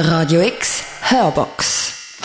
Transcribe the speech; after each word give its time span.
Radio 0.00 0.42
X 0.42 0.84
Hörbox. 1.10 2.22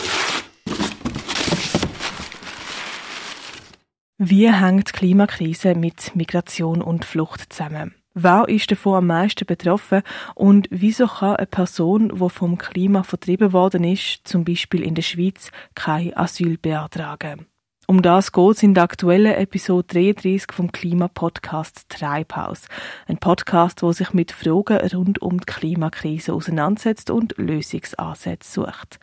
Wie 4.16 4.52
hängt 4.52 4.90
die 4.90 4.92
Klimakrise 4.92 5.74
mit 5.74 6.14
Migration 6.14 6.80
und 6.82 7.04
Flucht 7.04 7.52
zusammen? 7.52 7.96
Wer 8.14 8.44
ist 8.48 8.70
davon 8.70 8.94
am 8.94 9.06
meisten 9.08 9.44
betroffen 9.44 10.02
und 10.36 10.68
wieso 10.70 11.08
kann 11.08 11.34
eine 11.34 11.48
Person, 11.48 12.12
die 12.14 12.30
vom 12.30 12.58
Klima 12.58 13.02
vertrieben 13.02 13.52
worden 13.52 13.82
ist, 13.82 14.20
zum 14.22 14.44
Beispiel 14.44 14.84
in 14.84 14.94
der 14.94 15.02
Schweiz, 15.02 15.50
kein 15.74 16.16
Asyl 16.16 16.58
beantragen? 16.58 17.46
Um 17.94 18.02
das 18.02 18.32
geht 18.32 18.62
in 18.64 18.74
der 18.74 18.82
aktuellen 18.82 19.36
Episode 19.36 19.86
33 19.86 20.50
vom 20.50 20.72
Klimapodcast 20.72 21.88
Treibhaus. 21.88 22.66
Ein 23.06 23.18
Podcast, 23.18 23.84
wo 23.84 23.92
sich 23.92 24.12
mit 24.12 24.32
Fragen 24.32 24.78
rund 24.92 25.22
um 25.22 25.38
die 25.38 25.46
Klimakrise 25.46 26.32
auseinandersetzt 26.32 27.10
und 27.10 27.38
Lösungsansätze 27.38 28.50
sucht. 28.50 28.98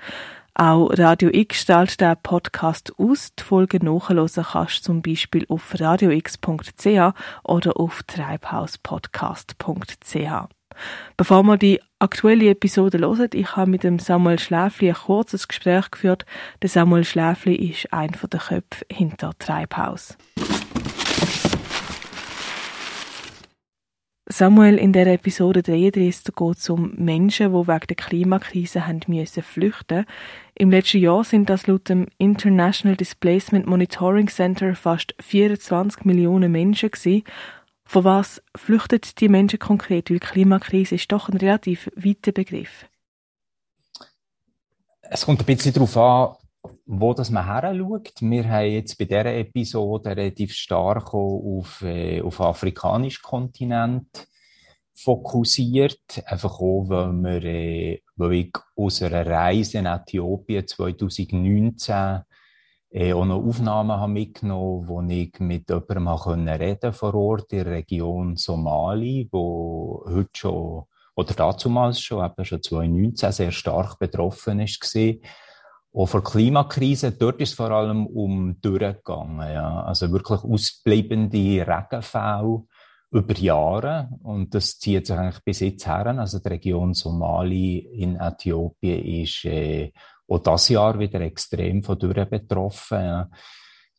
Auch 0.55 0.90
Radio 0.90 1.30
X 1.32 1.62
stellt 1.62 2.02
den 2.02 2.18
Podcast 2.22 2.91
aus. 2.98 3.34
Die 3.34 3.44
Folge 3.44 3.82
nachhören 3.82 4.27
kannst 4.27 4.80
du 4.80 4.84
zum 4.84 5.02
Beispiel 5.02 5.46
auf 5.48 5.73
radiox.ch 5.80 7.13
oder 7.44 7.80
auf 7.80 8.04
treibhauspodcast.ch. 8.04 10.49
Bevor 11.17 11.43
wir 11.43 11.57
die 11.57 11.80
aktuelle 11.99 12.49
Episode 12.49 12.99
hören, 12.99 13.29
ich 13.34 13.55
habe 13.55 13.70
mit 13.70 13.84
dem 13.84 13.99
Samuel 13.99 14.39
Schläfli 14.39 14.89
ein 14.89 14.95
kurzes 14.95 15.48
Gespräch 15.48 15.91
geführt. 15.91 16.25
Der 16.62 16.70
Samuel 16.70 17.03
Schläfli 17.03 17.55
ist 17.55 17.91
einer 17.93 18.17
der 18.17 18.39
Köpfe 18.39 18.85
hinter 18.89 19.31
Treibhaus. 19.38 20.17
Samuel, 24.31 24.77
in 24.77 24.93
der 24.93 25.07
Episode 25.07 25.62
33 25.62 26.34
geht 26.34 26.57
es 26.57 26.70
um 26.70 26.93
Menschen, 26.95 27.51
die 27.51 27.67
wegen 27.67 27.88
der 27.88 27.95
Klimakrise 27.98 28.88
haben 28.88 29.01
müssen 29.07 29.43
flüchten. 29.43 30.05
Im 30.55 30.71
letzten 30.71 30.99
Jahr 30.99 31.26
sind 31.26 31.49
das 31.49 31.68
laut 31.68 31.90
dem 31.90 32.07
International 32.18 32.96
Displacement 32.96 33.68
Monitoring 33.68 34.29
Center 34.29 34.74
fast 34.76 35.13
24 35.20 36.05
Millionen 36.05 36.51
Menschen 36.51 36.91
gewesen. 36.91 37.24
Von 37.91 38.05
was 38.05 38.41
flüchten 38.55 39.01
die 39.20 39.27
Menschen 39.27 39.59
konkret? 39.59 40.09
Weil 40.09 40.20
Klimakrise 40.20 40.95
ist 40.95 41.11
doch 41.11 41.27
ein 41.27 41.35
relativ 41.35 41.91
weiter 41.97 42.31
Begriff. 42.31 42.85
Es 45.01 45.25
kommt 45.25 45.41
ein 45.41 45.45
bisschen 45.45 45.73
darauf 45.73 45.97
an, 45.97 46.37
wo 46.85 47.13
das 47.13 47.31
man 47.31 47.43
her 47.43 47.75
schaut. 47.77 48.13
Wir 48.21 48.47
haben 48.49 48.71
jetzt 48.71 48.97
bei 48.97 49.03
dieser 49.03 49.35
Episode 49.35 50.12
relativ 50.12 50.53
stark 50.53 51.13
auf, 51.13 51.81
äh, 51.81 52.21
auf 52.21 52.39
afrikanischen 52.39 53.23
Kontinent 53.23 54.25
fokussiert. 54.93 56.23
Einfach 56.27 56.62
auch, 56.62 56.85
weil 56.87 57.12
wir, 57.12 57.43
äh, 57.43 58.01
weil 58.15 58.34
ich 58.35 58.53
aus 58.73 59.01
einer 59.01 59.25
Reise 59.25 59.79
in 59.79 59.85
Äthiopien 59.85 60.65
2019 60.65 62.21
äh, 62.91 63.13
auch 63.13 63.25
noch 63.25 63.43
Aufnahmen 63.43 63.91
habe 63.91 64.11
mitgenommen, 64.11 64.88
wo 64.88 65.01
ich 65.01 65.39
mit 65.39 65.69
jemandem 65.69 66.09
habe 66.09 66.59
reden 66.59 66.94
vor 66.94 67.16
Ort 67.16 67.53
in 67.53 67.63
der 67.63 67.73
Region 67.73 68.35
Somali, 68.35 69.29
wo 69.31 70.03
heute 70.07 70.29
schon, 70.34 70.84
oder 71.16 71.34
damals 71.34 72.01
schon, 72.01 72.25
eben 72.25 72.45
schon 72.45 72.62
2019 72.62 73.31
sehr 73.31 73.51
stark 73.51 73.97
betroffen 73.97 74.59
ist. 74.59 74.97
Auch 75.94 76.06
vor 76.06 76.23
Klimakrise, 76.23 77.12
dort 77.12 77.41
ist 77.41 77.50
es 77.50 77.56
vor 77.56 77.72
allem 77.72 78.07
um 78.07 78.59
durchgegangen, 78.62 79.53
ja. 79.53 79.84
Also 79.84 80.12
wirklich 80.12 80.41
ausbleibende 80.41 81.67
Regenfälle 81.67 82.63
über 83.12 83.34
Jahre. 83.35 84.09
Und 84.23 84.56
das 84.56 84.79
zieht 84.79 85.07
sich 85.07 85.16
eigentlich 85.17 85.44
bis 85.44 85.59
jetzt 85.59 85.85
her. 85.85 86.07
Also 86.17 86.39
die 86.39 86.47
Region 86.47 86.94
Somali 86.94 87.78
in 87.78 88.16
Äthiopien 88.16 89.23
ist, 89.23 89.44
äh, 89.45 89.91
auch 90.31 90.40
das 90.40 90.69
Jahr 90.69 90.97
wieder 91.00 91.22
extrem 91.22 91.84
von 91.84 92.00
Dürre 92.00 92.25
betroffen. 92.25 93.25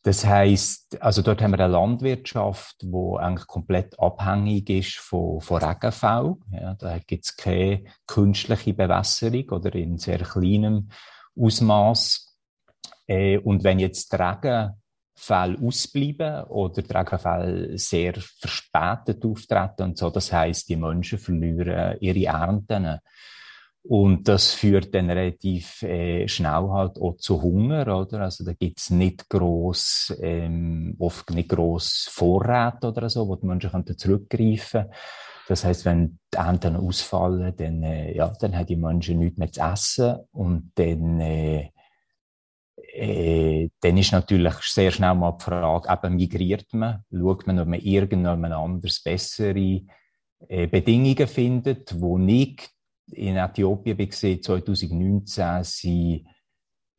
Das 0.05 0.25
heißt, 0.25 1.01
also 1.01 1.23
dort 1.23 1.41
haben 1.43 1.53
wir 1.53 1.61
eine 1.61 1.73
Landwirtschaft, 1.73 2.83
die 2.83 3.19
eigentlich 3.19 3.47
komplett 3.47 3.99
abhängig 4.01 4.69
ist 4.69 4.97
von, 4.97 5.41
von 5.41 5.63
Regenfällen. 5.63 6.43
Ja, 6.51 6.75
da 6.75 6.99
gibt 6.99 7.25
es 7.25 7.37
keine 7.37 7.85
künstliche 8.07 8.75
Bewässerung 8.75 9.49
oder 9.51 9.73
in 9.77 9.99
sehr 9.99 10.19
kleinem 10.19 10.89
Ausmaß. 11.39 12.37
Äh, 13.07 13.39
und 13.39 13.63
wenn 13.63 13.79
jetzt 13.79 14.13
die 14.13 14.17
Regenfälle 14.17 15.59
ausbleiben 15.65 16.45
oder 16.47 16.83
Regenfälle 16.83 17.79
sehr 17.79 18.15
verspätet 18.15 19.25
auftreten 19.25 19.83
und 19.85 19.99
so, 19.99 20.11
das 20.11 20.33
heißt, 20.33 20.69
die 20.69 20.77
Menschen 20.77 21.21
verlieren 21.21 21.97
ihre 22.01 22.25
Ernten. 22.27 22.99
Und 23.85 24.29
das 24.29 24.53
führt 24.53 24.95
dann 24.95 25.11
relativ 25.11 25.83
äh, 25.83 26.29
schnell 26.29 26.69
halt 26.71 26.99
auch 27.01 27.17
zu 27.17 27.43
Hunger, 27.43 27.83
oder? 27.99 28.21
Also 28.21 28.45
da 28.45 28.53
gibt's 28.53 28.91
nicht 28.91 29.29
gross, 29.29 30.17
ähm, 30.21 30.95
oft 31.01 31.31
nicht 31.31 31.49
gross 31.49 32.09
Vorräte 32.11 32.89
oder 32.89 33.11
so, 33.11 33.27
wo 33.27 33.35
die 33.35 33.47
Menschen 33.47 33.71
können 33.71 33.99
zurückgreifen. 33.99 34.87
Das 35.49 35.65
heißt, 35.65 35.85
wenn 35.85 36.21
die 36.33 36.37
Ernten 36.37 36.77
ausfallen, 36.77 37.55
dann, 37.57 37.83
äh, 37.83 38.15
ja, 38.15 38.33
dann 38.41 38.57
haben 38.57 38.67
die 38.67 38.77
Menschen 38.77 39.19
nichts 39.19 39.39
mehr 39.39 39.51
zu 39.51 39.61
essen. 39.61 40.17
Und 40.31 40.71
dann, 40.77 41.21
äh, 41.21 41.71
äh, 42.95 43.69
dann 43.81 43.97
ist 43.97 44.13
natürlich 44.13 44.55
sehr 44.61 44.93
schnell 44.93 45.15
mal 45.15 45.33
die 45.33 45.45
Frage, 45.45 45.93
eben 45.93 46.17
migriert 46.17 46.73
man, 46.73 47.05
schaut 47.11 47.49
man, 47.49 47.59
ob 47.59 47.67
man 47.67 47.81
irgendjemand 47.81 48.55
anders 48.55 49.03
bessere 49.03 49.83
äh, 50.49 50.69
Bedingungen 50.69 51.27
findet, 51.27 52.01
wo 52.01 52.17
nicht 52.17 52.71
in 53.13 53.37
Äthiopien 53.37 53.97
gesehen, 53.97 54.43
2019 54.43 55.65
sind 55.65 56.27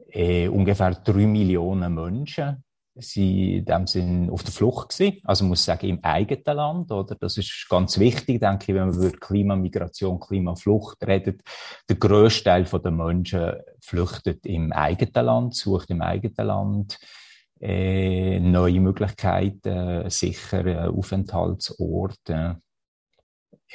äh, 0.09 0.47
ungefähr 0.47 0.91
drei 0.91 1.25
Millionen 1.27 1.93
Menschen 1.93 2.63
sie 2.95 3.65
auf 3.67 4.43
der 4.43 4.53
Flucht 4.53 4.89
gewesen. 4.89 5.19
Also 5.23 5.45
muss 5.45 5.65
sagen, 5.65 5.87
im 5.87 6.03
eigenen 6.03 6.55
Land, 6.57 6.91
oder? 6.91 7.15
Das 7.15 7.37
ist 7.37 7.67
ganz 7.69 7.97
wichtig, 7.97 8.39
denke 8.39 8.71
ich, 8.71 8.75
wenn 8.75 8.89
man 8.89 8.95
über 8.95 9.11
Klimamigration, 9.17 10.19
Klimaflucht 10.19 11.05
redet. 11.05 11.41
Der 11.89 11.95
grösste 11.95 12.43
Teil 12.43 12.63
der 12.65 12.91
Menschen 12.91 13.53
flüchtet 13.81 14.45
im 14.45 14.71
eigenen 14.71 15.25
Land, 15.25 15.55
sucht 15.55 15.89
im 15.89 16.01
eigenen 16.01 16.47
Land 16.47 16.99
äh, 17.59 18.39
neue 18.39 18.79
Möglichkeiten, 18.79 20.09
sichere 20.09 20.89
Aufenthaltsorte. 20.89 22.61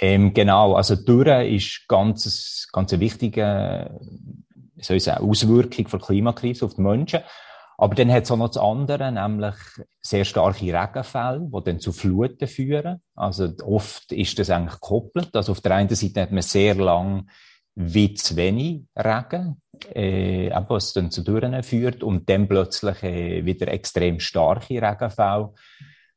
Ähm, 0.00 0.32
genau, 0.32 0.74
also 0.74 0.94
Dürre 0.94 1.46
ist 1.46 1.86
ganz, 1.88 2.68
ganz 2.72 2.92
eine 2.92 3.00
wichtige 3.00 3.90
soll 4.80 4.96
ich 4.96 5.04
sagen, 5.04 5.28
Auswirkung 5.28 5.86
der 5.90 6.00
Klimakrise 6.00 6.64
auf 6.64 6.74
die 6.74 6.82
Menschen. 6.82 7.20
Aber 7.80 7.94
dann 7.94 8.10
hat 8.10 8.24
es 8.24 8.30
auch 8.30 8.36
noch 8.36 8.48
das 8.48 8.56
andere, 8.56 9.12
nämlich 9.12 9.54
sehr 10.00 10.24
starke 10.24 10.64
Regenfälle, 10.64 11.48
die 11.52 11.64
dann 11.64 11.78
zu 11.78 11.92
Fluten 11.92 12.48
führen. 12.48 13.00
Also 13.14 13.52
oft 13.62 14.10
ist 14.10 14.38
das 14.38 14.50
eigentlich 14.50 14.80
gekoppelt. 14.80 15.34
Also 15.36 15.52
auf 15.52 15.60
der 15.60 15.76
einen 15.76 15.88
Seite 15.94 16.22
hat 16.22 16.32
man 16.32 16.42
sehr 16.42 16.74
lang 16.74 17.30
wie 17.76 18.14
zu 18.14 18.34
wenig 18.34 18.82
Regen, 18.96 19.62
äh, 19.94 20.50
was 20.68 20.92
dann 20.92 21.12
zu 21.12 21.22
Dürren 21.22 21.62
führt 21.62 22.02
und 22.02 22.28
dann 22.28 22.48
plötzlich 22.48 23.00
äh, 23.04 23.44
wieder 23.44 23.68
extrem 23.68 24.18
starke 24.18 24.82
Regenfälle 24.82 25.52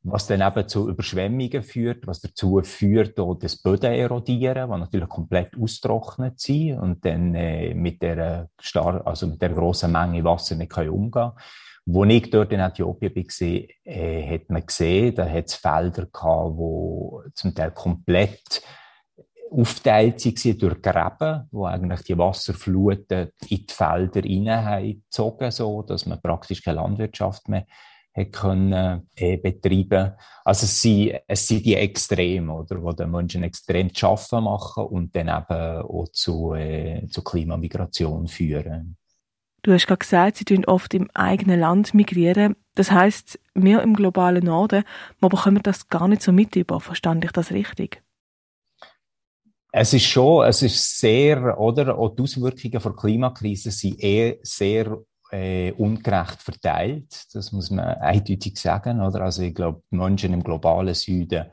was 0.04 0.26
dann 0.26 0.40
eben 0.40 0.68
zu 0.68 0.88
Überschwemmungen 0.88 1.62
führt, 1.62 2.06
was 2.06 2.20
dazu 2.20 2.60
führt, 2.62 3.18
auch 3.20 3.34
das 3.34 3.56
Böden 3.56 3.92
erodieren, 3.92 4.70
die 4.70 4.78
natürlich 4.78 5.08
komplett 5.08 5.56
austrocknet 5.56 6.40
sind 6.40 6.78
und 6.78 7.04
dann 7.04 7.34
äh, 7.34 7.72
mit 7.74 8.02
der 8.02 8.48
star 8.60 9.06
also 9.06 9.28
mit 9.28 9.40
der 9.40 9.50
grossen 9.50 9.92
Menge 9.92 10.24
Wasser 10.24 10.56
nicht 10.56 10.72
können 10.72 10.90
umgehen 10.90 11.30
Wo 11.86 12.04
ich 12.04 12.30
dort 12.30 12.52
in 12.52 12.60
Äthiopien 12.60 13.14
war, 13.14 13.68
äh, 13.84 14.34
hat 14.34 14.50
man 14.50 14.66
gesehen, 14.66 15.14
da 15.14 15.28
hat 15.28 15.46
es 15.46 15.54
Felder 15.54 16.06
gehabt, 16.06 16.56
wo 16.56 17.22
zum 17.34 17.54
Teil 17.54 17.70
komplett 17.70 18.62
aufteilt 19.52 20.24
waren 20.24 20.58
durch 20.58 20.82
Gräben, 20.82 21.48
wo 21.52 21.66
eigentlich 21.66 22.02
die 22.02 22.18
Wasserfluten 22.18 23.30
in 23.48 23.66
die 23.66 23.72
Felder 23.72 24.22
hineingezogen 24.22 25.50
so 25.52 25.82
dass 25.82 26.06
man 26.06 26.20
praktisch 26.20 26.62
keine 26.62 26.80
Landwirtschaft 26.80 27.48
mehr 27.48 27.66
hat 28.14 28.32
können, 28.32 29.08
äh, 29.16 29.36
betreiben. 29.38 30.12
Also 30.44 30.64
es 30.64 30.82
sind, 30.82 31.14
es 31.26 31.48
sind 31.48 31.64
die 31.64 31.74
Extreme, 31.74 32.52
oder, 32.52 32.82
wo 32.82 32.92
die 32.92 33.06
Menschen 33.06 33.42
extrem 33.42 33.92
zu 33.94 34.06
arbeiten 34.06 34.44
machen 34.44 34.84
und 34.84 35.16
dann 35.16 35.28
eben 35.28 35.82
auch 35.82 36.08
zu, 36.12 36.54
äh, 36.54 37.06
zu 37.08 37.22
Klimamigration 37.22 38.28
führen. 38.28 38.96
Du 39.62 39.72
hast 39.72 39.86
gerade 39.86 39.98
gesagt, 39.98 40.36
sie 40.36 40.44
tun 40.44 40.64
oft 40.64 40.92
im 40.92 41.08
eigenen 41.14 41.60
Land 41.60 41.94
migrieren. 41.94 42.56
Das 42.74 42.90
heißt, 42.90 43.38
wir 43.54 43.82
im 43.82 43.94
globalen 43.94 44.44
Norden, 44.44 44.82
wir 45.20 45.28
bekommen 45.28 45.62
das 45.62 45.88
gar 45.88 46.08
nicht 46.08 46.22
so 46.22 46.32
mit 46.32 46.56
über. 46.56 46.80
Verstand 46.80 47.24
ich 47.24 47.30
das 47.30 47.52
richtig? 47.52 48.02
Es 49.70 49.94
ist 49.94 50.04
schon, 50.04 50.46
es 50.46 50.62
ist 50.62 50.98
sehr, 50.98 51.58
oder? 51.58 51.96
Auch 51.96 52.14
die 52.14 52.22
Auswirkungen 52.22 52.82
der 52.82 52.92
Klimakrise 52.92 53.70
sind 53.70 54.02
eher 54.02 54.36
sehr 54.42 54.98
äh, 55.32 55.72
ungerecht 55.72 56.42
verteilt. 56.42 57.24
Das 57.32 57.52
muss 57.52 57.70
man 57.70 57.86
eindeutig 57.86 58.58
sagen, 58.58 59.00
oder? 59.00 59.22
Also 59.22 59.42
ich 59.42 59.54
glaube, 59.54 59.82
die 59.90 59.96
Menschen 59.96 60.34
im 60.34 60.44
globalen 60.44 60.94
Süden 60.94 61.46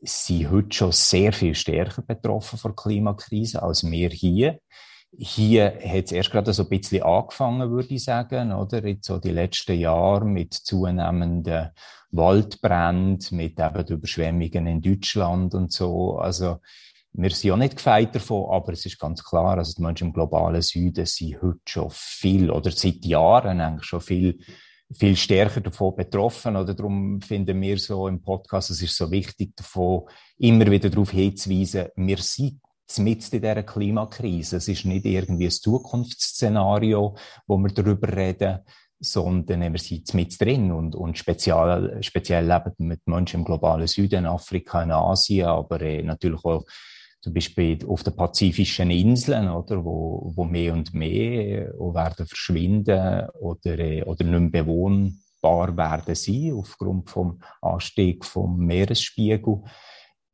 sind 0.00 0.50
heute 0.50 0.74
schon 0.74 0.92
sehr 0.92 1.32
viel 1.32 1.54
stärker 1.54 2.02
betroffen 2.02 2.58
von 2.58 2.70
der 2.70 2.82
Klimakrise 2.82 3.62
als 3.62 3.84
wir 3.84 4.08
hier. 4.10 4.60
hier 5.18 5.74
hat 5.84 6.04
es 6.04 6.12
erst 6.12 6.30
gerade 6.30 6.52
so 6.52 6.62
ein 6.62 6.68
bisschen 6.68 7.02
angefangen, 7.02 7.70
würde 7.70 7.94
ich 7.94 8.04
sagen, 8.04 8.52
oder? 8.52 8.86
Jetzt 8.86 9.06
so 9.06 9.18
die 9.18 9.32
letzten 9.32 9.78
Jahre 9.78 10.24
mit 10.24 10.54
zunehmenden 10.54 11.70
Waldbränden, 12.12 13.36
mit 13.36 13.58
eben 13.58 13.86
Überschwemmungen 13.88 14.66
in 14.66 14.80
Deutschland 14.80 15.54
und 15.54 15.72
so. 15.72 16.18
Also, 16.18 16.58
wir 17.12 17.30
sind 17.30 17.48
ja 17.48 17.56
nicht 17.56 17.76
gefeit 17.76 18.14
davon, 18.14 18.50
aber 18.50 18.72
es 18.72 18.86
ist 18.86 18.98
ganz 18.98 19.22
klar, 19.24 19.58
also 19.58 19.74
die 19.76 19.82
Menschen 19.82 20.08
im 20.08 20.12
globalen 20.12 20.62
Süden 20.62 21.06
sind 21.06 21.42
heute 21.42 21.60
schon 21.66 21.90
viel 21.90 22.50
oder 22.50 22.70
seit 22.70 23.04
Jahren 23.04 23.60
eigentlich 23.60 23.84
schon 23.84 24.00
viel 24.00 24.38
viel 24.92 25.16
stärker 25.16 25.60
davon 25.60 25.94
betroffen. 25.94 26.56
Oder 26.56 26.74
darum 26.74 27.20
finden 27.20 27.60
wir 27.60 27.78
so 27.78 28.08
im 28.08 28.22
Podcast, 28.22 28.70
es 28.70 28.82
ist 28.82 28.96
so 28.96 29.10
wichtig, 29.10 29.56
davon 29.56 30.08
immer 30.38 30.70
wieder 30.70 30.90
darauf 30.90 31.10
hinzuweisen, 31.10 31.88
wir 31.96 32.18
sind 32.18 32.60
mit 32.98 33.32
in 33.32 33.40
dieser 33.40 33.62
Klimakrise. 33.62 34.56
Es 34.56 34.66
ist 34.66 34.84
nicht 34.84 35.04
irgendwie 35.04 35.46
ein 35.46 35.50
Zukunftsszenario, 35.50 37.16
wo 37.46 37.56
wir 37.58 37.72
darüber 37.72 38.12
reden, 38.12 38.60
sondern 38.98 39.72
wir 39.72 39.78
sind 39.78 40.12
mit 40.12 40.40
drin 40.40 40.72
und, 40.72 40.96
und 40.96 41.16
speziell, 41.16 42.02
speziell 42.02 42.46
leben 42.46 42.74
mit 42.78 43.06
Menschen 43.06 43.40
im 43.40 43.44
globalen 43.44 43.86
Süden, 43.86 44.26
Afrika, 44.26 44.82
in 44.82 44.90
Asien, 44.90 45.46
aber 45.46 45.80
äh, 45.80 46.02
natürlich 46.02 46.44
auch 46.44 46.64
zum 47.20 47.34
Beispiel 47.34 47.78
auf 47.86 48.02
den 48.02 48.16
pazifischen 48.16 48.90
Inseln, 48.90 49.50
oder, 49.50 49.84
wo, 49.84 50.32
wo 50.34 50.44
mehr 50.44 50.72
und 50.72 50.94
mehr 50.94 51.68
äh, 51.68 51.78
werden 51.78 52.26
verschwinden 52.26 53.28
oder, 53.40 53.78
äh, 53.78 54.02
oder 54.02 54.24
nicht 54.24 54.52
mehr 54.52 54.64
bewohnbar 54.64 55.76
werden 55.76 56.14
sein 56.14 56.54
aufgrund 56.54 57.10
vom 57.10 57.40
Anstieg 57.60 58.24
vom 58.24 58.58
Meeresspiegel. 58.58 59.62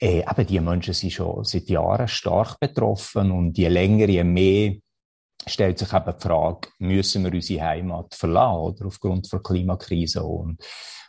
Äh, 0.01 0.21
eben 0.21 0.47
die 0.47 0.61
Menschen 0.61 0.95
sind 0.95 1.13
schon 1.13 1.43
seit 1.45 1.69
Jahren 1.69 2.07
stark 2.07 2.61
betroffen 2.61 3.33
und 3.33 3.59
je 3.59 3.69
länger, 3.69 4.09
je 4.09 4.25
mehr 4.25 4.75
stellt 5.47 5.79
sich 5.79 5.93
eben 5.93 6.15
die 6.17 6.23
Frage, 6.23 6.69
müssen 6.79 7.25
wir 7.25 7.33
unsere 7.33 7.65
Heimat 7.65 8.15
verlassen 8.15 8.61
oder 8.61 8.87
aufgrund 8.87 9.33
der 9.33 9.41
Klimakrise 9.41 10.23
und, 10.23 10.63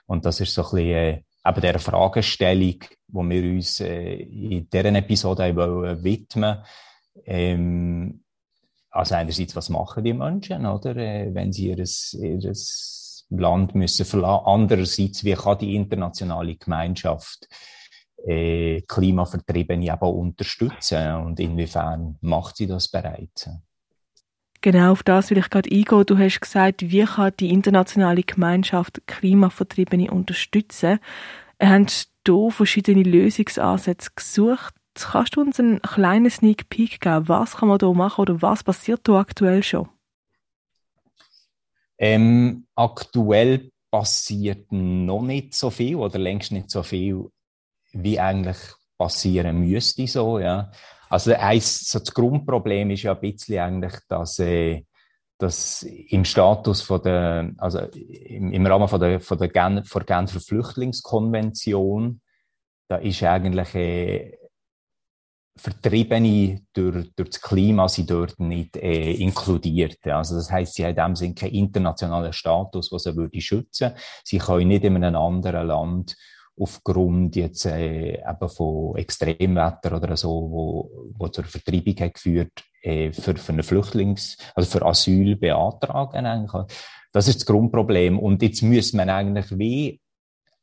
und 0.05 0.25
das 0.25 0.39
ist 0.39 0.53
so 0.53 0.63
ein 0.63 0.69
bisschen 0.71 0.89
äh, 0.89 1.23
eben 1.47 1.61
dieser 1.61 1.79
Fragestellung, 1.79 2.75
wo 3.07 3.23
wir 3.23 3.43
uns 3.43 3.79
äh, 3.79 4.15
in 4.15 4.69
dieser 4.69 4.95
Episode 4.95 5.55
wollen 5.55 6.03
widmen 6.03 6.57
ähm, 7.25 8.23
also 8.89 9.15
einerseits, 9.15 9.55
was 9.55 9.69
machen 9.69 10.03
die 10.03 10.13
Menschen, 10.13 10.65
oder, 10.65 10.95
äh, 10.95 11.33
wenn 11.33 11.53
sie 11.53 11.67
ihr, 11.67 11.77
ihr 11.77 12.53
Land 13.29 13.75
müssen 13.75 14.05
verlassen. 14.05 14.45
Andererseits, 14.45 15.23
wie 15.23 15.33
kann 15.33 15.57
die 15.59 15.75
internationale 15.75 16.55
Gemeinschaft 16.55 17.47
äh, 18.25 18.81
Klimavertriebene 18.81 19.93
eben 19.93 19.99
unterstützen 19.99 21.15
und 21.15 21.39
inwiefern 21.39 22.17
macht 22.21 22.57
sie 22.57 22.67
das 22.67 22.87
bereits? 22.87 23.49
Genau 24.61 24.91
auf 24.91 25.03
das 25.03 25.29
will 25.29 25.37
ich 25.37 25.49
gerade 25.49 25.69
eingehen. 25.71 26.05
Du 26.05 26.17
hast 26.17 26.39
gesagt, 26.39 26.81
wie 26.89 27.05
kann 27.05 27.33
die 27.39 27.49
internationale 27.49 28.23
Gemeinschaft 28.23 29.01
Klimavertriebene 29.05 30.11
unterstützen? 30.11 30.99
Hast 31.61 32.11
du 32.23 32.49
verschiedene 32.49 33.03
Lösungsansätze 33.03 34.11
gesucht? 34.15 34.73
Kannst 34.95 35.35
du 35.35 35.41
uns 35.41 35.59
einen 35.59 35.81
kleinen 35.81 36.29
Sneak 36.29 36.69
Peek 36.69 36.99
geben? 37.01 37.27
Was 37.27 37.57
kann 37.57 37.69
man 37.69 37.77
da 37.77 37.91
machen 37.93 38.21
oder 38.21 38.41
was 38.41 38.63
passiert 38.63 39.01
da 39.03 39.19
aktuell 39.19 39.61
schon? 39.61 39.89
Ähm, 41.99 42.67
aktuell 42.75 43.71
passiert 43.91 44.71
noch 44.71 45.21
nicht 45.21 45.53
so 45.53 45.69
viel 45.69 45.95
oder 45.95 46.19
längst 46.19 46.51
nicht 46.51 46.69
so 46.69 46.83
viel, 46.83 47.29
wie 47.93 48.19
eigentlich 48.19 48.57
passieren 48.97 49.59
müsste 49.59 50.07
so, 50.07 50.39
ja. 50.39 50.71
Also 51.09 51.33
eins, 51.33 51.89
so 51.89 51.99
das 51.99 52.13
Grundproblem 52.13 52.91
ist 52.91 53.03
ja 53.03 53.13
ein 53.13 53.21
bisschen 53.21 53.59
eigentlich, 53.59 53.93
dass, 54.07 54.39
äh, 54.39 54.83
dass 55.37 55.83
im 55.83 56.25
Status 56.25 56.81
von 56.81 57.01
der, 57.01 57.51
also 57.57 57.79
im, 57.79 58.51
im 58.51 58.65
Rahmen 58.65 58.87
von 58.87 58.99
der, 58.99 59.19
von 59.19 59.37
der 59.37 59.49
Gen, 59.49 59.83
von 59.83 60.05
Genfer 60.05 60.39
Flüchtlingskonvention, 60.39 62.21
da 62.89 62.97
ist 62.97 63.23
eigentlich 63.23 63.75
äh, 63.75 64.37
Vertriebene 65.57 66.61
durch, 66.73 67.11
durch 67.15 67.29
das 67.29 67.41
Klima 67.41 67.87
sind 67.87 68.11
dort 68.11 68.39
nicht 68.39 68.77
äh, 68.77 69.11
inkludiert. 69.13 70.05
Also 70.05 70.35
das 70.35 70.51
heißt, 70.51 70.75
sie 70.75 70.85
haben 70.85 70.91
in 70.91 70.95
dem 70.95 71.15
Sinne 71.15 71.33
keinen 71.33 71.53
internationalen 71.53 72.33
Status, 72.33 72.91
was 72.91 73.03
sie 73.03 73.15
würde 73.15 73.41
schützen. 73.41 73.93
Sie 74.23 74.37
können 74.37 74.67
nicht 74.67 74.83
in 74.83 75.03
einem 75.03 75.15
anderen 75.15 75.67
Land 75.67 76.15
aufgrund 76.59 77.35
jetzt 77.35 77.65
äh, 77.65 78.19
eben 78.19 78.49
von 78.49 78.97
Extremwetter 78.97 79.95
oder 79.95 80.17
so, 80.17 80.29
wo, 80.29 80.91
wo 81.17 81.27
zur 81.27 81.43
Vertreibung 81.43 81.95
hat 81.99 82.15
geführt, 82.15 82.63
äh, 82.81 83.11
für, 83.11 83.35
für 83.35 83.53
eine 83.53 83.63
Flüchtlings-, 83.63 84.37
also 84.55 84.69
für 84.69 84.85
Asyl 84.85 85.35
beantragen 85.35 86.25
eigentlich. 86.25 86.77
Das 87.11 87.27
ist 87.27 87.41
das 87.41 87.45
Grundproblem. 87.45 88.19
Und 88.19 88.41
jetzt 88.41 88.61
muss 88.61 88.93
man 88.93 89.09
eigentlich 89.09 89.57
wie 89.57 89.99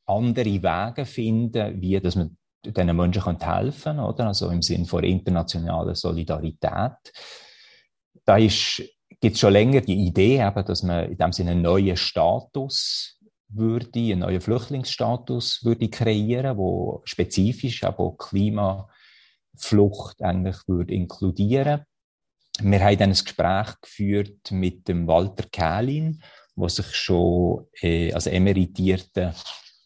andere 0.07 0.63
Wege 0.63 1.07
finden, 1.07 1.81
wie 1.81 2.01
dass 2.01 2.17
man 2.17 2.37
diesen 2.65 2.97
Menschen 2.97 3.41
helfen 3.41 3.83
kann, 3.97 4.01
oder? 4.01 4.29
Also 4.29 4.51
im 4.51 4.63
Sinne 4.63 4.87
von 4.87 5.05
internationaler 5.05 5.95
Solidarität. 5.95 7.13
Da 8.25 8.39
ist, 8.39 8.83
gibt 9.21 9.35
es 9.35 9.41
schon 9.41 9.53
länger 9.53 9.83
die 9.83 10.07
Idee, 10.07 10.41
eben, 10.41 10.65
dass 10.65 10.83
man 10.83 11.11
in 11.11 11.19
dem 11.19 11.33
Sinne 11.33 11.53
einen 11.53 11.63
neuen 11.63 11.97
Status 11.97 13.19
würde, 13.49 13.99
einen 13.99 14.21
neuen 14.21 14.41
Flüchtlingsstatus 14.41 15.65
würde 15.65 15.89
kreieren, 15.89 16.57
wo 16.57 17.03
spezifisch 17.05 17.85
aber 17.85 18.17
Klimaflucht 18.17 18.91
eigentlich 20.23 20.57
würde 20.67 20.95
inkludieren. 20.95 21.83
Wir 22.61 22.81
haben 22.85 22.99
dann 22.99 23.11
ein 23.11 23.17
Gespräch 23.17 23.81
geführt 23.81 24.51
mit 24.51 24.87
dem 24.89 25.07
Walter 25.07 25.45
Kählin, 25.51 26.23
der 26.57 26.69
sich 26.69 26.95
schon 26.95 27.67
äh, 27.81 28.13
als 28.13 28.27
emeritierter 28.27 29.35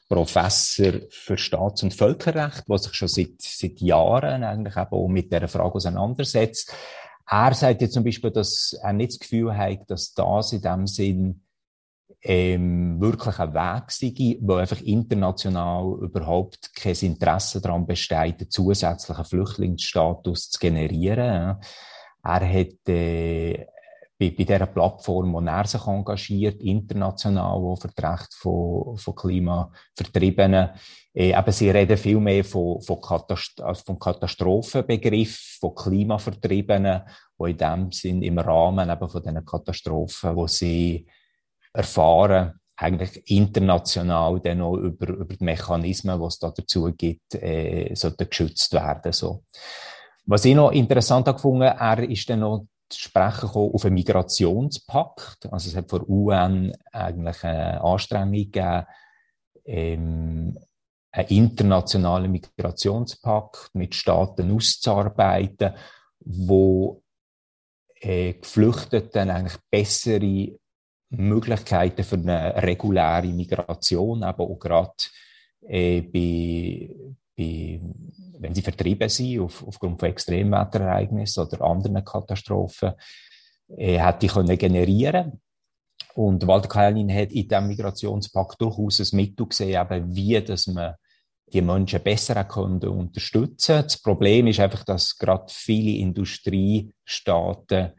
Professor 0.08 0.94
für 1.10 1.36
Staats- 1.36 1.82
und 1.82 1.94
Völkerrecht, 1.94 2.68
der 2.68 2.78
sich 2.78 2.94
schon 2.94 3.08
seit, 3.08 3.40
seit 3.40 3.80
Jahren 3.80 4.42
eigentlich 4.42 4.76
auch 4.76 5.08
mit 5.08 5.32
dieser 5.32 5.48
Frage 5.48 5.74
auseinandersetzt. 5.74 6.74
Er 7.26 7.54
sagt 7.54 7.82
jetzt 7.82 7.92
zum 7.92 8.04
Beispiel, 8.04 8.30
dass 8.30 8.78
er 8.82 8.94
nicht 8.94 9.12
das 9.12 9.18
Gefühl 9.18 9.54
hat, 9.54 9.90
dass 9.90 10.14
das 10.14 10.52
in 10.52 10.62
dem 10.62 10.86
Sinn 10.86 11.42
ähm, 12.22 13.00
wirklich 13.00 13.38
ein 13.38 13.54
Weg 13.54 13.90
sei, 13.90 14.38
wo 14.40 14.54
einfach 14.54 14.80
international 14.80 15.98
überhaupt 16.00 16.74
kein 16.74 16.96
Interesse 17.00 17.60
daran 17.60 17.86
besteht, 17.86 18.40
einen 18.40 18.50
zusätzlichen 18.50 19.24
Flüchtlingsstatus 19.24 20.50
zu 20.50 20.58
generieren. 20.58 21.58
Er 22.24 22.52
hat 22.52 22.88
äh, 22.88 23.66
bei, 24.18 24.30
bei 24.30 24.44
dieser 24.44 24.66
Plattform, 24.66 25.32
wo 25.32 25.40
er 25.40 25.66
sich 25.66 25.86
engagiert, 25.86 26.60
international, 26.60 27.62
wo 27.62 27.76
Vertrecht 27.76 28.34
von, 28.34 28.96
von 28.96 29.14
Klimavertriebenen, 29.14 30.70
äh, 31.14 31.38
eben 31.38 31.52
sie 31.52 31.70
reden 31.70 31.96
viel 31.96 32.18
mehr 32.18 32.44
von, 32.44 32.80
von, 32.82 33.00
Katast 33.00 33.60
also 33.60 33.94
Katastrophenbegriff, 33.94 35.58
von 35.60 35.74
Klimavertriebenen, 35.74 37.02
wo 37.36 37.46
in 37.46 37.56
dem 37.56 37.92
Sinn 37.92 38.22
im 38.22 38.40
Rahmen 38.40 38.90
eben 38.90 39.08
von 39.08 39.22
diesen 39.22 39.44
Katastrophen, 39.44 40.34
wo 40.34 40.48
sie 40.48 41.06
erfahren, 41.78 42.58
eigentlich 42.76 43.28
international 43.30 44.40
dann 44.40 44.60
auch 44.60 44.76
über, 44.76 45.08
über 45.08 45.34
die 45.34 45.44
Mechanismen, 45.44 46.20
was 46.20 46.34
es 46.34 46.38
da 46.40 46.50
dazu 46.50 46.92
gibt, 46.96 47.34
äh, 47.34 47.94
sollten 47.94 48.28
geschützt 48.28 48.72
werden. 48.72 49.12
So. 49.12 49.44
Was 50.26 50.44
ich 50.44 50.54
noch 50.54 50.70
interessant 50.70 51.26
gefunden 51.26 51.62
er 51.62 51.98
ist 52.08 52.28
dann 52.30 52.40
noch 52.40 52.66
zu 52.88 53.00
sprechen 53.00 53.50
auf 53.50 53.84
einen 53.84 53.94
Migrationspakt. 53.94 55.50
Also 55.50 55.70
es 55.70 55.76
hat 55.76 55.90
vor 55.90 56.08
UN 56.08 56.72
eigentlich 56.92 57.42
eine 57.44 57.80
Anstrengung 57.82 58.32
gegeben, 58.32 58.86
ähm, 59.64 60.58
einen 61.10 61.28
internationalen 61.28 62.30
Migrationspakt 62.30 63.70
mit 63.74 63.94
Staaten 63.94 64.54
auszuarbeiten, 64.54 65.74
wo 66.20 67.02
äh, 68.00 68.34
Geflüchteten 68.34 69.30
eigentlich 69.30 69.58
bessere 69.70 70.58
Möglichkeiten 71.10 72.04
für 72.04 72.16
eine 72.16 72.62
reguläre 72.62 73.28
Migration, 73.28 74.22
aber 74.22 74.44
auch 74.44 74.58
gerade 74.58 74.92
äh, 75.62 76.02
bei, 76.02 76.90
bei, 77.36 77.80
wenn 78.38 78.54
sie 78.54 78.62
vertrieben 78.62 79.08
sind 79.08 79.40
auf, 79.40 79.66
aufgrund 79.66 79.98
von 79.98 80.10
Extremwetterereignissen 80.10 81.46
oder 81.46 81.62
anderen 81.62 82.04
Katastrophen, 82.04 82.92
äh, 83.76 83.98
hätte 83.98 84.26
ich 84.26 84.32
können 84.32 84.58
generieren 84.58 85.40
und 86.14 86.46
Walter 86.46 86.68
Kaelin 86.68 87.14
hat 87.14 87.32
in 87.32 87.46
diesem 87.46 87.68
Migrationspakt 87.68 88.60
durchaus 88.60 88.98
ein 89.00 89.16
Mittel 89.16 89.46
gesehen, 89.46 89.80
eben 89.80 90.14
wie 90.16 90.40
dass 90.42 90.66
man 90.66 90.94
die 91.52 91.62
Menschen 91.62 92.02
besser 92.02 92.42
können 92.44 92.82
unterstützen. 92.82 93.82
Das 93.82 94.02
Problem 94.02 94.48
ist 94.48 94.60
einfach, 94.60 94.84
dass 94.84 95.16
gerade 95.16 95.46
viele 95.48 95.98
Industriestaaten 95.98 97.92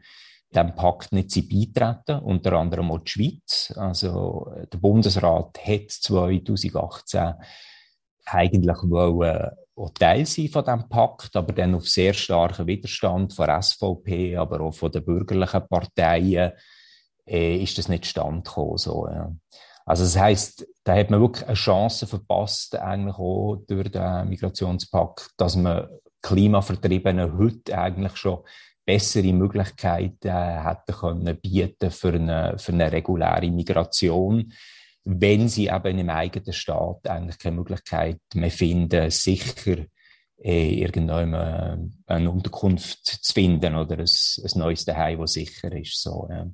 dem 0.54 0.74
Pakt 0.74 1.12
nicht 1.12 1.32
beitreten, 1.48 2.22
unter 2.24 2.54
anderem 2.54 2.90
auch 2.90 2.98
die 2.98 3.10
Schweiz. 3.10 3.72
Also 3.76 4.52
der 4.72 4.78
Bundesrat 4.78 5.58
hat 5.64 5.90
2018 5.90 7.34
eigentlich 8.26 8.76
wollen 8.82 9.50
auch 9.76 9.90
Teil 9.90 10.26
sein 10.26 10.48
von 10.48 10.64
diesem 10.64 10.88
Pakt, 10.88 11.34
aber 11.36 11.52
dann 11.52 11.74
auf 11.74 11.88
sehr 11.88 12.12
starken 12.12 12.66
Widerstand 12.66 13.32
von 13.32 13.62
SVP, 13.62 14.36
aber 14.36 14.60
auch 14.60 14.74
von 14.74 14.92
den 14.92 15.04
bürgerlichen 15.04 15.66
Parteien 15.68 16.52
äh, 17.26 17.56
ist 17.56 17.78
das 17.78 17.88
nicht 17.88 18.06
standgekommen. 18.06 18.76
So, 18.76 19.08
ja. 19.08 19.32
Also 19.86 20.04
das 20.04 20.18
heißt, 20.18 20.66
da 20.84 20.94
hat 20.94 21.10
man 21.10 21.20
wirklich 21.20 21.46
eine 21.46 21.54
Chance 21.54 22.06
verpasst, 22.06 22.76
eigentlich 22.76 23.16
auch 23.16 23.56
durch 23.66 23.90
den 23.90 24.28
Migrationspakt, 24.28 25.30
dass 25.36 25.56
man 25.56 25.88
Klimavertriebenen 26.22 27.38
heute 27.38 27.78
eigentlich 27.78 28.16
schon 28.16 28.40
bessere 28.84 29.32
Möglichkeiten 29.32 30.28
äh, 30.28 30.62
hätten 30.62 30.92
können 30.92 31.40
bieten 31.40 31.90
für 31.90 32.12
eine, 32.12 32.58
für 32.58 32.72
eine 32.72 32.90
reguläre 32.90 33.50
Migration, 33.50 34.52
wenn 35.04 35.48
sie 35.48 35.68
eben 35.68 35.98
im 35.98 36.10
eigenen 36.10 36.52
Staat 36.52 37.08
eigentlich 37.08 37.38
keine 37.38 37.56
Möglichkeit 37.56 38.20
mehr 38.34 38.50
finden, 38.50 39.10
sicher 39.10 39.86
äh, 40.42 40.82
irgendwann 40.82 41.92
eine 42.06 42.30
Unterkunft 42.30 43.06
zu 43.06 43.32
finden 43.32 43.74
oder 43.74 43.98
ein, 43.98 44.06
ein 44.06 44.58
neues 44.58 44.84
Zuhause, 44.84 45.16
das 45.18 45.32
sicher 45.32 45.72
ist. 45.72 46.00
So, 46.00 46.28
ja. 46.30 46.46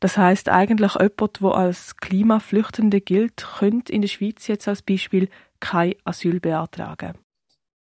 Das 0.00 0.16
heißt 0.16 0.48
eigentlich 0.48 0.94
jemand, 0.94 1.40
der 1.40 1.50
als 1.50 1.96
Klimaflüchtende 1.96 3.00
gilt, 3.00 3.44
könnte 3.58 3.92
in 3.92 4.02
der 4.02 4.08
Schweiz 4.08 4.46
jetzt 4.46 4.68
als 4.68 4.82
Beispiel 4.82 5.28
kein 5.60 5.94
Asyl 6.04 6.40
beantragen. 6.40 7.18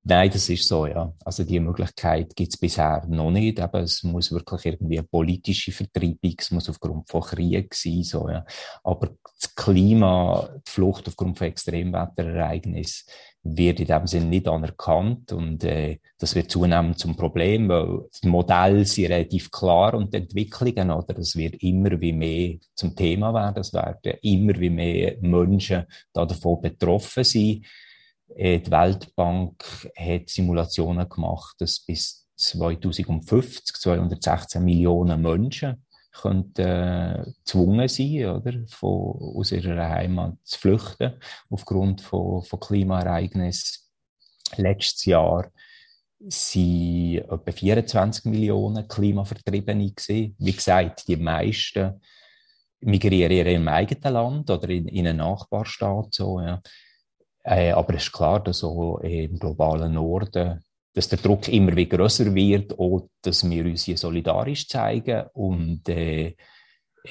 Nein, 0.03 0.31
das 0.33 0.49
ist 0.49 0.67
so, 0.67 0.87
ja. 0.87 1.13
Also 1.25 1.45
die 1.45 1.61
Möglichkeit 1.61 2.35
gibt 2.35 2.55
es 2.55 2.59
bisher 2.59 3.05
noch 3.07 3.31
nicht. 3.31 3.61
Aber 3.61 3.81
es 3.81 4.03
muss 4.03 4.33
wirklich 4.33 4.65
irgendwie 4.65 4.99
eine 4.99 5.07
politische 5.07 5.73
Vertreibung, 5.73 6.35
es 6.39 6.51
muss 6.51 6.71
aufgrund 6.71 7.09
von 7.09 7.21
Krieg 7.21 7.75
sein, 7.75 8.03
so, 8.03 8.29
ja. 8.29 8.45
Aber 8.83 9.11
das 9.39 9.55
Klima, 9.55 10.49
die 10.67 10.71
Flucht 10.71 11.07
aufgrund 11.07 11.37
von 11.37 11.49
Extremwetterereignissen 11.49 13.13
wird 13.43 13.81
in 13.81 13.87
dem 13.87 14.07
Sinne 14.07 14.27
nicht 14.27 14.49
anerkannt 14.49 15.33
und 15.33 15.65
äh, 15.65 15.99
das 16.19 16.35
wird 16.35 16.51
zunehmend 16.51 16.99
zum 16.99 17.17
Problem, 17.17 17.69
weil 17.71 18.09
die 18.23 18.29
Modelle 18.29 18.85
sind 18.85 19.07
relativ 19.07 19.51
klar 19.51 19.95
und 19.95 20.13
die 20.13 20.19
Entwicklungen, 20.19 20.91
oder, 20.91 21.15
das 21.15 21.37
wird 21.37 21.63
immer 21.63 21.99
wie 22.01 22.13
mehr 22.13 22.57
zum 22.75 22.95
Thema 22.95 23.33
werden, 23.33 23.61
es 23.61 23.73
werden 23.73 24.19
immer 24.23 24.59
wie 24.59 24.71
mehr 24.71 25.17
Menschen 25.23 25.85
da 26.13 26.27
davon 26.27 26.61
betroffen 26.61 27.25
sein. 27.25 27.65
Äh, 28.35 28.61
die 28.61 28.71
Weltbank 28.71 29.65
hat 29.97 30.29
Simulationen 30.29 31.09
gemacht, 31.09 31.57
dass 31.59 31.81
bis 31.81 32.27
2050 32.37 33.77
216 33.77 34.65
Millionen 34.65 35.21
Menschen 35.21 35.85
könnten 36.13 36.63
äh, 36.63 37.25
gezwungen 37.39 37.89
sein, 37.89 38.27
oder, 38.27 38.53
von, 38.69 39.37
aus 39.37 39.53
ihrer 39.53 39.89
Heimat 39.89 40.37
zu 40.45 40.59
flüchten 40.59 41.15
aufgrund 41.49 42.01
von, 42.01 42.43
von 42.43 42.61
Klimaereignissen. 42.61 43.85
Letztes 44.57 45.05
Jahr 45.05 45.51
waren 46.19 47.15
etwa 47.15 47.53
24 47.53 48.25
Millionen 48.27 48.89
Klimavertriebene 48.89 49.93
gewesen. 49.93 50.35
Wie 50.39 50.53
gesagt, 50.53 51.07
die 51.09 51.17
meisten 51.17 52.01
migrieren 52.81 53.31
in 53.33 53.47
ihrem 53.47 53.69
eigenen 53.69 54.13
Land 54.13 54.51
oder 54.51 54.69
in, 54.69 54.89
in 54.89 55.07
einen 55.07 55.19
Nachbarstaat. 55.19 56.15
So, 56.15 56.41
ja. 56.41 56.61
Äh, 57.43 57.73
aber 57.73 57.95
es 57.95 58.05
ist 58.05 58.13
klar, 58.13 58.41
dass 58.43 58.65
auch 58.65 58.99
im 58.99 59.39
globalen 59.39 59.95
Norden 59.95 60.63
dass 60.93 61.09
der 61.09 61.19
Druck 61.19 61.49
immer 61.49 61.77
wieder 61.77 61.97
größer 61.97 62.35
wird, 62.35 62.79
auch 62.79 63.09
dass 63.23 63.49
wir 63.49 63.65
uns 63.65 63.85
hier 63.85 63.97
solidarisch 63.97 64.69
zeigen 64.69 65.27
und 65.33 65.89
äh, 65.89 66.35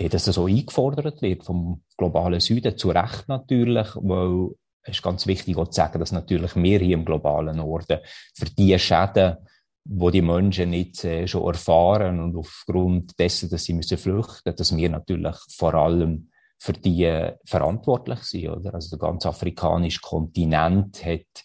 dass 0.10 0.26
das 0.26 0.38
auch 0.38 0.48
eingefordert 0.48 1.22
wird 1.22 1.44
vom 1.44 1.84
globalen 1.98 2.40
Süden, 2.40 2.78
zu 2.78 2.90
Recht 2.90 3.28
natürlich, 3.28 3.88
weil 3.96 4.50
es 4.84 4.98
ist 4.98 5.04
ganz 5.04 5.26
wichtig 5.28 5.58
auch 5.58 5.68
zu 5.70 5.78
sagen, 5.78 6.00
dass 6.00 6.12
natürlich 6.12 6.56
wir 6.56 6.80
hier 6.80 6.96
im 6.96 7.06
globalen 7.06 7.58
Norden 7.58 8.00
für 8.34 8.46
die 8.46 8.78
Schäden, 8.78 9.38
wo 9.86 10.12
die 10.12 10.22
Menschen 10.22 10.70
nicht 10.70 11.04
äh, 11.04 11.28
schon 11.28 11.48
erfahren 11.48 12.20
und 12.20 12.36
aufgrund 12.36 13.18
dessen, 13.18 13.50
dass 13.50 13.64
sie 13.64 13.74
müssen 13.74 13.98
flüchten, 13.98 14.56
dass 14.56 14.76
wir 14.76 14.90
natürlich 14.90 15.36
vor 15.58 15.74
allem 15.74 16.29
für 16.60 16.74
die 16.74 17.06
äh, 17.06 17.38
verantwortlich 17.46 18.20
sind, 18.24 18.50
oder? 18.50 18.74
Also 18.74 18.98
der 18.98 19.08
ganze 19.08 19.30
afrikanische 19.30 20.02
Kontinent 20.02 21.04
hat 21.06 21.44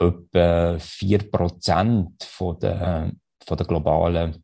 etwa 0.00 0.76
4% 0.76 2.24
von 2.24 2.58
der, 2.58 3.12
von 3.46 3.56
der 3.56 3.66
globalen 3.66 4.42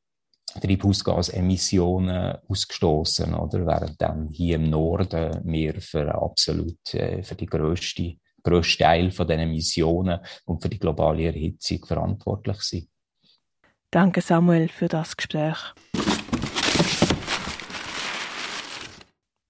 Treibhausgasemissionen 0.61 2.39
ausgestoßen, 2.49 3.35
oder? 3.35 3.67
Während 3.67 4.01
dann 4.01 4.29
hier 4.29 4.57
im 4.57 4.69
Norden 4.69 5.41
wir 5.45 5.81
für 5.81 6.15
absolut, 6.15 6.95
äh, 6.95 7.23
für 7.23 7.35
die 7.35 7.47
grösste, 7.47 8.17
grösste 8.43 8.85
Teil 8.85 9.11
von 9.11 9.27
den 9.27 9.41
Emissionen 9.41 10.21
und 10.45 10.61
für 10.61 10.69
die 10.69 10.79
globale 10.79 11.25
Erhitzung 11.25 11.85
verantwortlich 11.87 12.61
sind. 12.61 12.89
Danke 13.91 14.21
Samuel 14.21 14.69
für 14.69 14.89
das 14.89 15.17
Gespräch. 15.17 15.75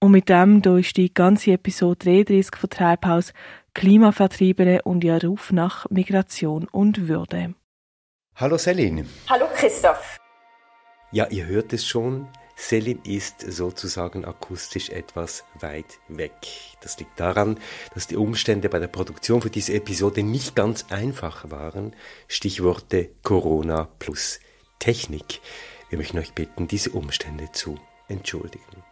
Und 0.03 0.13
mit 0.13 0.29
dem 0.29 0.63
ist 0.79 0.97
die 0.97 1.13
ganze 1.13 1.51
Episode 1.51 2.05
33 2.05 2.55
von 2.55 2.69
Treibhaus 2.71 3.33
Klimavertriebene 3.75 4.81
und 4.81 5.03
ihr 5.03 5.23
Ruf 5.23 5.51
nach 5.51 5.87
Migration 5.91 6.67
und 6.71 7.07
Würde. 7.07 7.53
Hallo 8.35 8.57
Selin. 8.57 9.07
Hallo 9.29 9.45
Christoph. 9.53 10.17
Ja, 11.11 11.27
ihr 11.27 11.45
hört 11.45 11.71
es 11.73 11.85
schon. 11.85 12.27
Selin 12.55 12.99
ist 13.03 13.41
sozusagen 13.41 14.25
akustisch 14.25 14.89
etwas 14.89 15.43
weit 15.59 15.99
weg. 16.07 16.33
Das 16.81 16.97
liegt 16.97 17.19
daran, 17.19 17.59
dass 17.93 18.07
die 18.07 18.17
Umstände 18.17 18.69
bei 18.69 18.79
der 18.79 18.87
Produktion 18.87 19.43
für 19.43 19.51
diese 19.51 19.75
Episode 19.75 20.23
nicht 20.23 20.55
ganz 20.55 20.87
einfach 20.89 21.51
waren. 21.51 21.95
Stichworte 22.27 23.11
Corona 23.21 23.87
plus 23.99 24.39
Technik. 24.79 25.41
Wir 25.89 25.99
möchten 25.99 26.17
euch 26.17 26.33
bitten, 26.33 26.67
diese 26.67 26.89
Umstände 26.89 27.51
zu 27.51 27.77
entschuldigen. 28.07 28.90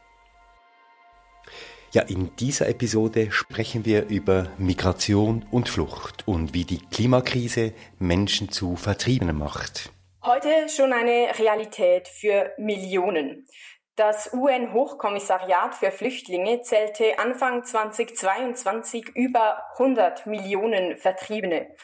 Ja, 1.92 2.04
in 2.04 2.36
dieser 2.36 2.70
Episode 2.70 3.32
sprechen 3.32 3.84
wir 3.84 4.10
über 4.10 4.46
Migration 4.60 5.44
und 5.50 5.70
Flucht 5.70 6.28
und 6.28 6.54
wie 6.54 6.64
die 6.64 6.78
Klimakrise 6.78 7.74
Menschen 7.98 8.52
zu 8.52 8.76
Vertriebenen 8.76 9.36
macht. 9.36 9.92
Heute 10.24 10.70
schon 10.70 10.94
eine 10.94 11.32
Realität 11.40 12.08
für 12.08 12.52
Millionen. 12.60 13.48
Das 13.96 14.32
UN-Hochkommissariat 14.32 15.74
für 15.74 15.90
Flüchtlinge 15.90 16.62
zählte 16.62 17.18
Anfang 17.18 17.64
2022 17.64 19.10
über 19.16 19.64
100 19.80 20.28
Millionen 20.28 20.96
Vertriebene. 20.96 21.76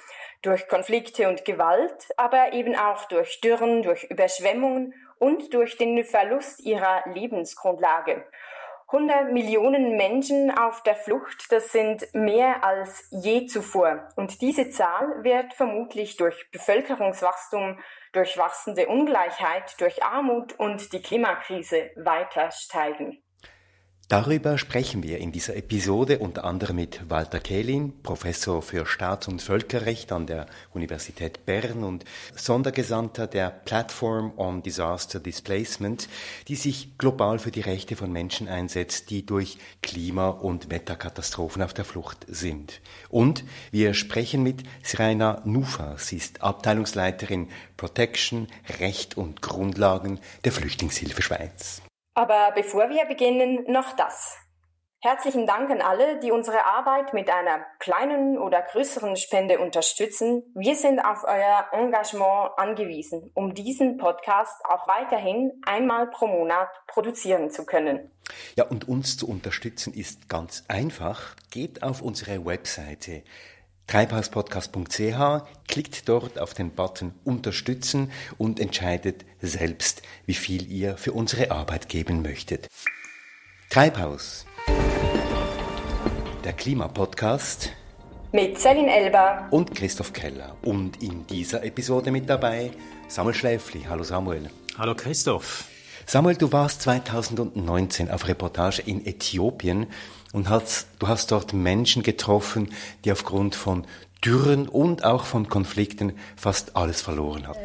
Durch 0.43 0.67
Konflikte 0.67 1.27
und 1.27 1.45
Gewalt, 1.45 2.09
aber 2.15 2.53
eben 2.53 2.75
auch 2.75 3.05
durch 3.05 3.41
Dürren, 3.41 3.81
durch 3.81 4.03
Überschwemmungen 4.03 4.93
und 5.17 5.51
durch 5.55 5.77
den 5.77 6.03
Verlust 6.03 6.59
ihrer 6.59 7.01
Lebensgrundlage. 7.11 8.23
100 8.87 9.33
Millionen 9.33 9.97
Menschen 9.97 10.51
auf 10.51 10.83
der 10.83 10.95
Flucht, 10.95 11.51
das 11.51 11.71
sind 11.71 12.07
mehr 12.13 12.63
als 12.63 13.07
je 13.09 13.47
zuvor. 13.47 14.07
Und 14.15 14.41
diese 14.41 14.69
Zahl 14.69 15.23
wird 15.23 15.55
vermutlich 15.55 16.17
durch 16.17 16.49
Bevölkerungswachstum, 16.51 17.79
durch 18.13 18.37
wachsende 18.37 18.87
Ungleichheit, 18.87 19.79
durch 19.81 20.03
Armut 20.03 20.53
und 20.59 20.93
die 20.93 21.01
Klimakrise 21.01 21.89
weiter 21.95 22.51
steigen. 22.51 23.24
Darüber 24.07 24.59
sprechen 24.59 25.01
wir 25.01 25.17
in 25.17 25.31
dieser 25.31 25.55
Episode 25.55 26.19
unter 26.19 26.43
anderem 26.43 26.75
mit 26.75 27.09
Walter 27.09 27.39
Kehlin, 27.39 27.91
Professor 28.03 28.61
für 28.61 28.85
Staats- 28.85 29.27
und 29.27 29.41
Völkerrecht 29.41 30.11
an 30.11 30.27
der 30.27 30.45
Universität 30.75 31.47
Bern 31.47 31.83
und 31.83 32.05
Sondergesandter 32.35 33.25
der 33.25 33.49
Platform 33.49 34.31
on 34.37 34.61
Disaster 34.61 35.19
Displacement, 35.19 36.07
die 36.47 36.55
sich 36.55 36.99
global 36.99 37.39
für 37.39 37.49
die 37.49 37.61
Rechte 37.61 37.95
von 37.95 38.11
Menschen 38.11 38.47
einsetzt, 38.47 39.09
die 39.09 39.25
durch 39.25 39.57
Klima- 39.81 40.29
und 40.29 40.69
Wetterkatastrophen 40.69 41.63
auf 41.63 41.73
der 41.73 41.85
Flucht 41.85 42.27
sind. 42.27 42.81
Und 43.09 43.43
wir 43.71 43.95
sprechen 43.95 44.43
mit 44.43 44.61
Siraina 44.83 45.41
Nufa. 45.45 45.97
Sie 45.97 46.17
ist 46.17 46.43
Abteilungsleiterin 46.43 47.47
Protection, 47.75 48.49
Recht 48.79 49.17
und 49.17 49.41
Grundlagen 49.41 50.19
der 50.43 50.51
Flüchtlingshilfe 50.51 51.23
Schweiz. 51.23 51.81
Aber 52.15 52.53
bevor 52.55 52.89
wir 52.89 53.03
beginnen, 53.05 53.65
noch 53.67 53.91
das. 53.93 54.37
Herzlichen 55.01 55.45
Dank 55.45 55.69
an 55.69 55.81
alle, 55.81 56.17
die 56.19 56.31
unsere 56.31 56.65
Arbeit 56.65 57.13
mit 57.13 57.29
einer 57.29 57.65
kleinen 57.79 58.39
oder 58.39 58.61
größeren 58.61 59.17
Spende 59.17 59.59
unterstützen. 59.59 60.41
Wir 60.55 60.75
sind 60.75 60.99
auf 60.99 61.25
euer 61.25 61.67
Engagement 61.73 62.57
angewiesen, 62.57 63.29
um 63.35 63.53
diesen 63.53 63.97
Podcast 63.97 64.63
auch 64.63 64.87
weiterhin 64.87 65.51
einmal 65.65 66.09
pro 66.09 66.25
Monat 66.27 66.69
produzieren 66.87 67.51
zu 67.51 67.65
können. 67.65 68.09
Ja, 68.55 68.63
und 68.63 68.87
uns 68.87 69.17
zu 69.17 69.27
unterstützen 69.27 69.93
ist 69.93 70.29
ganz 70.29 70.63
einfach. 70.69 71.35
Geht 71.51 71.83
auf 71.83 72.01
unsere 72.01 72.45
Webseite 72.45 73.23
treibhauspodcast.ch, 73.87 75.43
klickt 75.67 76.09
dort 76.09 76.39
auf 76.39 76.53
den 76.53 76.71
Button 76.71 77.13
Unterstützen 77.23 78.11
und 78.37 78.59
entscheidet 78.59 79.25
selbst, 79.41 80.01
wie 80.25 80.33
viel 80.33 80.71
ihr 80.71 80.97
für 80.97 81.13
unsere 81.13 81.51
Arbeit 81.51 81.89
geben 81.89 82.21
möchtet. 82.21 82.67
Treibhaus, 83.69 84.45
der 86.43 86.53
Klimapodcast 86.53 87.71
mit 88.31 88.59
Celine 88.59 88.93
Elber 88.93 89.47
und 89.49 89.73
Christoph 89.73 90.11
Keller. 90.11 90.57
Und 90.61 91.01
in 91.01 91.25
dieser 91.27 91.63
Episode 91.63 92.11
mit 92.11 92.29
dabei 92.29 92.71
Samuel 93.07 93.33
Schläfli. 93.33 93.85
Hallo 93.87 94.03
Samuel. 94.03 94.49
Hallo 94.77 94.93
Christoph. 94.93 95.69
Samuel, 96.05 96.35
du 96.35 96.51
warst 96.51 96.81
2019 96.81 98.11
auf 98.11 98.27
Reportage 98.27 98.81
in 98.85 99.05
Äthiopien 99.05 99.87
und 100.35 100.49
hast, 100.49 100.87
du 100.99 101.07
hast 101.07 101.31
dort 101.31 101.53
Menschen 101.53 102.03
getroffen, 102.03 102.69
die 103.05 103.11
aufgrund 103.11 103.55
von 103.55 103.87
Dürren 104.23 104.67
und 104.67 105.05
auch 105.05 105.23
von 105.23 105.47
Konflikten 105.47 106.13
fast 106.35 106.75
alles 106.75 107.01
verloren 107.01 107.47
hatten. 107.47 107.59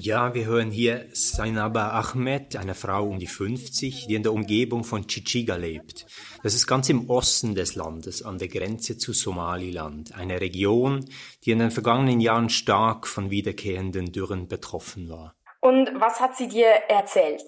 Ja, 0.00 0.34
wir 0.34 0.44
hören 0.46 0.70
hier 0.70 1.06
Sainaba 1.12 1.90
Ahmed, 1.90 2.56
eine 2.56 2.74
Frau 2.74 3.06
um 3.06 3.18
die 3.18 3.26
50, 3.26 4.06
die 4.08 4.14
in 4.14 4.22
der 4.22 4.32
Umgebung 4.32 4.84
von 4.84 5.06
Chichiga 5.06 5.56
lebt. 5.56 6.06
Das 6.42 6.54
ist 6.54 6.66
ganz 6.66 6.88
im 6.88 7.10
Osten 7.10 7.54
des 7.54 7.76
Landes, 7.76 8.22
an 8.22 8.38
der 8.38 8.48
Grenze 8.48 8.96
zu 8.96 9.12
Somaliland, 9.12 10.14
eine 10.14 10.40
Region, 10.40 11.04
die 11.44 11.50
in 11.50 11.58
den 11.58 11.70
vergangenen 11.70 12.20
Jahren 12.20 12.48
stark 12.48 13.06
von 13.06 13.30
wiederkehrenden 13.30 14.10
Dürren 14.10 14.48
betroffen 14.48 15.08
war. 15.08 15.34
Und 15.62 15.90
was 15.94 16.20
hat 16.20 16.36
sie 16.36 16.48
dir 16.48 16.66
erzählt? 16.88 17.44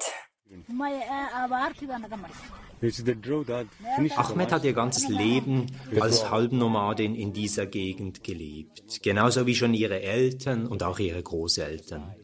Ahmed 4.16 4.52
hat 4.52 4.64
ihr 4.64 4.73
ganzes 4.73 5.09
Leben 5.09 5.66
als 5.99 6.30
Halbnomadin 6.30 7.16
in 7.16 7.33
dieser 7.33 7.66
Gegend 7.66 8.23
gelebt, 8.23 9.02
genauso 9.02 9.49
wie 9.49 9.56
schon 9.56 9.75
ihre 9.75 10.00
Eltern 10.00 10.68
und 10.68 10.85
auch 10.85 11.00
ihre 11.00 11.25
Großeltern. 11.25 12.14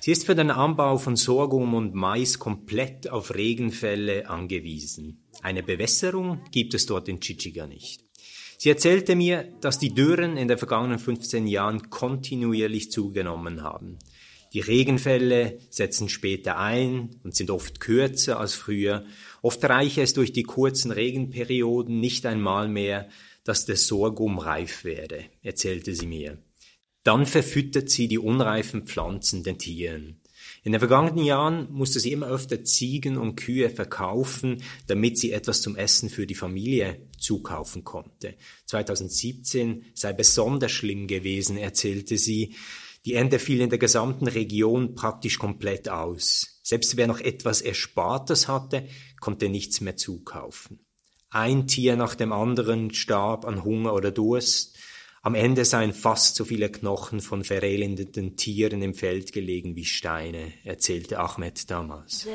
Sie 0.00 0.12
ist 0.12 0.26
für 0.26 0.34
den 0.34 0.50
Anbau 0.50 0.98
von 0.98 1.16
Sorghum 1.16 1.72
und 1.72 1.94
Mais 1.94 2.38
komplett 2.38 3.08
auf 3.08 3.34
Regenfälle 3.34 4.28
angewiesen. 4.28 5.24
Eine 5.40 5.62
Bewässerung 5.62 6.42
gibt 6.50 6.74
es 6.74 6.84
dort 6.84 7.08
in 7.08 7.20
Chichiga 7.20 7.66
nicht. 7.66 8.04
Sie 8.58 8.68
erzählte 8.68 9.16
mir, 9.16 9.44
dass 9.62 9.78
die 9.78 9.94
Dürren 9.94 10.36
in 10.36 10.48
den 10.48 10.58
vergangenen 10.58 10.98
15 10.98 11.46
Jahren 11.46 11.88
kontinuierlich 11.88 12.90
zugenommen 12.90 13.62
haben. 13.62 13.98
Die 14.54 14.60
Regenfälle 14.60 15.58
setzen 15.68 16.08
später 16.08 16.56
ein 16.58 17.20
und 17.24 17.34
sind 17.34 17.50
oft 17.50 17.80
kürzer 17.80 18.38
als 18.38 18.54
früher. 18.54 19.04
Oft 19.42 19.64
reiche 19.64 20.00
es 20.00 20.14
durch 20.14 20.32
die 20.32 20.44
kurzen 20.44 20.92
Regenperioden 20.92 21.98
nicht 21.98 22.24
einmal 22.24 22.68
mehr, 22.68 23.08
dass 23.42 23.66
der 23.66 23.76
Sorghum 23.76 24.38
reif 24.38 24.84
werde, 24.84 25.24
erzählte 25.42 25.92
sie 25.94 26.06
mir. 26.06 26.38
Dann 27.02 27.26
verfüttert 27.26 27.90
sie 27.90 28.06
die 28.06 28.18
unreifen 28.18 28.86
Pflanzen 28.86 29.42
den 29.42 29.58
Tieren. 29.58 30.20
In 30.62 30.72
den 30.72 30.78
vergangenen 30.78 31.24
Jahren 31.24 31.70
musste 31.72 31.98
sie 31.98 32.12
immer 32.12 32.28
öfter 32.28 32.62
Ziegen 32.62 33.16
und 33.16 33.34
Kühe 33.34 33.70
verkaufen, 33.70 34.62
damit 34.86 35.18
sie 35.18 35.32
etwas 35.32 35.62
zum 35.62 35.74
Essen 35.74 36.08
für 36.08 36.26
die 36.26 36.34
Familie 36.34 37.08
zukaufen 37.18 37.82
konnte. 37.82 38.36
2017 38.66 39.84
sei 39.94 40.12
besonders 40.12 40.70
schlimm 40.70 41.08
gewesen, 41.08 41.56
erzählte 41.56 42.18
sie. 42.18 42.54
Die 43.04 43.14
Ernte 43.14 43.38
fiel 43.38 43.60
in 43.60 43.70
der 43.70 43.78
gesamten 43.78 44.26
Region 44.26 44.94
praktisch 44.94 45.38
komplett 45.38 45.88
aus. 45.88 46.60
Selbst 46.62 46.96
wer 46.96 47.06
noch 47.06 47.20
etwas 47.20 47.60
Erspartes 47.60 48.48
hatte, 48.48 48.88
konnte 49.20 49.50
nichts 49.50 49.82
mehr 49.82 49.96
zukaufen. 49.96 50.80
Ein 51.28 51.66
Tier 51.66 51.96
nach 51.96 52.14
dem 52.14 52.32
anderen 52.32 52.94
starb 52.94 53.44
an 53.44 53.64
Hunger 53.64 53.92
oder 53.92 54.10
Durst. 54.10 54.78
Am 55.20 55.34
Ende 55.34 55.64
seien 55.64 55.92
fast 55.92 56.36
so 56.36 56.44
viele 56.44 56.70
Knochen 56.70 57.20
von 57.20 57.44
verelendeten 57.44 58.36
Tieren 58.36 58.82
im 58.82 58.94
Feld 58.94 59.32
gelegen 59.32 59.74
wie 59.74 59.84
Steine, 59.84 60.52
erzählte 60.64 61.18
Ahmed 61.18 61.70
damals. 61.70 62.26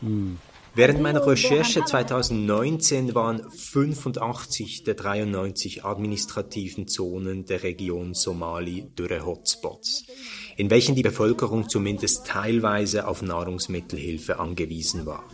Mm. 0.00 0.36
Während 0.74 1.02
meiner 1.02 1.26
Recherche 1.26 1.84
2019 1.84 3.14
waren 3.14 3.50
85 3.50 4.84
der 4.84 4.94
93 4.94 5.84
administrativen 5.84 6.86
Zonen 6.86 7.44
der 7.44 7.64
Region 7.64 8.14
Somali 8.14 8.86
Dürre-Hotspots, 8.96 10.04
in 10.56 10.70
welchen 10.70 10.94
die 10.94 11.02
Bevölkerung 11.02 11.68
zumindest 11.68 12.26
teilweise 12.26 13.08
auf 13.08 13.20
Nahrungsmittelhilfe 13.20 14.38
angewiesen 14.38 15.06
war. 15.06 15.24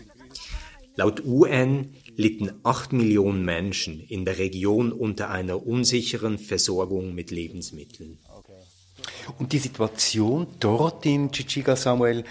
Laut 0.95 1.23
UN 1.27 1.95
litten 2.17 2.53
8 2.63 2.95
Millionen 2.95 3.45
Menschen 3.45 4.01
in 4.01 4.25
der 4.25 4.39
Region 4.39 4.91
unter 4.91 5.29
einer 5.29 5.67
unsicheren 5.67 6.39
Versorgung 6.39 7.15
mit 7.15 7.31
Lebensmitteln. 7.31 8.19
Und 9.39 9.53
die 9.53 9.59
Situation 9.59 10.47
dort 10.61 11.05
in 11.05 11.31
Chichiga, 11.31 11.77
Samuel, 11.77 12.25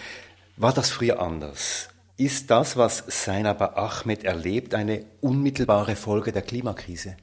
war 0.58 0.74
das 0.74 0.89
früher 0.89 1.22
anders? 1.22 1.89
Ist 2.17 2.49
das, 2.49 2.78
was 2.78 3.04
Seinaba 3.08 3.73
Ahmed 3.75 4.23
erlebt, 4.23 4.73
eine 4.73 5.06
unmittelbare 5.19 5.97
Folge 5.97 6.32
der 6.32 6.43
Klimakrise? 6.43 7.17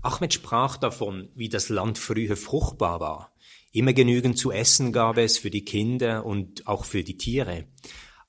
Ahmed 0.00 0.32
sprach 0.32 0.78
davon, 0.78 1.28
wie 1.34 1.50
das 1.50 1.68
Land 1.68 1.98
früher 1.98 2.38
fruchtbar 2.38 3.00
war. 3.00 3.34
Immer 3.70 3.92
genügend 3.92 4.38
zu 4.38 4.50
essen 4.50 4.94
gab 4.94 5.18
es 5.18 5.36
für 5.36 5.50
die 5.50 5.66
Kinder 5.66 6.24
und 6.24 6.66
auch 6.66 6.86
für 6.86 7.04
die 7.04 7.18
Tiere. 7.18 7.66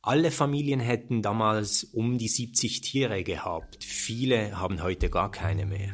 Alle 0.02 0.32
Familien 0.32 0.82
hätten 0.82 1.22
damals 1.22 1.86
um 1.86 2.18
die 2.18 2.28
70 2.28 2.82
Tiere 2.82 3.24
gehabt. 3.24 3.82
Viele 3.86 4.60
haben 4.60 4.84
heute 4.84 5.10
gar 5.10 5.32
keine 5.32 5.66
mehr. 5.66 5.94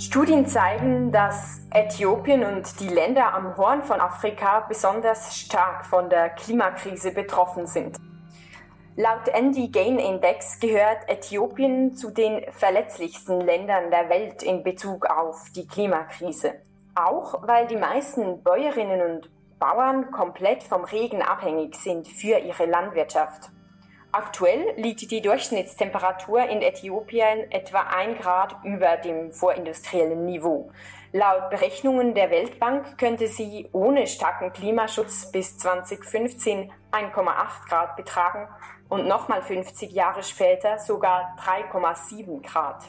Studien 0.00 0.46
zeigen, 0.46 1.10
dass 1.10 1.60
Äthiopien 1.72 2.44
und 2.44 2.78
die 2.78 2.86
Länder 2.86 3.34
am 3.34 3.56
Horn 3.56 3.82
von 3.82 4.00
Afrika 4.00 4.60
besonders 4.60 5.36
stark 5.36 5.84
von 5.84 6.08
der 6.08 6.30
Klimakrise 6.30 7.10
betroffen 7.10 7.66
sind. 7.66 7.96
Laut 8.94 9.26
Andy 9.26 9.68
Gain 9.68 9.98
Index 9.98 10.60
gehört 10.60 11.08
Äthiopien 11.08 11.96
zu 11.96 12.10
den 12.10 12.44
verletzlichsten 12.52 13.40
Ländern 13.40 13.90
der 13.90 14.08
Welt 14.08 14.44
in 14.44 14.62
Bezug 14.62 15.06
auf 15.06 15.50
die 15.56 15.66
Klimakrise. 15.66 16.54
Auch 16.94 17.46
weil 17.48 17.66
die 17.66 17.76
meisten 17.76 18.44
Bäuerinnen 18.44 19.02
und 19.02 19.30
Bauern 19.58 20.12
komplett 20.12 20.62
vom 20.62 20.84
Regen 20.84 21.22
abhängig 21.22 21.74
sind 21.74 22.06
für 22.06 22.38
ihre 22.38 22.66
Landwirtschaft. 22.66 23.50
Aktuell 24.10 24.72
liegt 24.76 25.10
die 25.10 25.20
Durchschnittstemperatur 25.20 26.48
in 26.48 26.62
Äthiopien 26.62 27.50
etwa 27.50 27.80
ein 27.80 28.16
Grad 28.16 28.56
über 28.64 28.96
dem 28.96 29.32
vorindustriellen 29.32 30.24
Niveau. 30.24 30.70
Laut 31.12 31.50
Berechnungen 31.50 32.14
der 32.14 32.30
Weltbank 32.30 32.96
könnte 32.96 33.26
sie 33.26 33.68
ohne 33.72 34.06
starken 34.06 34.50
Klimaschutz 34.54 35.30
bis 35.30 35.58
2015 35.58 36.72
1,8 36.90 37.68
Grad 37.68 37.96
betragen 37.96 38.48
und 38.88 39.06
nochmal 39.06 39.42
50 39.42 39.92
Jahre 39.92 40.22
später 40.22 40.78
sogar 40.78 41.36
3,7 41.44 42.42
Grad. 42.42 42.84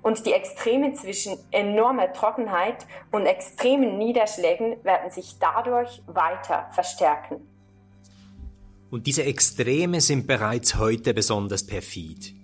Und 0.00 0.24
die 0.24 0.32
Extreme 0.32 0.94
zwischen 0.94 1.38
enormer 1.50 2.14
Trockenheit 2.14 2.86
und 3.10 3.26
extremen 3.26 3.98
Niederschlägen 3.98 4.82
werden 4.84 5.10
sich 5.10 5.38
dadurch 5.38 6.02
weiter 6.06 6.70
verstärken. 6.72 7.51
Und 8.92 9.06
diese 9.06 9.24
Extreme 9.24 10.02
sind 10.02 10.26
bereits 10.26 10.74
heute 10.74 11.14
besonders 11.14 11.64
perfid. 11.64 12.34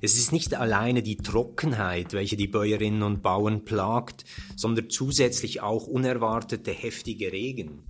Es 0.00 0.16
ist 0.16 0.32
nicht 0.32 0.54
alleine 0.54 1.02
die 1.02 1.18
Trockenheit, 1.18 2.14
welche 2.14 2.38
die 2.38 2.46
Bäuerinnen 2.46 3.02
und 3.02 3.20
Bauern 3.20 3.66
plagt, 3.66 4.24
sondern 4.56 4.88
zusätzlich 4.88 5.60
auch 5.60 5.86
unerwartete 5.86 6.70
heftige 6.70 7.30
Regen. 7.30 7.82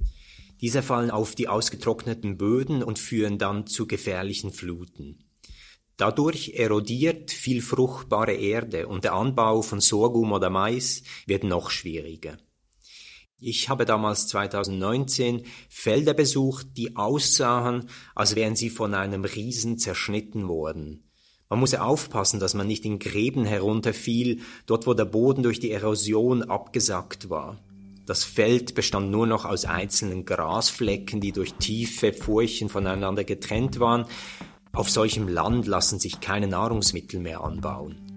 Diese 0.60 0.82
fallen 0.82 1.12
auf 1.12 1.36
die 1.36 1.46
ausgetrockneten 1.46 2.36
Böden 2.36 2.82
und 2.82 2.98
führen 2.98 3.38
dann 3.38 3.68
zu 3.68 3.86
gefährlichen 3.86 4.50
Fluten. 4.50 5.20
Dadurch 5.96 6.54
erodiert 6.56 7.30
viel 7.30 7.62
fruchtbare 7.62 8.34
Erde 8.34 8.88
und 8.88 9.04
der 9.04 9.12
Anbau 9.12 9.62
von 9.62 9.80
Sorghum 9.80 10.32
oder 10.32 10.50
Mais 10.50 11.04
wird 11.26 11.44
noch 11.44 11.70
schwieriger. 11.70 12.36
Ich 13.40 13.68
habe 13.68 13.84
damals 13.84 14.26
2019 14.26 15.44
Felder 15.68 16.12
besucht, 16.12 16.76
die 16.76 16.96
aussahen, 16.96 17.88
als 18.16 18.34
wären 18.34 18.56
sie 18.56 18.68
von 18.68 18.94
einem 18.94 19.24
Riesen 19.24 19.78
zerschnitten 19.78 20.48
worden. 20.48 21.04
Man 21.48 21.60
muss 21.60 21.72
aufpassen, 21.74 22.40
dass 22.40 22.54
man 22.54 22.66
nicht 22.66 22.84
in 22.84 22.98
Gräben 22.98 23.44
herunterfiel, 23.44 24.40
dort 24.66 24.88
wo 24.88 24.94
der 24.94 25.04
Boden 25.04 25.44
durch 25.44 25.60
die 25.60 25.70
Erosion 25.70 26.42
abgesackt 26.42 27.30
war. 27.30 27.58
Das 28.06 28.24
Feld 28.24 28.74
bestand 28.74 29.12
nur 29.12 29.28
noch 29.28 29.44
aus 29.44 29.66
einzelnen 29.66 30.24
Grasflecken, 30.24 31.20
die 31.20 31.30
durch 31.30 31.54
tiefe 31.54 32.12
Furchen 32.12 32.68
voneinander 32.68 33.22
getrennt 33.22 33.78
waren. 33.78 34.06
Auf 34.72 34.90
solchem 34.90 35.28
Land 35.28 35.68
lassen 35.68 36.00
sich 36.00 36.20
keine 36.20 36.48
Nahrungsmittel 36.48 37.20
mehr 37.20 37.44
anbauen. 37.44 38.07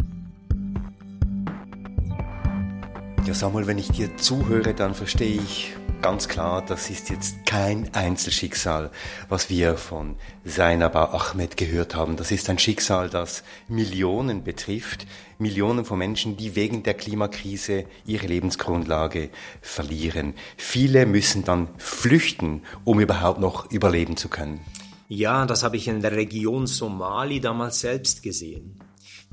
Ja, 3.24 3.36
Samuel, 3.36 3.68
wenn 3.68 3.78
ich 3.78 3.90
dir 3.92 4.18
zuhöre, 4.18 4.74
dann 4.74 4.96
verstehe 4.96 5.40
ich 5.40 5.76
ganz 6.02 6.28
klar, 6.28 6.64
das 6.66 6.90
ist 6.90 7.12
jetzt 7.12 7.46
kein 7.46 7.94
Einzelschicksal, 7.94 8.90
was 9.30 9.48
wir 9.50 9.78
von 9.78 10.16
Zainaba 10.44 11.14
Ahmed 11.14 11.56
gehört 11.56 11.94
haben. 11.94 12.18
Das 12.18 12.32
ist 12.32 12.50
ein 12.50 12.58
Schicksal, 12.58 13.10
das 13.10 13.44
Millionen 13.68 14.44
betrifft, 14.44 15.06
Millionen 15.38 15.86
von 15.86 16.00
Menschen, 16.00 16.36
die 16.36 16.56
wegen 16.56 16.82
der 16.82 16.96
Klimakrise 16.96 17.86
ihre 18.08 18.26
Lebensgrundlage 18.26 19.30
verlieren. 19.62 20.34
Viele 20.58 21.06
müssen 21.06 21.44
dann 21.44 21.70
flüchten, 21.78 22.64
um 22.86 23.00
überhaupt 23.00 23.40
noch 23.40 23.70
überleben 23.72 24.18
zu 24.18 24.30
können. 24.30 24.62
Ja, 25.08 25.46
das 25.46 25.62
habe 25.62 25.78
ich 25.78 25.88
in 25.88 26.02
der 26.02 26.14
Region 26.14 26.66
Somali 26.66 27.40
damals 27.40 27.82
selbst 27.82 28.24
gesehen. 28.24 28.80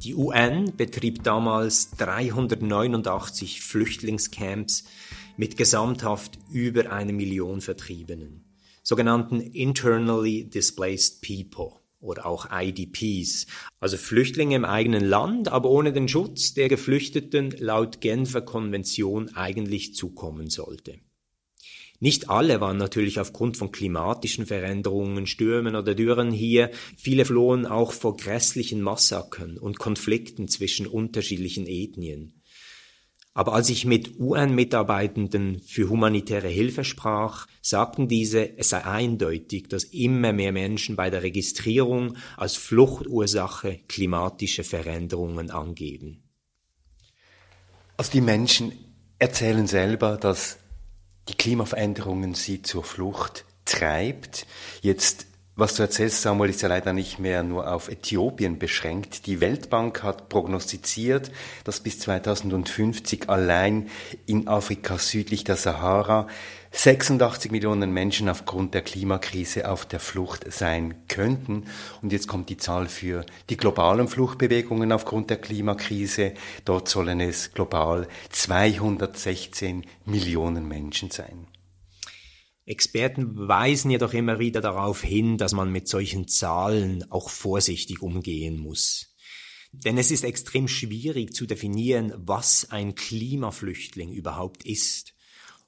Die 0.04 0.14
UN 0.14 0.76
betrieb 0.76 1.24
damals 1.24 1.90
389 1.90 3.61
Flüchtlingscamps 3.62 4.84
mit 5.37 5.56
gesamthaft 5.56 6.38
über 6.52 6.92
eine 6.92 7.12
Million 7.12 7.61
Vertriebenen, 7.61 8.44
sogenannten 8.84 9.40
Internally 9.40 10.48
Displaced 10.48 11.20
People 11.22 11.80
oder 11.98 12.26
auch 12.26 12.46
IDPs, 12.52 13.48
also 13.80 13.96
Flüchtlinge 13.96 14.54
im 14.54 14.64
eigenen 14.64 15.04
Land, 15.04 15.48
aber 15.48 15.68
ohne 15.68 15.92
den 15.92 16.06
Schutz, 16.06 16.54
der 16.54 16.68
Geflüchteten 16.68 17.50
laut 17.58 18.00
Genfer 18.00 18.42
Konvention 18.42 19.34
eigentlich 19.34 19.96
zukommen 19.96 20.48
sollte. 20.48 21.00
Nicht 22.00 22.30
alle 22.30 22.61
waren 22.61 22.76
natürlich 22.76 23.18
aufgrund 23.18 23.56
von 23.56 23.72
klimatischen 23.72 24.46
Veränderungen, 24.46 25.26
Stürmen 25.26 25.74
oder 25.74 25.94
Dürren 25.94 26.30
hier. 26.30 26.70
Viele 26.96 27.24
flohen 27.24 27.66
auch 27.66 27.92
vor 27.92 28.16
grässlichen 28.16 28.80
Massakern 28.82 29.58
und 29.58 29.78
Konflikten 29.78 30.46
zwischen 30.46 30.87
unterschiedlichen 30.87 31.66
Ethnien. 31.66 32.34
Aber 33.34 33.52
als 33.54 33.68
ich 33.68 33.84
mit 33.84 34.18
UN-Mitarbeitenden 34.18 35.61
für 35.61 35.88
humanitäre 35.88 36.48
Hilfe 36.48 36.82
sprach, 36.82 37.46
sagten 37.62 38.08
diese, 38.08 38.58
es 38.58 38.70
sei 38.70 38.84
eindeutig, 38.84 39.68
dass 39.68 39.84
immer 39.84 40.32
mehr 40.32 40.50
Menschen 40.50 40.96
bei 40.96 41.08
der 41.08 41.22
Registrierung 41.22 42.16
als 42.37 42.56
Fluchtursache 42.56 43.78
klimatische 43.87 44.64
Veränderungen 44.64 45.50
angeben. 45.50 46.24
Also 47.96 48.12
die 48.12 48.20
Menschen 48.20 48.72
erzählen 49.18 49.66
selber, 49.66 50.16
dass 50.16 50.58
die 51.28 51.34
Klimaveränderungen 51.34 52.34
sie 52.34 52.62
zur 52.62 52.84
Flucht 52.84 53.44
treibt. 53.64 54.46
Jetzt 54.80 55.28
was 55.58 55.74
du 55.74 55.82
erzählst, 55.82 56.22
Samuel, 56.22 56.50
ist 56.50 56.62
ja 56.62 56.68
leider 56.68 56.92
nicht 56.92 57.18
mehr 57.18 57.42
nur 57.42 57.72
auf 57.72 57.88
Äthiopien 57.88 58.60
beschränkt. 58.60 59.26
Die 59.26 59.40
Weltbank 59.40 60.04
hat 60.04 60.28
prognostiziert, 60.28 61.32
dass 61.64 61.80
bis 61.80 61.98
2050 61.98 63.28
allein 63.28 63.90
in 64.24 64.46
Afrika 64.46 64.98
südlich 64.98 65.42
der 65.42 65.56
Sahara 65.56 66.28
86 66.70 67.50
Millionen 67.50 67.92
Menschen 67.92 68.28
aufgrund 68.28 68.74
der 68.74 68.83
Klimakrise 68.83 69.70
auf 69.70 69.87
der 69.87 70.00
Flucht 70.00 70.52
sein 70.52 71.07
könnten. 71.09 71.64
Und 72.02 72.12
jetzt 72.12 72.28
kommt 72.28 72.50
die 72.50 72.57
Zahl 72.57 72.88
für 72.88 73.24
die 73.48 73.57
globalen 73.57 74.07
Fluchtbewegungen 74.07 74.92
aufgrund 74.92 75.31
der 75.31 75.38
Klimakrise. 75.38 76.35
Dort 76.64 76.88
sollen 76.88 77.20
es 77.20 77.52
global 77.52 78.07
216 78.31 79.87
Millionen 80.04 80.68
Menschen 80.68 81.11
sein. 81.11 81.46
Experten 82.66 83.48
weisen 83.48 83.90
jedoch 83.90 84.12
immer 84.12 84.38
wieder 84.38 84.61
darauf 84.61 85.02
hin, 85.02 85.38
dass 85.38 85.52
man 85.52 85.72
mit 85.72 85.88
solchen 85.88 86.28
Zahlen 86.28 87.11
auch 87.11 87.31
vorsichtig 87.31 88.02
umgehen 88.02 88.59
muss. 88.59 89.14
Denn 89.72 89.96
es 89.96 90.11
ist 90.11 90.24
extrem 90.24 90.68
schwierig 90.68 91.35
zu 91.35 91.46
definieren, 91.46 92.12
was 92.16 92.70
ein 92.70 92.94
Klimaflüchtling 92.94 94.12
überhaupt 94.12 94.66
ist. 94.66 95.14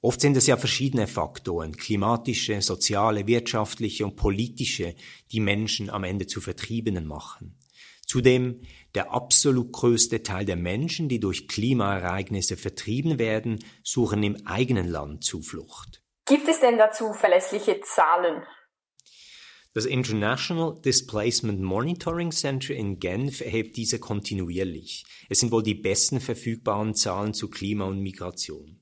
Oft 0.03 0.19
sind 0.19 0.35
es 0.35 0.47
ja 0.47 0.57
verschiedene 0.57 1.05
Faktoren, 1.05 1.77
klimatische, 1.77 2.59
soziale, 2.61 3.27
wirtschaftliche 3.27 4.03
und 4.03 4.15
politische, 4.15 4.95
die 5.31 5.39
Menschen 5.39 5.91
am 5.91 6.03
Ende 6.03 6.25
zu 6.25 6.41
Vertriebenen 6.41 7.05
machen. 7.05 7.59
Zudem 8.07 8.61
der 8.95 9.13
absolut 9.13 9.71
größte 9.71 10.23
Teil 10.23 10.43
der 10.45 10.55
Menschen, 10.55 11.07
die 11.07 11.19
durch 11.19 11.47
Klimaereignisse 11.47 12.57
vertrieben 12.57 13.19
werden, 13.19 13.59
suchen 13.83 14.23
im 14.23 14.47
eigenen 14.47 14.87
Land 14.87 15.23
Zuflucht. 15.23 16.01
Gibt 16.25 16.47
es 16.47 16.59
denn 16.59 16.77
dazu 16.77 17.13
verlässliche 17.13 17.79
Zahlen? 17.81 18.43
Das 19.73 19.85
International 19.85 20.81
Displacement 20.81 21.61
Monitoring 21.61 22.31
Center 22.31 22.73
in 22.73 22.99
Genf 22.99 23.39
erhebt 23.39 23.77
diese 23.77 23.99
kontinuierlich. 23.99 25.05
Es 25.29 25.39
sind 25.39 25.51
wohl 25.53 25.63
die 25.63 25.75
besten 25.75 26.19
verfügbaren 26.19 26.95
Zahlen 26.95 27.33
zu 27.33 27.49
Klima 27.49 27.85
und 27.85 28.01
Migration. 28.01 28.80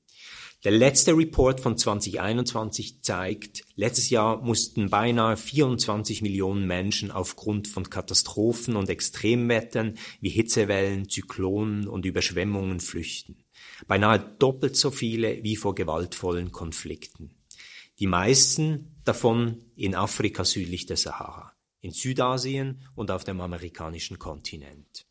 Der 0.64 0.72
letzte 0.72 1.16
Report 1.16 1.58
von 1.60 1.78
2021 1.78 3.02
zeigt, 3.02 3.64
letztes 3.76 4.10
Jahr 4.10 4.42
mussten 4.42 4.90
beinahe 4.90 5.36
24 5.36 6.20
Millionen 6.20 6.66
Menschen 6.66 7.10
aufgrund 7.10 7.66
von 7.66 7.88
Katastrophen 7.88 8.76
und 8.76 8.90
Extremwettern 8.90 9.96
wie 10.20 10.28
Hitzewellen, 10.28 11.08
Zyklonen 11.08 11.88
und 11.88 12.04
Überschwemmungen 12.04 12.80
flüchten. 12.80 13.44
Beinahe 13.86 14.18
doppelt 14.18 14.76
so 14.76 14.90
viele 14.90 15.42
wie 15.42 15.56
vor 15.56 15.74
gewaltvollen 15.74 16.52
Konflikten 16.52 17.34
die 18.00 18.06
meisten 18.06 18.96
davon 19.04 19.62
in 19.76 19.94
Afrika 19.94 20.44
südlich 20.44 20.86
der 20.86 20.96
Sahara, 20.96 21.52
in 21.80 21.92
Südasien 21.92 22.82
und 22.94 23.10
auf 23.10 23.24
dem 23.24 23.42
amerikanischen 23.42 24.18
Kontinent. 24.18 25.06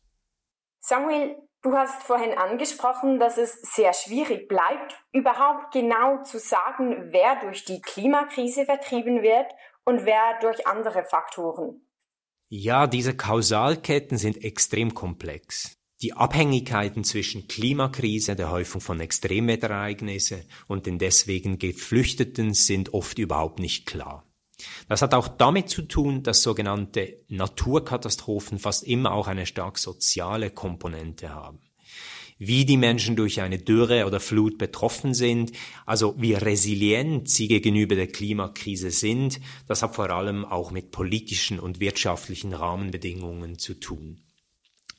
Samuel, 0.80 1.36
du 1.62 1.72
hast 1.72 2.02
vorhin 2.02 2.32
angesprochen, 2.32 3.18
dass 3.18 3.38
es 3.38 3.60
sehr 3.62 3.92
schwierig 3.92 4.48
bleibt, 4.48 4.96
überhaupt 5.12 5.72
genau 5.72 6.22
zu 6.22 6.38
sagen, 6.38 7.08
wer 7.12 7.40
durch 7.40 7.64
die 7.64 7.80
Klimakrise 7.80 8.64
vertrieben 8.64 9.22
wird 9.22 9.46
und 9.84 10.04
wer 10.04 10.38
durch 10.40 10.66
andere 10.66 11.04
Faktoren. 11.04 11.80
Ja, 12.48 12.86
diese 12.86 13.16
Kausalketten 13.16 14.18
sind 14.18 14.42
extrem 14.42 14.94
komplex. 14.94 15.76
Die 16.02 16.14
Abhängigkeiten 16.14 17.04
zwischen 17.04 17.46
Klimakrise, 17.46 18.34
der 18.34 18.50
Häufung 18.50 18.80
von 18.80 19.00
Extremwetterereignissen 19.00 20.48
und 20.66 20.86
den 20.86 20.98
deswegen 20.98 21.58
Geflüchteten 21.58 22.54
sind 22.54 22.94
oft 22.94 23.18
überhaupt 23.18 23.58
nicht 23.58 23.86
klar. 23.86 24.29
Das 24.88 25.02
hat 25.02 25.14
auch 25.14 25.28
damit 25.28 25.68
zu 25.68 25.82
tun, 25.82 26.22
dass 26.22 26.42
sogenannte 26.42 27.18
Naturkatastrophen 27.28 28.58
fast 28.58 28.84
immer 28.84 29.12
auch 29.12 29.28
eine 29.28 29.46
stark 29.46 29.78
soziale 29.78 30.50
Komponente 30.50 31.30
haben. 31.30 31.60
Wie 32.42 32.64
die 32.64 32.78
Menschen 32.78 33.16
durch 33.16 33.42
eine 33.42 33.58
Dürre 33.58 34.06
oder 34.06 34.18
Flut 34.18 34.56
betroffen 34.56 35.12
sind, 35.12 35.52
also 35.84 36.14
wie 36.18 36.32
resilient 36.32 37.28
sie 37.28 37.48
gegenüber 37.48 37.96
der 37.96 38.06
Klimakrise 38.06 38.90
sind, 38.90 39.40
das 39.68 39.82
hat 39.82 39.94
vor 39.94 40.08
allem 40.08 40.46
auch 40.46 40.70
mit 40.70 40.90
politischen 40.90 41.60
und 41.60 41.80
wirtschaftlichen 41.80 42.54
Rahmenbedingungen 42.54 43.58
zu 43.58 43.74
tun. 43.74 44.22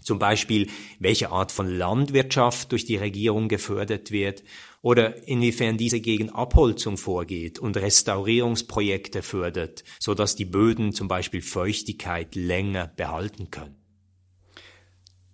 Zum 0.04 0.20
Beispiel, 0.20 0.70
welche 1.00 1.32
Art 1.32 1.52
von 1.52 1.68
Landwirtschaft 1.68 2.72
durch 2.72 2.86
die 2.86 2.98
Regierung 2.98 3.48
gefördert 3.48 4.12
wird 4.12 4.44
oder 4.82 5.28
inwiefern 5.28 5.78
diese 5.78 6.00
gegen 6.00 6.30
Abholzung 6.30 6.98
vorgeht 6.98 7.60
und 7.60 7.78
Restaurierungsprojekte 7.78 9.22
fördert, 9.22 9.84
so 10.00 10.14
dass 10.14 10.36
die 10.36 10.46
Böden 10.46 10.94
zum 10.94 11.08
Beispiel 11.08 11.42
Feuchtigkeit 11.42 12.36
länger 12.36 12.88
behalten 12.88 13.52
können. 13.52 13.76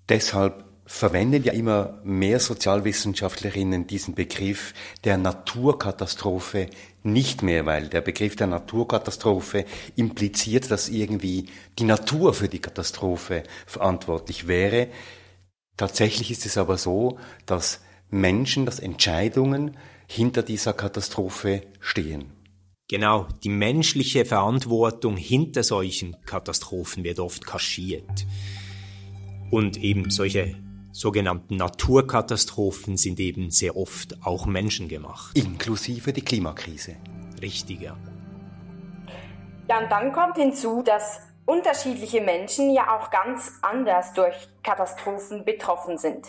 Deshalb 0.10 0.66
verwenden 0.86 1.44
ja 1.44 1.52
immer 1.52 2.00
mehr 2.04 2.40
Sozialwissenschaftlerinnen 2.40 3.88
diesen 3.88 4.16
Begriff 4.16 4.74
der 5.04 5.18
Naturkatastrophe 5.18 6.70
nicht 7.04 7.44
mehr, 7.44 7.66
weil 7.66 7.90
der 7.90 8.02
Begriff 8.02 8.38
der 8.38 8.48
Naturkatastrophe 8.48 9.66
impliziert, 9.98 10.72
dass 10.72 10.88
irgendwie 10.88 11.48
die 11.78 11.84
Natur 11.84 12.34
für 12.34 12.48
die 12.48 12.60
Katastrophe 12.60 13.44
verantwortlich 13.66 14.48
wäre. 14.48 14.88
Tatsächlich 15.76 16.32
ist 16.32 16.46
es 16.46 16.58
aber 16.58 16.78
so, 16.78 17.20
dass 17.46 17.82
Menschen, 18.10 18.66
dass 18.66 18.80
Entscheidungen 18.80 19.78
hinter 20.08 20.44
dieser 20.44 20.74
Katastrophe 20.74 21.62
stehen. 21.80 22.32
Genau, 22.90 23.28
die 23.44 23.50
menschliche 23.50 24.24
Verantwortung 24.24 25.18
hinter 25.18 25.64
solchen 25.64 26.16
Katastrophen 26.26 27.04
wird 27.04 27.20
oft 27.20 27.46
kaschiert. 27.46 28.26
Und 29.52 29.78
eben 29.78 30.10
solche 30.10 30.56
sogenannten 30.94 31.58
Naturkatastrophen 31.58 32.96
sind 32.96 33.20
eben 33.20 33.52
sehr 33.52 33.76
oft 33.76 34.18
auch 34.26 34.46
menschengemacht. 34.46 35.38
Inklusive 35.38 36.14
die 36.14 36.24
Klimakrise. 36.24 36.96
Richtig, 37.42 37.82
ja. 37.82 37.98
Ja, 39.70 39.80
und 39.80 39.92
dann 39.92 40.14
kommt 40.14 40.38
hinzu, 40.38 40.82
dass 40.82 41.20
unterschiedliche 41.46 42.22
Menschen 42.22 42.74
ja 42.74 42.98
auch 42.98 43.10
ganz 43.10 43.52
anders 43.62 44.14
durch 44.14 44.36
Katastrophen 44.64 45.44
betroffen 45.44 45.98
sind. 45.98 46.28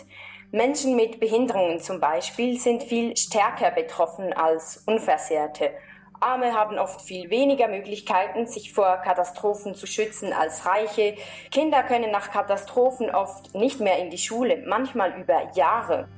Menschen 0.51 0.95
mit 0.95 1.19
Behinderungen 1.19 1.79
zum 1.79 1.99
Beispiel 1.99 2.57
sind 2.57 2.81
viel 2.81 3.15
stärker 3.15 3.69
betroffen 3.69 4.33
als 4.33 4.77
Unversehrte. 4.87 5.69
Arme 6.21 6.53
haben 6.53 6.79
oft 6.79 7.01
viel 7.01 7.29
weniger 7.29 7.67
Möglichkeiten, 7.67 8.47
sich 8.47 8.73
vor 8.73 8.97
Katastrophen 8.97 9.75
zu 9.75 9.85
schützen 9.85 10.33
als 10.33 10.65
Reiche. 10.65 11.15
Kinder 11.51 11.83
können 11.83 12.09
nach 12.11 12.31
Katastrophen 12.31 13.11
oft 13.11 13.53
nicht 13.53 13.79
mehr 13.79 13.99
in 13.99 14.09
die 14.09 14.17
Schule, 14.17 14.63
manchmal 14.65 15.21
über 15.21 15.51
Jahre. 15.53 16.09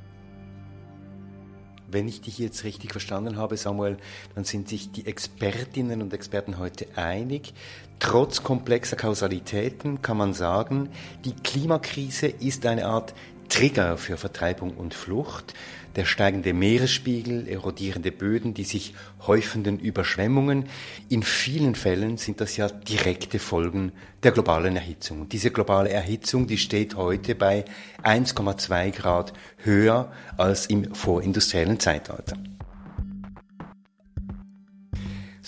Wenn 1.92 2.08
ich 2.08 2.22
dich 2.22 2.40
jetzt 2.40 2.64
richtig 2.64 2.94
verstanden 2.94 3.36
habe, 3.36 3.58
Samuel, 3.58 3.98
dann 4.34 4.46
sind 4.46 4.70
sich 4.70 4.94
die 4.94 5.06
Expertinnen 5.06 6.02
und 6.02 6.14
Experten 6.14 6.58
heute 6.58 6.88
einig. 6.96 7.54
Trotz 8.00 8.44
komplexer 8.44 8.96
Kausalitäten 8.96 10.02
kann 10.02 10.16
man 10.16 10.34
sagen, 10.34 10.90
die 11.26 11.36
Klimakrise 11.36 12.28
ist 12.28 12.66
eine 12.66 12.86
Art 12.86 13.14
Trigger 13.52 13.98
für 13.98 14.16
Vertreibung 14.16 14.72
und 14.72 14.94
Flucht 14.94 15.54
der 15.98 16.06
steigende 16.06 16.54
Meeresspiegel, 16.54 17.50
erodierende 17.50 18.14
Böden, 18.14 18.54
die 18.54 18.64
sich 18.64 18.94
häufenden 19.28 19.78
Überschwemmungen. 19.78 20.68
In 21.10 21.22
vielen 21.22 21.76
Fällen 21.76 22.18
sind 22.18 22.40
das 22.40 22.56
ja 22.56 22.70
direkte 22.70 23.40
Folgen 23.40 23.92
der 24.24 24.32
globalen 24.32 24.78
Erhitzung. 24.78 25.22
Und 25.22 25.34
diese 25.34 25.52
globale 25.52 25.90
Erhitzung, 25.90 26.48
die 26.48 26.58
steht 26.58 26.96
heute 26.96 27.36
bei 27.36 27.66
1,2 28.04 28.92
Grad 28.92 29.34
höher 29.58 30.14
als 30.38 30.68
im 30.68 30.96
vorindustriellen 30.96 31.80
Zeitalter. 31.80 32.38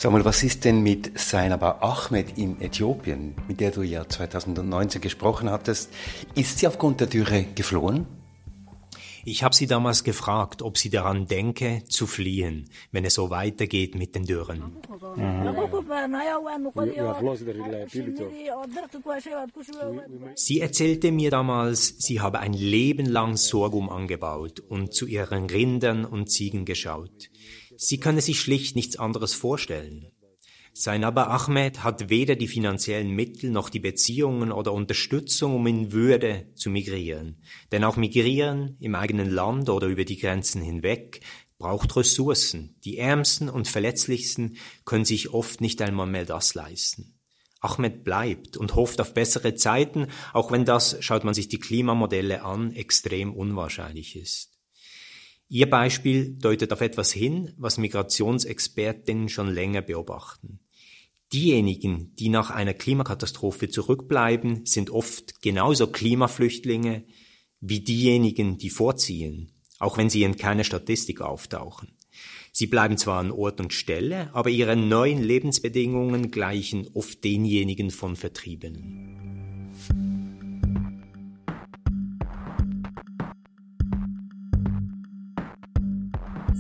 Sag 0.03 0.11
mal, 0.11 0.25
was 0.25 0.43
ist 0.43 0.65
denn 0.65 0.83
mit 0.83 1.17
Sainaba 1.17 1.77
Ahmed 1.79 2.37
in 2.37 2.59
Äthiopien, 2.59 3.35
mit 3.47 3.61
der 3.61 3.71
du 3.71 3.83
ja 3.83 4.05
2019 4.05 4.99
gesprochen 4.99 5.49
hattest? 5.49 5.93
Ist 6.35 6.59
sie 6.59 6.67
aufgrund 6.67 6.99
der 6.99 7.07
Dürre 7.07 7.45
geflohen? 7.55 8.05
Ich 9.23 9.43
habe 9.43 9.55
sie 9.55 9.65
damals 9.65 10.03
gefragt, 10.03 10.61
ob 10.61 10.77
sie 10.77 10.89
daran 10.89 11.27
denke, 11.27 11.83
zu 11.87 12.05
fliehen, 12.05 12.69
wenn 12.91 13.05
es 13.05 13.13
so 13.13 13.29
weitergeht 13.29 13.95
mit 13.95 14.13
den 14.13 14.25
Dürren. 14.25 14.75
Sie 20.35 20.59
erzählte 20.59 21.11
mir 21.13 21.31
damals, 21.31 21.95
sie 21.99 22.19
habe 22.19 22.39
ein 22.39 22.51
Leben 22.51 23.05
lang 23.05 23.37
Sorghum 23.37 23.89
angebaut 23.89 24.59
und 24.59 24.93
zu 24.93 25.07
ihren 25.07 25.45
Rindern 25.45 26.03
und 26.03 26.29
Ziegen 26.29 26.65
geschaut. 26.65 27.29
Sie 27.77 27.99
könne 27.99 28.21
sich 28.21 28.39
schlicht 28.39 28.75
nichts 28.75 28.97
anderes 28.97 29.33
vorstellen. 29.33 30.11
Sainaba 30.75 31.25
Ahmed 31.25 31.83
hat 31.83 32.09
weder 32.09 32.35
die 32.35 32.47
finanziellen 32.47 33.11
Mittel 33.11 33.51
noch 33.51 33.69
die 33.69 33.79
Beziehungen 33.79 34.51
oder 34.51 34.73
Unterstützung, 34.73 35.55
um 35.55 35.67
in 35.67 35.91
Würde 35.91 36.47
zu 36.55 36.71
migrieren. 36.71 37.43
Denn 37.71 37.83
auch 37.83 37.95
Migrieren 37.95 38.75
im 38.79 38.95
eigenen 38.95 39.29
Land 39.29 39.69
oder 39.69 39.85
über 39.85 40.03
die 40.03 40.17
Grenzen 40.17 40.63
hinweg 40.63 41.21
braucht 41.59 41.95
Ressourcen. 41.95 42.75
Die 42.83 42.97
Ärmsten 42.97 43.49
und 43.49 43.67
Verletzlichsten 43.67 44.57
können 44.83 45.05
sich 45.05 45.31
oft 45.31 45.61
nicht 45.61 45.79
einmal 45.79 46.07
mehr 46.07 46.25
das 46.25 46.55
leisten. 46.55 47.19
Ahmed 47.61 48.03
bleibt 48.03 48.57
und 48.57 48.75
hofft 48.75 48.99
auf 48.99 49.13
bessere 49.13 49.53
Zeiten, 49.53 50.07
auch 50.33 50.51
wenn 50.51 50.65
das, 50.65 50.97
schaut 51.01 51.23
man 51.23 51.35
sich 51.35 51.47
die 51.47 51.59
Klimamodelle 51.59 52.43
an, 52.43 52.73
extrem 52.73 53.33
unwahrscheinlich 53.33 54.15
ist. 54.15 54.52
Ihr 55.49 55.69
Beispiel 55.69 56.35
deutet 56.39 56.71
auf 56.73 56.81
etwas 56.81 57.11
hin, 57.11 57.53
was 57.57 57.77
Migrationsexpertinnen 57.77 59.29
schon 59.29 59.53
länger 59.53 59.81
beobachten. 59.81 60.59
Diejenigen, 61.31 62.13
die 62.15 62.29
nach 62.29 62.51
einer 62.51 62.73
Klimakatastrophe 62.73 63.69
zurückbleiben, 63.69 64.65
sind 64.65 64.89
oft 64.91 65.41
genauso 65.41 65.87
Klimaflüchtlinge 65.87 67.05
wie 67.59 67.79
diejenigen, 67.79 68.57
die 68.57 68.69
vorziehen, 68.69 69.51
auch 69.79 69.97
wenn 69.97 70.09
sie 70.09 70.23
in 70.23 70.37
keiner 70.37 70.63
Statistik 70.63 71.21
auftauchen. 71.21 71.97
Sie 72.51 72.67
bleiben 72.67 72.97
zwar 72.97 73.19
an 73.19 73.31
Ort 73.31 73.59
und 73.59 73.73
Stelle, 73.73 74.29
aber 74.35 74.51
ihre 74.51 74.75
neuen 74.75 75.23
Lebensbedingungen 75.23 76.29
gleichen 76.29 76.87
oft 76.93 77.23
denjenigen 77.23 77.89
von 77.89 78.15
Vertriebenen. 78.15 79.22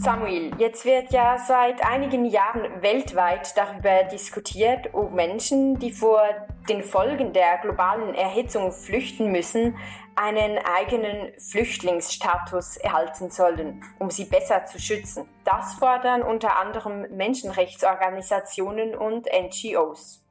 Samuel, 0.03 0.51
jetzt 0.59 0.83
wird 0.83 1.13
ja 1.13 1.37
seit 1.37 1.81
einigen 1.81 2.25
Jahren 2.25 2.81
weltweit 2.81 3.55
darüber 3.55 4.03
diskutiert, 4.11 4.89
ob 4.91 5.13
Menschen, 5.13 5.79
die 5.79 5.93
vor 5.93 6.21
den 6.67 6.83
Folgen 6.83 7.31
der 7.31 7.59
globalen 7.61 8.13
Erhitzung 8.13 8.73
flüchten 8.73 9.31
müssen, 9.31 9.77
einen 10.15 10.57
eigenen 10.57 11.31
Flüchtlingsstatus 11.39 12.75
erhalten 12.75 13.31
sollen, 13.31 13.81
um 13.97 14.09
sie 14.09 14.25
besser 14.25 14.65
zu 14.65 14.77
schützen. 14.77 15.23
Das 15.45 15.75
fordern 15.75 16.21
unter 16.21 16.57
anderem 16.57 17.05
Menschenrechtsorganisationen 17.15 18.97
und 18.97 19.27
NGOs. 19.27 20.21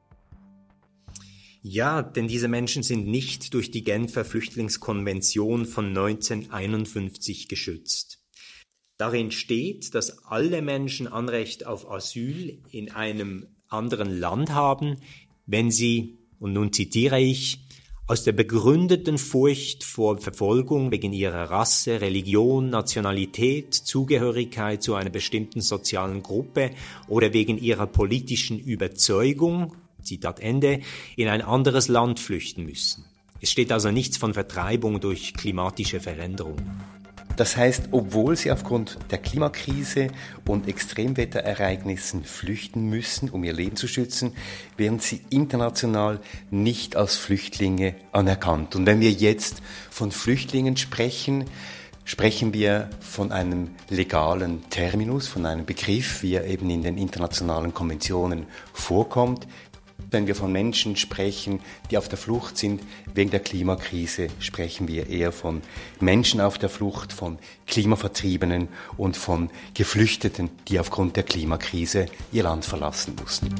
Ja, 1.63 2.03
denn 2.03 2.27
diese 2.27 2.47
Menschen 2.47 2.83
sind 2.83 3.07
nicht 3.07 3.55
durch 3.55 3.71
die 3.71 3.83
Genfer 3.83 4.23
Flüchtlingskonvention 4.23 5.65
von 5.65 5.87
1951 5.87 7.47
geschützt. 7.47 8.22
Darin 9.03 9.31
steht, 9.31 9.95
dass 9.95 10.23
alle 10.27 10.61
Menschen 10.61 11.09
Anrecht 11.09 11.65
auf 11.65 11.91
Asyl 11.91 12.59
in 12.71 12.89
einem 12.89 13.47
anderen 13.67 14.17
Land 14.17 14.51
haben, 14.51 14.95
wenn 15.45 15.71
sie, 15.71 16.19
und 16.39 16.53
nun 16.53 16.71
zitiere 16.71 17.19
ich, 17.19 17.59
aus 18.07 18.23
der 18.23 18.31
begründeten 18.31 19.17
Furcht 19.17 19.83
vor 19.83 20.19
Verfolgung 20.19 20.91
wegen 20.91 21.11
ihrer 21.11 21.51
Rasse, 21.51 21.99
Religion, 21.99 22.69
Nationalität, 22.69 23.73
Zugehörigkeit 23.73 24.81
zu 24.81 24.95
einer 24.95 25.09
bestimmten 25.09 25.59
sozialen 25.59 26.23
Gruppe 26.23 26.71
oder 27.09 27.33
wegen 27.33 27.57
ihrer 27.57 27.87
politischen 27.87 28.57
Überzeugung, 28.57 29.75
Zitat 30.01 30.39
Ende, 30.39 30.79
in 31.17 31.27
ein 31.27 31.41
anderes 31.41 31.89
Land 31.89 32.21
flüchten 32.21 32.63
müssen. 32.63 33.03
Es 33.41 33.51
steht 33.51 33.73
also 33.73 33.91
nichts 33.91 34.15
von 34.15 34.33
Vertreibung 34.33 35.01
durch 35.01 35.33
klimatische 35.33 35.99
Veränderung. 35.99 36.61
Das 37.35 37.57
heißt, 37.57 37.89
obwohl 37.91 38.35
sie 38.35 38.51
aufgrund 38.51 38.97
der 39.09 39.17
Klimakrise 39.17 40.09
und 40.47 40.67
Extremwetterereignissen 40.67 42.23
flüchten 42.25 42.89
müssen, 42.89 43.29
um 43.29 43.43
ihr 43.43 43.53
Leben 43.53 43.75
zu 43.75 43.87
schützen, 43.87 44.33
werden 44.77 44.99
sie 44.99 45.21
international 45.29 46.19
nicht 46.51 46.95
als 46.95 47.15
Flüchtlinge 47.15 47.95
anerkannt. 48.11 48.75
Und 48.75 48.85
wenn 48.85 48.99
wir 48.99 49.11
jetzt 49.11 49.63
von 49.89 50.11
Flüchtlingen 50.11 50.77
sprechen, 50.77 51.45
sprechen 52.05 52.53
wir 52.53 52.89
von 52.99 53.31
einem 53.31 53.71
legalen 53.89 54.69
Terminus, 54.69 55.27
von 55.27 55.45
einem 55.45 55.65
Begriff, 55.65 56.21
wie 56.21 56.35
er 56.35 56.45
eben 56.45 56.69
in 56.69 56.83
den 56.83 56.97
internationalen 56.97 57.73
Konventionen 57.73 58.45
vorkommt, 58.73 59.47
wenn 60.13 60.27
wir 60.27 60.35
von 60.35 60.51
Menschen 60.51 60.95
sprechen, 60.95 61.59
die 61.91 61.97
auf 61.97 62.07
der 62.07 62.17
Flucht 62.17 62.57
sind 62.57 62.81
wegen 63.13 63.31
der 63.31 63.39
Klimakrise, 63.39 64.27
sprechen 64.39 64.87
wir 64.87 65.09
eher 65.09 65.31
von 65.31 65.61
Menschen 65.99 66.39
auf 66.39 66.57
der 66.57 66.69
Flucht, 66.69 67.11
von 67.11 67.39
Klimavertriebenen 67.67 68.69
und 68.97 69.17
von 69.17 69.49
Geflüchteten, 69.73 70.49
die 70.67 70.79
aufgrund 70.79 71.15
der 71.15 71.23
Klimakrise 71.23 72.05
ihr 72.31 72.43
Land 72.43 72.65
verlassen 72.65 73.15
mussten. 73.21 73.53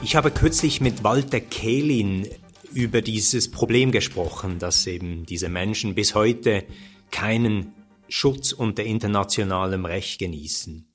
Ich 0.00 0.14
habe 0.16 0.30
kürzlich 0.30 0.80
mit 0.80 1.02
Walter 1.02 1.40
Kehlin 1.40 2.28
über 2.72 3.02
dieses 3.02 3.50
Problem 3.50 3.90
gesprochen, 3.90 4.58
dass 4.58 4.86
eben 4.86 5.26
diese 5.26 5.48
Menschen 5.48 5.94
bis 5.94 6.14
heute 6.14 6.64
keinen 7.10 7.72
Schutz 8.08 8.52
unter 8.52 8.84
internationalem 8.84 9.84
Recht 9.84 10.18
genießen. 10.18 10.87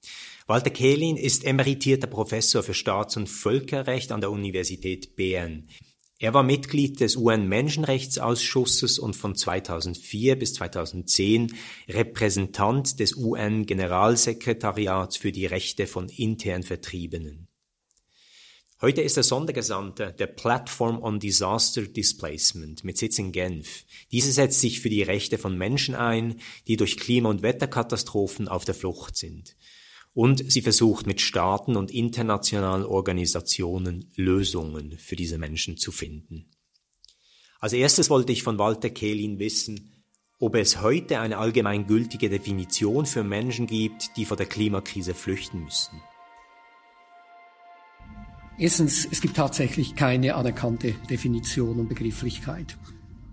Walter 0.46 0.72
Kehlin 0.72 1.16
ist 1.16 1.46
emeritierter 1.46 2.08
Professor 2.08 2.64
für 2.64 2.74
Staats- 2.74 3.16
und 3.16 3.30
Völkerrecht 3.30 4.12
an 4.12 4.20
der 4.20 4.30
Universität 4.30 5.16
Bern. 5.16 5.70
Er 6.20 6.34
war 6.34 6.44
Mitglied 6.44 7.00
des 7.00 7.16
UN-Menschenrechtsausschusses 7.16 9.00
und 9.00 9.16
von 9.16 9.36
2004 9.36 10.38
bis 10.38 10.56
2010 10.56 11.56
Repräsentant 11.88 13.00
des 13.00 13.16
UN-Generalsekretariats 13.16 15.16
für 15.16 15.32
die 15.32 15.46
Rechte 15.46 15.88
von 15.88 16.10
intern 16.10 16.64
Vertriebenen. 16.64 17.48
Heute 18.82 19.02
ist 19.02 19.16
er 19.16 19.24
Sondergesandter 19.24 20.12
der 20.12 20.28
Platform 20.28 21.02
on 21.02 21.22
Disaster 21.22 21.84
Displacement 21.84 22.84
mit 22.84 22.98
Sitz 22.98 23.18
in 23.18 23.32
Genf. 23.32 23.86
Diese 24.12 24.34
setzt 24.34 24.60
sich 24.60 24.82
für 24.82 24.90
die 24.90 25.04
Rechte 25.04 25.38
von 25.38 25.58
Menschen 25.58 25.96
ein, 25.96 26.42
die 26.68 26.76
durch 26.76 26.98
Klima- 26.98 27.30
und 27.30 27.44
Wetterkatastrophen 27.44 28.50
auf 28.50 28.66
der 28.66 28.76
Flucht 28.76 29.16
sind 29.16 29.56
und 30.14 30.52
sie 30.52 30.62
versucht 30.62 31.08
mit 31.08 31.22
Staaten 31.22 31.76
und 31.76 31.92
internationalen 31.92 32.86
Organisationen 32.86 34.12
Lösungen 34.16 34.98
für 34.98 35.16
diese 35.16 35.38
Menschen 35.38 35.78
zu 35.78 35.92
finden. 35.92 36.46
Als 37.60 37.74
erstes 37.74 38.10
wollte 38.10 38.32
ich 38.32 38.44
von 38.44 38.60
Walter 38.60 38.90
Kehlin 38.90 39.40
wissen, 39.40 40.04
ob 40.40 40.56
es 40.56 40.82
heute 40.82 41.20
eine 41.20 41.38
allgemeingültige 41.38 42.30
Definition 42.30 43.06
für 43.06 43.24
Menschen 43.24 43.66
gibt, 43.66 44.18
die 44.18 44.26
vor 44.26 44.36
der 44.36 44.46
Klimakrise 44.46 45.14
flüchten 45.14 45.64
müssen. 45.64 46.02
Erstens, 48.60 49.08
es 49.10 49.22
gibt 49.22 49.38
tatsächlich 49.38 49.96
keine 49.96 50.36
anerkannte 50.36 50.94
Definition 51.10 51.80
und 51.80 51.88
Begrifflichkeit. 51.88 52.78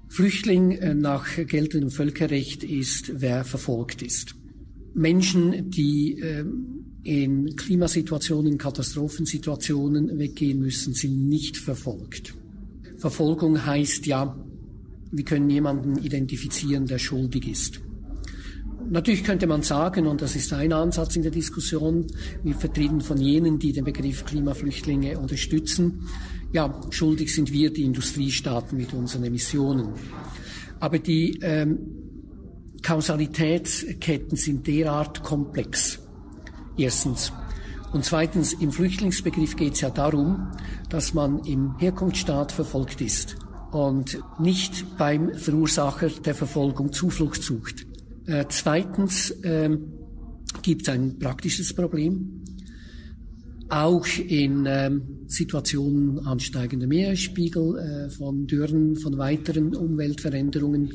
Flüchtling 0.09 0.73
äh, 0.73 0.95
nach 0.95 1.37
geltendem 1.37 1.90
Völkerrecht 1.90 2.64
ist, 2.64 3.21
wer 3.21 3.45
verfolgt 3.45 4.03
ist. 4.03 4.35
Menschen, 4.94 5.70
die 5.70 6.18
ähm, 6.20 6.81
in 7.03 7.57
Klimasituationen, 7.57 8.59
Katastrophensituationen 8.59 10.18
weggehen 10.18 10.61
müssen, 10.61 10.92
sind 10.92 11.29
nicht 11.29 11.57
verfolgt. 11.57 12.35
Verfolgung 12.98 13.64
heißt 13.64 14.07
ja, 14.07 14.37
wir 15.11 15.24
können 15.24 15.48
jemanden 15.50 15.96
identifizieren, 15.98 16.87
der 16.87 16.98
schuldig 16.98 17.48
ist. 17.48 17.81
Natürlich 18.88 19.24
könnte 19.24 19.46
man 19.46 19.62
sagen, 19.62 20.07
und 20.07 20.20
das 20.20 20.37
ist 20.37 20.53
ein 20.53 20.72
Ansatz 20.72 21.16
in 21.16 21.22
der 21.22 21.31
Diskussion, 21.31 22.07
wir 22.42 22.55
vertreten 22.55 23.00
von 23.00 23.18
jenen, 23.18 23.59
die 23.59 23.72
den 23.72 23.85
Begriff 23.85 24.24
Klimaflüchtlinge 24.24 25.18
unterstützen, 25.18 26.09
ja, 26.53 26.81
schuldig 26.90 27.33
sind 27.33 27.53
wir, 27.53 27.72
die 27.72 27.85
Industriestaaten 27.85 28.76
mit 28.76 28.92
unseren 28.92 29.24
Emissionen. 29.24 29.90
Aber 30.81 30.98
die 30.98 31.38
ähm, 31.42 31.79
Kausalitätsketten 32.83 34.37
sind 34.37 34.66
derart 34.66 35.23
komplex. 35.23 35.99
Erstens. 36.77 37.33
Und 37.93 38.05
zweitens, 38.05 38.53
im 38.53 38.71
Flüchtlingsbegriff 38.71 39.57
geht 39.57 39.75
es 39.75 39.81
ja 39.81 39.90
darum, 39.90 40.53
dass 40.88 41.12
man 41.12 41.45
im 41.45 41.77
Herkunftsstaat 41.79 42.53
verfolgt 42.53 43.01
ist 43.01 43.37
und 43.73 44.21
nicht 44.38 44.97
beim 44.97 45.35
Verursacher 45.35 46.09
der 46.09 46.35
Verfolgung 46.35 46.93
Zuflucht 46.93 47.43
sucht. 47.43 47.87
Äh, 48.27 48.45
zweitens 48.49 49.31
äh, 49.43 49.77
gibt 50.62 50.83
es 50.83 50.88
ein 50.88 51.19
praktisches 51.19 51.75
Problem. 51.75 52.45
Auch 53.69 54.07
in 54.19 54.66
äh, 54.66 54.90
Situationen 55.27 56.27
ansteigender 56.27 56.88
Meeresspiegel, 56.88 57.79
äh, 57.79 58.11
von 58.11 58.47
Dürren, 58.47 58.97
von 58.97 59.16
weiteren 59.19 59.77
Umweltveränderungen 59.77 60.93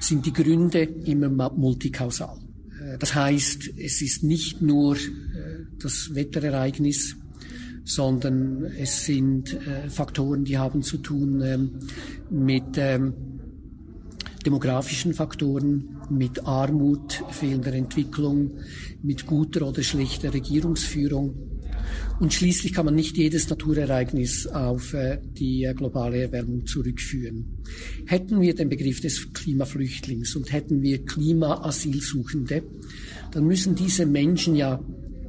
sind 0.00 0.26
die 0.26 0.32
Gründe 0.32 0.82
immer 0.82 1.28
multikausal. 1.28 2.38
Äh, 2.80 2.98
das 2.98 3.14
heißt, 3.14 3.70
es 3.78 4.02
ist 4.02 4.24
nicht 4.24 4.60
nur 4.60 4.96
äh, 4.96 4.98
das 5.78 6.14
Wetterereignis, 6.14 7.16
sondern 7.84 8.64
es 8.64 9.04
sind 9.04 9.54
äh, 9.54 9.88
Faktoren, 9.88 10.44
die 10.44 10.58
haben 10.58 10.82
zu 10.82 10.98
tun 10.98 11.40
ähm, 11.42 11.70
mit 12.30 12.76
ähm, 12.76 13.14
demografischen 14.44 15.12
Faktoren, 15.12 15.98
mit 16.08 16.46
Armut, 16.46 17.22
fehlender 17.30 17.72
Entwicklung, 17.74 18.52
mit 19.02 19.26
guter 19.26 19.68
oder 19.68 19.82
schlechter 19.82 20.32
Regierungsführung. 20.32 21.49
Und 22.20 22.34
schließlich 22.34 22.74
kann 22.74 22.84
man 22.84 22.94
nicht 22.94 23.16
jedes 23.16 23.48
Naturereignis 23.48 24.46
auf 24.46 24.92
äh, 24.92 25.18
die 25.22 25.64
äh, 25.64 25.72
globale 25.72 26.18
Erwärmung 26.18 26.66
zurückführen. 26.66 27.62
Hätten 28.04 28.42
wir 28.42 28.54
den 28.54 28.68
Begriff 28.68 29.00
des 29.00 29.32
Klimaflüchtlings 29.32 30.36
und 30.36 30.52
hätten 30.52 30.82
wir 30.82 31.04
Klimaasylsuchende, 31.04 32.62
dann 33.32 33.46
müssen 33.46 33.74
diese 33.74 34.06
Menschen 34.06 34.54
ja 34.54 34.80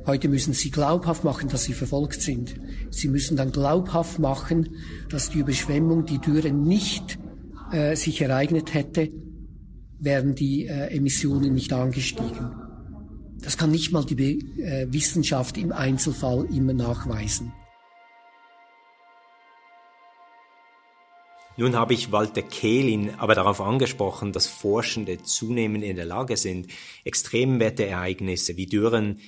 Heute 0.07 0.29
müssen 0.29 0.53
sie 0.53 0.71
glaubhaft 0.71 1.23
machen, 1.23 1.47
dass 1.49 1.65
sie 1.65 1.73
verfolgt 1.73 2.23
sind. 2.23 2.55
Sie 2.89 3.07
müssen 3.07 3.37
dann 3.37 3.51
glaubhaft 3.51 4.17
machen, 4.17 4.69
dass 5.09 5.29
die 5.29 5.39
Überschwemmung, 5.39 6.07
die 6.07 6.17
Dürre 6.17 6.51
nicht 6.51 7.19
äh, 7.71 7.95
sich 7.95 8.19
ereignet 8.19 8.73
hätte, 8.73 9.11
wären 9.99 10.33
die 10.33 10.65
äh, 10.65 10.87
Emissionen 10.87 11.53
nicht 11.53 11.71
angestiegen. 11.71 12.60
Das 13.41 13.57
kann 13.57 13.71
nicht 13.71 13.91
mal 13.91 14.05
die 14.05 14.39
äh, 14.61 14.87
Wissenschaft 14.91 15.57
im 15.57 15.71
Einzelfall 15.71 16.45
immer 16.53 16.73
nachweisen. 16.73 17.51
Nun 21.57 21.75
habe 21.75 21.93
ich 21.93 22.11
Walter 22.11 22.41
Kehlin 22.41 23.11
aber 23.17 23.35
darauf 23.35 23.59
angesprochen, 23.61 24.31
dass 24.31 24.47
Forschende 24.47 25.21
zunehmend 25.21 25.83
in 25.83 25.95
der 25.95 26.05
Lage 26.05 26.37
sind, 26.37 26.67
Extremwetterereignisse 27.03 28.57
wie 28.57 28.67
Dürren 28.67 29.19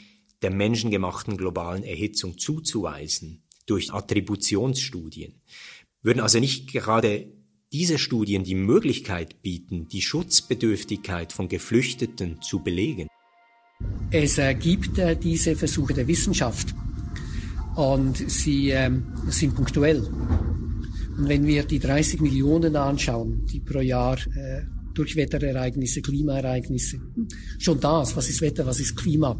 der 0.41 0.51
menschengemachten 0.51 1.37
globalen 1.37 1.83
Erhitzung 1.83 2.37
zuzuweisen 2.37 3.43
durch 3.65 3.93
Attributionsstudien. 3.93 5.41
Würden 6.01 6.21
also 6.21 6.39
nicht 6.39 6.71
gerade 6.71 7.27
diese 7.71 7.97
Studien 7.97 8.43
die 8.43 8.55
Möglichkeit 8.55 9.41
bieten, 9.41 9.87
die 9.87 10.01
Schutzbedürftigkeit 10.01 11.33
von 11.33 11.49
Geflüchteten 11.49 12.41
zu 12.41 12.59
belegen? 12.59 13.07
Es 14.15 14.39
gibt 14.59 14.99
äh, 14.99 15.15
diese 15.15 15.55
Versuche 15.55 15.95
der 15.95 16.07
Wissenschaft. 16.07 16.75
Und 17.75 18.15
sie 18.29 18.69
äh, 18.69 18.91
sind 19.29 19.55
punktuell. 19.55 20.03
Und 21.17 21.27
wenn 21.27 21.47
wir 21.47 21.63
die 21.63 21.79
30 21.79 22.21
Millionen 22.21 22.75
anschauen, 22.75 23.47
die 23.51 23.59
pro 23.59 23.79
Jahr 23.79 24.19
äh, 24.35 24.61
durch 24.93 25.15
Wetterereignisse, 25.15 26.03
Klimaereignisse, 26.03 26.99
schon 27.57 27.79
das, 27.79 28.15
was 28.15 28.29
ist 28.29 28.41
Wetter, 28.41 28.67
was 28.67 28.79
ist 28.79 28.95
Klima, 28.95 29.35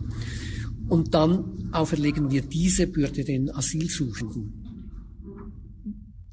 und 0.90 1.14
dann 1.14 1.70
auferlegen 1.72 2.32
wir 2.32 2.42
diese 2.42 2.88
Bürde 2.88 3.24
den 3.24 3.52
Asylsuchenden, 3.52 4.54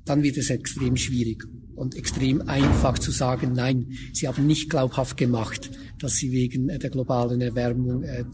dann 0.07 0.23
wird 0.23 0.39
es 0.39 0.49
extrem 0.49 0.97
schwierig 0.97 1.47
und 1.81 1.97
extrem 1.97 2.47
einfach 2.47 2.99
zu 2.99 3.11
sagen, 3.11 3.55
nein, 3.55 3.95
sie 4.13 4.29
haben 4.29 4.47
nicht 4.47 4.69
glaubhaft 4.69 5.17
gemacht, 5.17 5.71
dass 5.99 6.17
sie 6.17 6.31
wegen 6.31 6.69
der 6.69 6.91
globalen 6.91 7.41
Erwärmung 7.41 8.03
äh, 8.03 8.25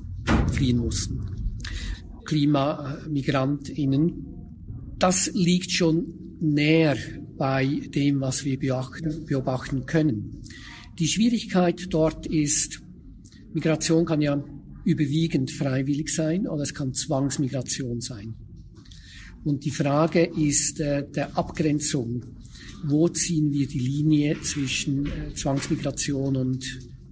fliehen 0.53 0.79
mussten. 0.79 1.21
Klimamigrantinnen, 2.25 4.27
das 4.99 5.31
liegt 5.33 5.71
schon 5.71 6.07
näher 6.41 6.97
bei 7.39 7.83
dem, 7.95 8.21
was 8.21 8.45
wir 8.45 8.59
beachten, 8.59 9.27
beobachten 9.27 9.87
können. 9.87 10.43
Die 10.99 11.07
Schwierigkeit 11.07 11.87
dort 11.91 12.27
ist, 12.27 12.83
Migration 13.53 14.07
kann 14.07 14.23
ja 14.23 14.43
überwiegend 14.85 15.53
freiwillig 15.53 16.13
sein 16.13 16.49
oder 16.49 16.65
es 16.65 16.75
kann 16.75 16.95
Zwangsmigration 16.95 18.01
sein. 18.01 18.35
Und 19.45 19.65
die 19.65 19.71
Frage 19.71 20.25
ist 20.25 20.81
äh, 20.81 21.09
der 21.09 21.39
Abgrenzung 21.39 22.25
wo 22.87 23.09
ziehen 23.09 23.53
wir 23.53 23.67
die 23.67 23.79
Linie 23.79 24.41
zwischen 24.43 25.07
äh, 25.07 25.35
Zwangsmigration 25.35 26.37
und 26.37 26.65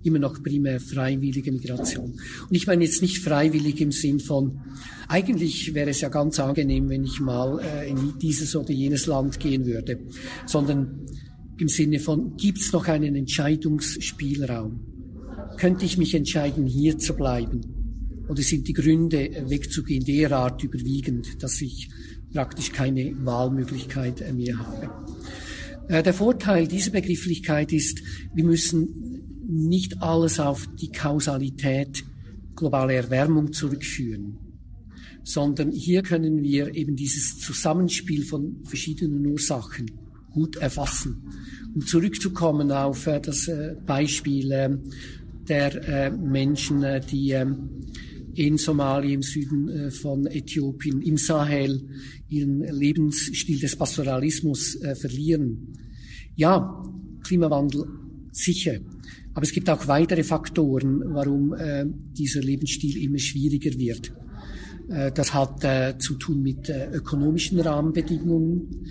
immer 0.05 0.19
noch 0.19 0.43
primär 0.43 0.81
freiwillige 0.81 1.51
Migration. 1.51 2.13
Und 2.13 2.55
ich 2.55 2.67
meine 2.67 2.85
jetzt 2.85 3.03
nicht 3.03 3.19
freiwillig 3.19 3.81
im 3.81 3.91
Sinn 3.91 4.21
von, 4.21 4.61
eigentlich 5.09 5.75
wäre 5.75 5.91
es 5.91 6.01
ja 6.03 6.11
ganz 6.11 6.39
angenehm, 6.39 6.89
wenn 6.89 7.05
ich 7.05 7.21
mal 7.21 7.61
äh, 7.61 7.91
in 7.91 8.15
dieses 8.21 8.55
oder 8.55 8.71
jenes 8.71 9.07
Land 9.07 9.41
gehen 9.41 9.67
würde, 9.67 9.99
sondern 10.47 11.07
im 11.59 11.69
Sinne 11.69 12.01
von, 12.01 12.37
gibt 12.37 12.59
es 12.59 12.73
noch 12.73 12.87
einen 12.87 13.15
Entscheidungsspielraum? 13.15 14.81
Könnte 15.57 15.85
ich 15.85 15.97
mich 15.99 16.15
entscheiden, 16.15 16.67
hier 16.67 16.99
zu 16.99 17.15
bleiben? 17.15 17.61
Oder 18.29 18.43
sind 18.43 18.69
die 18.69 18.73
Gründe, 18.73 19.31
äh, 19.31 19.49
wegzugehen, 19.49 20.05
derart 20.05 20.63
überwiegend, 20.63 21.43
dass 21.43 21.61
ich 21.61 21.89
praktisch 22.33 22.73
keine 22.73 23.15
Wahlmöglichkeit 23.25 24.21
äh, 24.21 24.33
mehr 24.33 24.59
habe? 24.59 24.91
Äh, 25.89 26.03
der 26.03 26.15
Vorteil 26.15 26.67
dieser 26.67 26.91
Begrifflichkeit 26.91 27.73
ist, 27.73 28.01
wir 28.35 28.45
müssen 28.45 29.23
nicht 29.47 30.03
alles 30.03 30.41
auf 30.41 30.69
die 30.81 30.91
Kausalität 30.91 32.05
globale 32.57 32.95
Erwärmung 32.95 33.53
zurückführen, 33.53 34.39
sondern 35.23 35.73
hier 35.73 36.03
können 36.03 36.43
wir 36.43 36.75
eben 36.75 36.97
dieses 36.97 37.39
Zusammenspiel 37.39 38.25
von 38.25 38.65
verschiedenen 38.65 39.27
Ursachen 39.27 39.91
gut 40.33 40.57
erfassen. 40.57 41.23
Um 41.75 41.87
zurückzukommen 41.87 42.73
auf 42.73 43.07
äh, 43.07 43.21
das 43.21 43.49
äh, 43.49 43.77
Beispiel 43.85 44.81
der 45.47 46.11
Menschen, 46.11 46.83
die 47.11 47.33
ähm, 47.33 47.69
in 48.35 48.59
Somalia, 48.59 49.15
im 49.15 49.23
Süden 49.23 49.91
von 49.91 50.27
Äthiopien, 50.27 51.03
im 51.03 51.17
Sahel 51.17 51.83
ihren 52.29 52.61
Lebensstil 52.61 53.61
des 53.61 53.77
Pastoralismus 53.77 54.77
äh, 54.77 54.95
verlieren. 54.95 55.75
Ja, 56.37 56.83
Klimawandel 57.23 57.87
sicher. 58.33 58.79
Aber 59.35 59.43
es 59.43 59.53
gibt 59.53 59.69
auch 59.71 59.87
weitere 59.89 60.23
Faktoren, 60.23 61.03
warum 61.07 61.55
äh, 61.55 61.85
dieser 61.87 62.41
Lebensstil 62.41 63.03
immer 63.03 63.19
schwieriger 63.19 63.77
wird. 63.79 64.13
Äh, 64.89 65.13
das 65.13 65.35
hat 65.35 65.65
äh, 65.65 65.99
zu 65.99 66.15
tun 66.15 66.43
mit 66.43 66.69
äh, 66.69 66.91
ökonomischen 66.93 67.61
Rahmenbedingungen. 67.61 68.87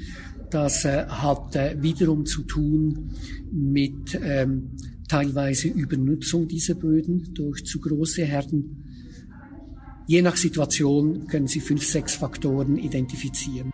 Das 0.49 0.85
äh, 0.85 1.05
hat 1.07 1.55
äh, 1.55 1.81
wiederum 1.81 2.25
zu 2.25 2.43
tun 2.43 3.09
mit 3.51 4.19
ähm, 4.21 4.71
teilweise 5.07 5.67
Übernutzung 5.67 6.47
dieser 6.47 6.75
Böden 6.75 7.33
durch 7.33 7.65
zu 7.65 7.79
große 7.79 8.23
Herden 8.23 8.92
Je 10.05 10.21
nach 10.21 10.35
Situation 10.35 11.27
können 11.27 11.47
Sie 11.47 11.61
fünf, 11.61 11.85
sechs 11.85 12.15
Faktoren 12.15 12.77
identifizieren. 12.77 13.71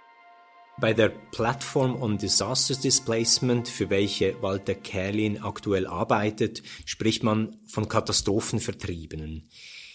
Bei 0.79 0.93
der 0.93 1.09
Platform 1.09 2.01
on 2.01 2.17
Disaster 2.17 2.75
Displacement, 2.75 3.67
für 3.67 3.89
welche 3.89 4.41
Walter 4.41 4.75
Kerlin 4.75 5.41
aktuell 5.41 5.87
arbeitet, 5.87 6.61
spricht 6.85 7.23
man 7.23 7.57
von 7.65 7.89
Katastrophenvertriebenen. 7.89 9.43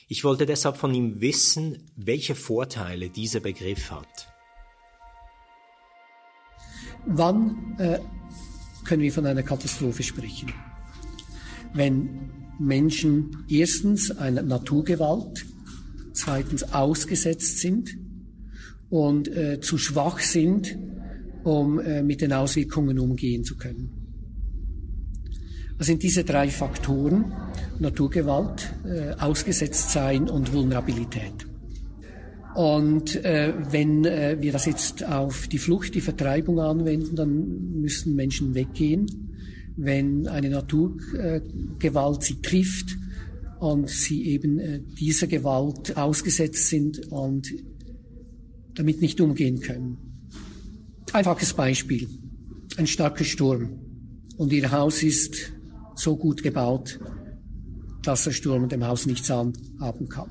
Ich 0.08 0.24
wollte 0.24 0.44
deshalb 0.44 0.76
von 0.76 0.92
ihm 0.92 1.20
wissen, 1.20 1.90
welche 1.96 2.34
Vorteile 2.34 3.08
dieser 3.08 3.40
Begriff 3.40 3.90
hat. 3.90 4.28
Wann 7.06 7.76
äh, 7.78 8.00
können 8.84 9.02
wir 9.02 9.12
von 9.12 9.24
einer 9.24 9.42
Katastrophe 9.42 10.02
sprechen? 10.02 10.52
Wenn 11.72 12.30
Menschen 12.58 13.46
erstens 13.48 14.10
einer 14.10 14.42
Naturgewalt 14.42 15.46
zweitens 16.14 16.72
ausgesetzt 16.72 17.58
sind 17.58 17.96
und 18.88 19.28
äh, 19.28 19.60
zu 19.60 19.76
schwach 19.76 20.20
sind, 20.20 20.78
um 21.42 21.78
äh, 21.78 22.02
mit 22.02 22.20
den 22.20 22.32
Auswirkungen 22.32 22.98
umgehen 22.98 23.44
zu 23.44 23.56
können. 23.56 23.90
Das 25.76 25.88
sind 25.88 26.02
diese 26.02 26.24
drei 26.24 26.48
Faktoren, 26.48 27.32
Naturgewalt, 27.80 28.72
äh, 28.84 29.14
Ausgesetztsein 29.20 30.30
und 30.30 30.52
Vulnerabilität. 30.52 31.46
Und 32.54 33.16
äh, 33.24 33.52
wenn 33.72 34.04
äh, 34.04 34.36
wir 34.40 34.52
das 34.52 34.66
jetzt 34.66 35.04
auf 35.04 35.48
die 35.48 35.58
Flucht, 35.58 35.94
die 35.96 36.00
Vertreibung 36.00 36.60
anwenden, 36.60 37.16
dann 37.16 37.80
müssen 37.80 38.14
Menschen 38.14 38.54
weggehen. 38.54 39.06
Wenn 39.76 40.28
eine 40.28 40.50
Naturgewalt 40.50 42.18
äh, 42.18 42.24
sie 42.24 42.40
trifft 42.40 42.96
und 43.64 43.88
sie 43.88 44.26
eben 44.26 44.58
äh, 44.58 44.80
dieser 45.00 45.26
Gewalt 45.26 45.96
ausgesetzt 45.96 46.68
sind 46.68 47.10
und 47.10 47.50
damit 48.74 49.00
nicht 49.00 49.20
umgehen 49.22 49.60
können. 49.60 49.96
Einfaches 51.12 51.54
Beispiel. 51.54 52.08
Ein 52.76 52.86
starker 52.86 53.24
Sturm 53.24 53.78
und 54.36 54.52
ihr 54.52 54.70
Haus 54.70 55.02
ist 55.02 55.52
so 55.94 56.16
gut 56.16 56.42
gebaut, 56.42 56.98
dass 58.02 58.24
der 58.24 58.32
Sturm 58.32 58.68
dem 58.68 58.84
Haus 58.84 59.06
nichts 59.06 59.30
anhaben 59.30 60.08
kann. 60.08 60.30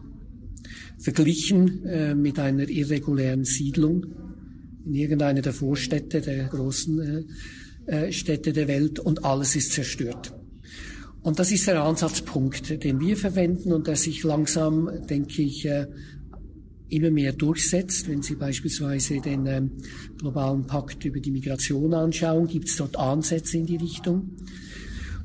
Verglichen 1.00 1.86
äh, 1.86 2.14
mit 2.14 2.38
einer 2.38 2.70
irregulären 2.70 3.46
Siedlung 3.46 4.06
in 4.86 4.94
irgendeiner 4.94 5.42
der 5.42 5.54
Vorstädte, 5.54 6.22
der 6.22 6.50
großen 6.50 7.28
äh, 7.88 8.08
äh, 8.08 8.12
Städte 8.12 8.54
der 8.54 8.68
Welt 8.68 9.00
und 9.00 9.26
alles 9.26 9.56
ist 9.56 9.72
zerstört. 9.72 10.34
Und 11.24 11.40
das 11.40 11.52
ist 11.52 11.68
der 11.68 11.82
Ansatzpunkt, 11.82 12.84
den 12.84 13.00
wir 13.00 13.16
verwenden 13.16 13.72
und 13.72 13.88
der 13.88 13.96
sich 13.96 14.24
langsam, 14.24 14.90
denke 15.08 15.42
ich, 15.42 15.66
äh, 15.66 15.88
immer 16.90 17.12
mehr 17.12 17.32
durchsetzt. 17.32 18.10
Wenn 18.10 18.22
Sie 18.22 18.36
beispielsweise 18.36 19.22
den 19.22 19.46
ähm, 19.46 19.72
globalen 20.18 20.68
Pakt 20.68 21.06
über 21.06 21.22
die 21.22 21.32
Migration 21.32 21.94
anschauen, 21.94 22.48
gibt 22.48 22.68
es 22.68 22.76
dort 22.76 22.98
Ansätze 22.98 23.58
in 23.58 23.66
die 23.66 23.78
Richtung. 23.78 24.36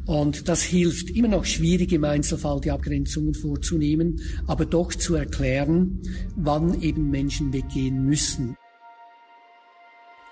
Und 0.07 0.49
das 0.49 0.63
hilft 0.63 1.11
immer 1.11 1.29
noch 1.29 1.45
schwierig 1.45 1.93
im 1.93 2.05
Einzelfall 2.05 2.61
die 2.61 2.71
Abgrenzungen 2.71 3.35
vorzunehmen, 3.35 4.23
aber 4.47 4.65
doch 4.65 4.95
zu 4.95 5.17
erklären, 5.17 6.01
wann 6.37 6.81
eben 6.81 7.11
Menschen 7.11 7.53
weggehen 7.53 8.07
müssen. 8.07 8.57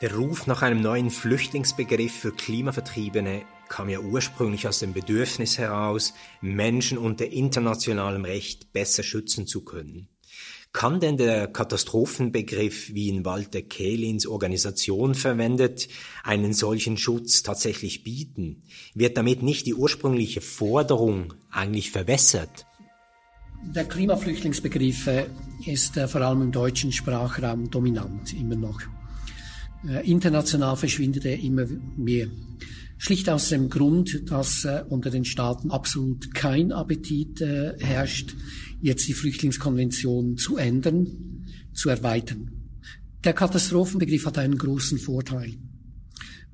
Der 0.02 0.14
Ruf 0.14 0.46
nach 0.46 0.60
einem 0.60 0.82
neuen 0.82 1.08
Flüchtlingsbegriff 1.08 2.12
für 2.12 2.32
Klimavertriebene 2.32 3.46
kam 3.70 3.88
ja 3.88 3.98
ursprünglich 3.98 4.68
aus 4.68 4.78
dem 4.80 4.92
Bedürfnis 4.92 5.56
heraus, 5.56 6.12
Menschen 6.42 6.98
unter 6.98 7.26
internationalem 7.26 8.26
Recht 8.26 8.74
besser 8.74 9.02
schützen 9.02 9.46
zu 9.46 9.64
können. 9.64 10.08
Kann 10.74 11.00
denn 11.00 11.16
der 11.16 11.46
Katastrophenbegriff, 11.46 12.92
wie 12.92 13.06
ihn 13.06 13.24
Walter 13.24 13.62
Kehlins 13.62 14.26
Organisation 14.26 15.14
verwendet, 15.14 15.88
einen 16.22 16.52
solchen 16.52 16.98
Schutz 16.98 17.42
tatsächlich 17.42 18.04
bieten? 18.04 18.64
Wird 18.92 19.16
damit 19.16 19.42
nicht 19.42 19.64
die 19.64 19.74
ursprüngliche 19.74 20.42
Forderung 20.42 21.32
eigentlich 21.50 21.90
verwässert? 21.90 22.66
Der 23.64 23.86
Klimaflüchtlingsbegriff 23.86 25.06
äh, 25.06 25.26
ist 25.64 25.96
äh, 25.96 26.06
vor 26.06 26.20
allem 26.20 26.42
im 26.42 26.52
deutschen 26.52 26.92
Sprachraum 26.92 27.70
dominant, 27.70 28.34
immer 28.34 28.56
noch. 28.56 28.82
Äh, 29.88 30.10
international 30.10 30.76
verschwindet 30.76 31.24
er 31.24 31.38
immer 31.38 31.66
mehr. 31.96 32.28
Schlicht 32.98 33.28
aus 33.28 33.50
dem 33.50 33.68
Grund, 33.68 34.30
dass 34.30 34.66
unter 34.88 35.10
den 35.10 35.26
Staaten 35.26 35.70
absolut 35.70 36.34
kein 36.34 36.72
Appetit 36.72 37.40
herrscht, 37.40 38.34
jetzt 38.80 39.06
die 39.06 39.12
Flüchtlingskonvention 39.12 40.38
zu 40.38 40.56
ändern, 40.56 41.44
zu 41.74 41.90
erweitern. 41.90 42.50
Der 43.22 43.34
Katastrophenbegriff 43.34 44.24
hat 44.24 44.38
einen 44.38 44.56
großen 44.56 44.96
Vorteil. 44.98 45.58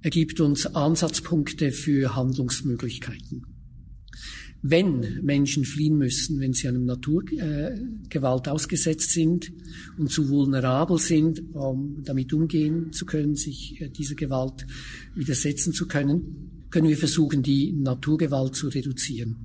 Er 0.01 0.11
gibt 0.11 0.41
uns 0.41 0.67
Ansatzpunkte 0.67 1.71
für 1.71 2.17
Handlungsmöglichkeiten. 2.17 3.52
Wenn 4.65 5.25
Menschen 5.25 5.65
fliehen 5.65 5.99
müssen, 5.99 6.39
wenn 6.39 6.53
sie 6.53 6.69
einem 6.69 6.85
Naturgewalt 6.85 8.47
äh, 8.47 8.51
ausgesetzt 8.51 9.11
sind 9.11 9.53
und 9.99 10.09
zu 10.09 10.29
vulnerabel 10.29 10.99
sind, 10.99 11.43
um 11.55 12.05
damit 12.05 12.33
umgehen 12.33 12.93
zu 12.93 13.05
können, 13.05 13.35
sich 13.35 13.81
äh, 13.81 13.89
dieser 13.89 14.15
Gewalt 14.15 14.65
widersetzen 15.17 15.73
zu 15.73 15.89
können, 15.89 16.67
können 16.71 16.89
wir 16.89 16.97
versuchen, 16.97 17.43
die 17.43 17.73
Naturgewalt 17.73 18.55
zu 18.55 18.69
reduzieren. 18.69 19.37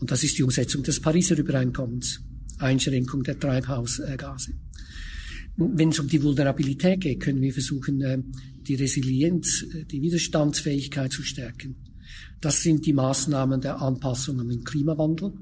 Und 0.00 0.10
das 0.10 0.24
ist 0.24 0.38
die 0.38 0.42
Umsetzung 0.42 0.82
des 0.82 0.98
Pariser 0.98 1.38
Übereinkommens, 1.38 2.22
Einschränkung 2.58 3.22
der 3.22 3.38
Treibhausgase. 3.38 4.54
Wenn 5.56 5.90
es 5.90 5.98
um 5.98 6.08
die 6.08 6.22
Vulnerabilität 6.22 7.02
geht, 7.02 7.20
können 7.20 7.42
wir 7.42 7.52
versuchen, 7.52 8.00
äh, 8.00 8.18
die 8.66 8.76
Resilienz, 8.76 9.62
äh, 9.74 9.84
die 9.84 10.00
Widerstandsfähigkeit 10.00 11.12
zu 11.12 11.22
stärken. 11.22 11.91
Das 12.42 12.60
sind 12.60 12.84
die 12.84 12.92
Maßnahmen 12.92 13.62
der 13.62 13.80
Anpassung 13.80 14.38
an 14.40 14.50
den 14.50 14.64
Klimawandel 14.64 15.32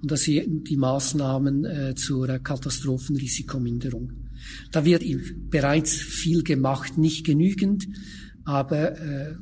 und 0.00 0.10
das 0.10 0.22
sind 0.22 0.68
die 0.68 0.76
Maßnahmen 0.76 1.64
äh, 1.64 1.94
zur 1.96 2.28
Katastrophenrisikominderung. 2.38 4.12
Da 4.70 4.84
wird 4.84 5.02
bereits 5.50 5.94
viel 5.94 6.44
gemacht, 6.44 6.98
nicht 6.98 7.26
genügend, 7.26 7.88
aber 8.44 8.94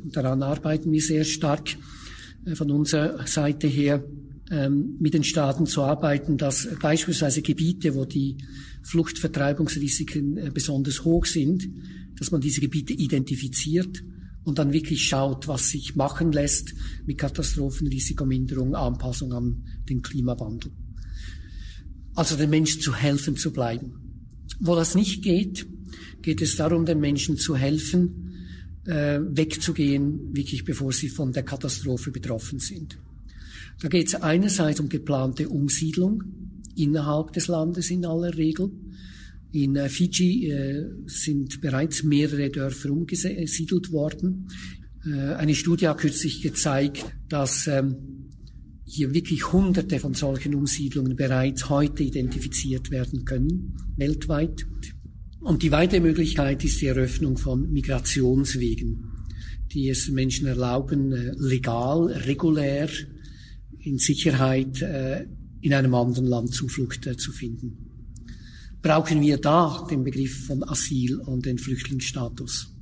daran 0.05 0.45
arbeiten 0.45 0.93
wir 0.93 1.03
sehr 1.03 1.25
stark 1.25 1.77
von 2.55 2.71
unserer 2.71 3.27
Seite 3.27 3.67
her 3.67 4.05
ähm, 4.53 4.97
mit 5.01 5.15
den 5.15 5.25
Staaten 5.25 5.65
zu 5.65 5.83
arbeiten, 5.83 6.37
dass 6.37 6.69
beispielsweise 6.81 7.41
Gebiete, 7.41 7.95
wo 7.95 8.05
die 8.05 8.37
Fluchtvertreibungsrisiken 8.83 10.37
äh, 10.37 10.51
besonders 10.53 11.05
hoch 11.05 11.25
sind, 11.25 11.69
dass 12.19 12.31
man 12.31 12.43
diese 12.43 12.61
Gebiete 12.61 12.93
identifiziert 12.93 14.03
und 14.45 14.59
dann 14.59 14.73
wirklich 14.73 15.07
schaut, 15.07 15.49
was 15.49 15.71
sich 15.71 15.95
machen 15.97 16.33
lässt 16.33 16.75
mit 17.07 17.19
Katastrophenrisikominderung, 17.19 18.75
Anpassung 18.75 19.33
an 19.33 19.65
den 19.89 20.03
Klimawandel. 20.03 20.73
Also 22.15 22.37
den 22.37 22.51
Menschen 22.51 22.81
zu 22.81 22.95
helfen 22.95 23.37
zu 23.37 23.53
bleiben. 23.53 23.95
Wo 24.61 24.75
das 24.75 24.95
nicht 24.95 25.23
geht, 25.23 25.67
geht 26.23 26.43
es 26.43 26.57
darum, 26.57 26.85
den 26.87 27.01
Menschen 27.01 27.37
zu 27.37 27.57
helfen, 27.57 28.33
äh, 28.85 29.21
wegzugehen, 29.23 30.35
wirklich 30.35 30.65
bevor 30.65 30.93
sie 30.93 31.09
von 31.09 31.33
der 31.33 31.45
Katastrophe 31.45 32.11
betroffen 32.11 32.59
sind. 32.59 32.99
Da 33.81 33.89
geht 33.89 34.09
es 34.09 34.15
einerseits 34.15 34.81
um 34.81 34.89
geplante 34.89 35.49
Umsiedlung 35.49 36.23
innerhalb 36.77 37.33
des 37.33 37.49
Landes 37.49 37.91
in 37.91 38.05
aller 38.05 38.37
Regel. 38.37 38.71
In 39.53 39.77
äh, 39.77 39.89
Fiji 39.89 40.51
äh, 40.51 40.91
sind 41.07 41.61
bereits 41.61 42.03
mehrere 42.03 42.51
Dörfer 42.51 42.91
umgesiedelt 42.91 43.93
worden. 43.93 44.49
Äh, 45.05 45.35
eine 45.35 45.55
Studie 45.55 45.89
hat 45.89 45.99
kürzlich 45.99 46.41
gezeigt, 46.41 47.05
dass 47.29 47.67
ähm, 47.67 47.97
hier 48.85 49.13
wirklich 49.13 49.53
Hunderte 49.53 49.99
von 49.99 50.15
solchen 50.15 50.55
Umsiedlungen 50.55 51.17
bereits 51.17 51.69
heute 51.69 52.03
identifiziert 52.03 52.91
werden 52.91 53.25
können, 53.25 53.77
weltweit. 53.97 54.67
Und 55.41 55.63
die 55.63 55.73
weitere 55.73 56.01
Möglichkeit 56.01 56.65
ist 56.65 56.81
die 56.81 56.87
Eröffnung 56.87 57.37
von 57.37 57.71
Migrationswegen, 57.73 59.05
die 59.73 59.91
es 59.91 60.09
Menschen 60.09 60.47
erlauben, 60.47 61.13
äh, 61.13 61.33
legal, 61.37 62.07
regulär 62.07 62.89
in 63.81 63.99
Sicherheit 63.99 64.81
äh, 64.81 65.27
in 65.61 65.75
einem 65.75 65.95
anderen 65.95 66.27
Land 66.27 66.55
Zuflucht 66.55 67.09
zu 67.19 67.33
finden. 67.33 67.82
Brauchen 68.83 69.21
wir 69.21 69.39
da 69.39 69.87
den 69.89 70.03
Begriff 70.03 70.47
von 70.47 70.65
Asyl 70.65 71.21
und 71.21 71.47
den 71.47 71.57
Flüchtlingsstatus? 71.57 72.75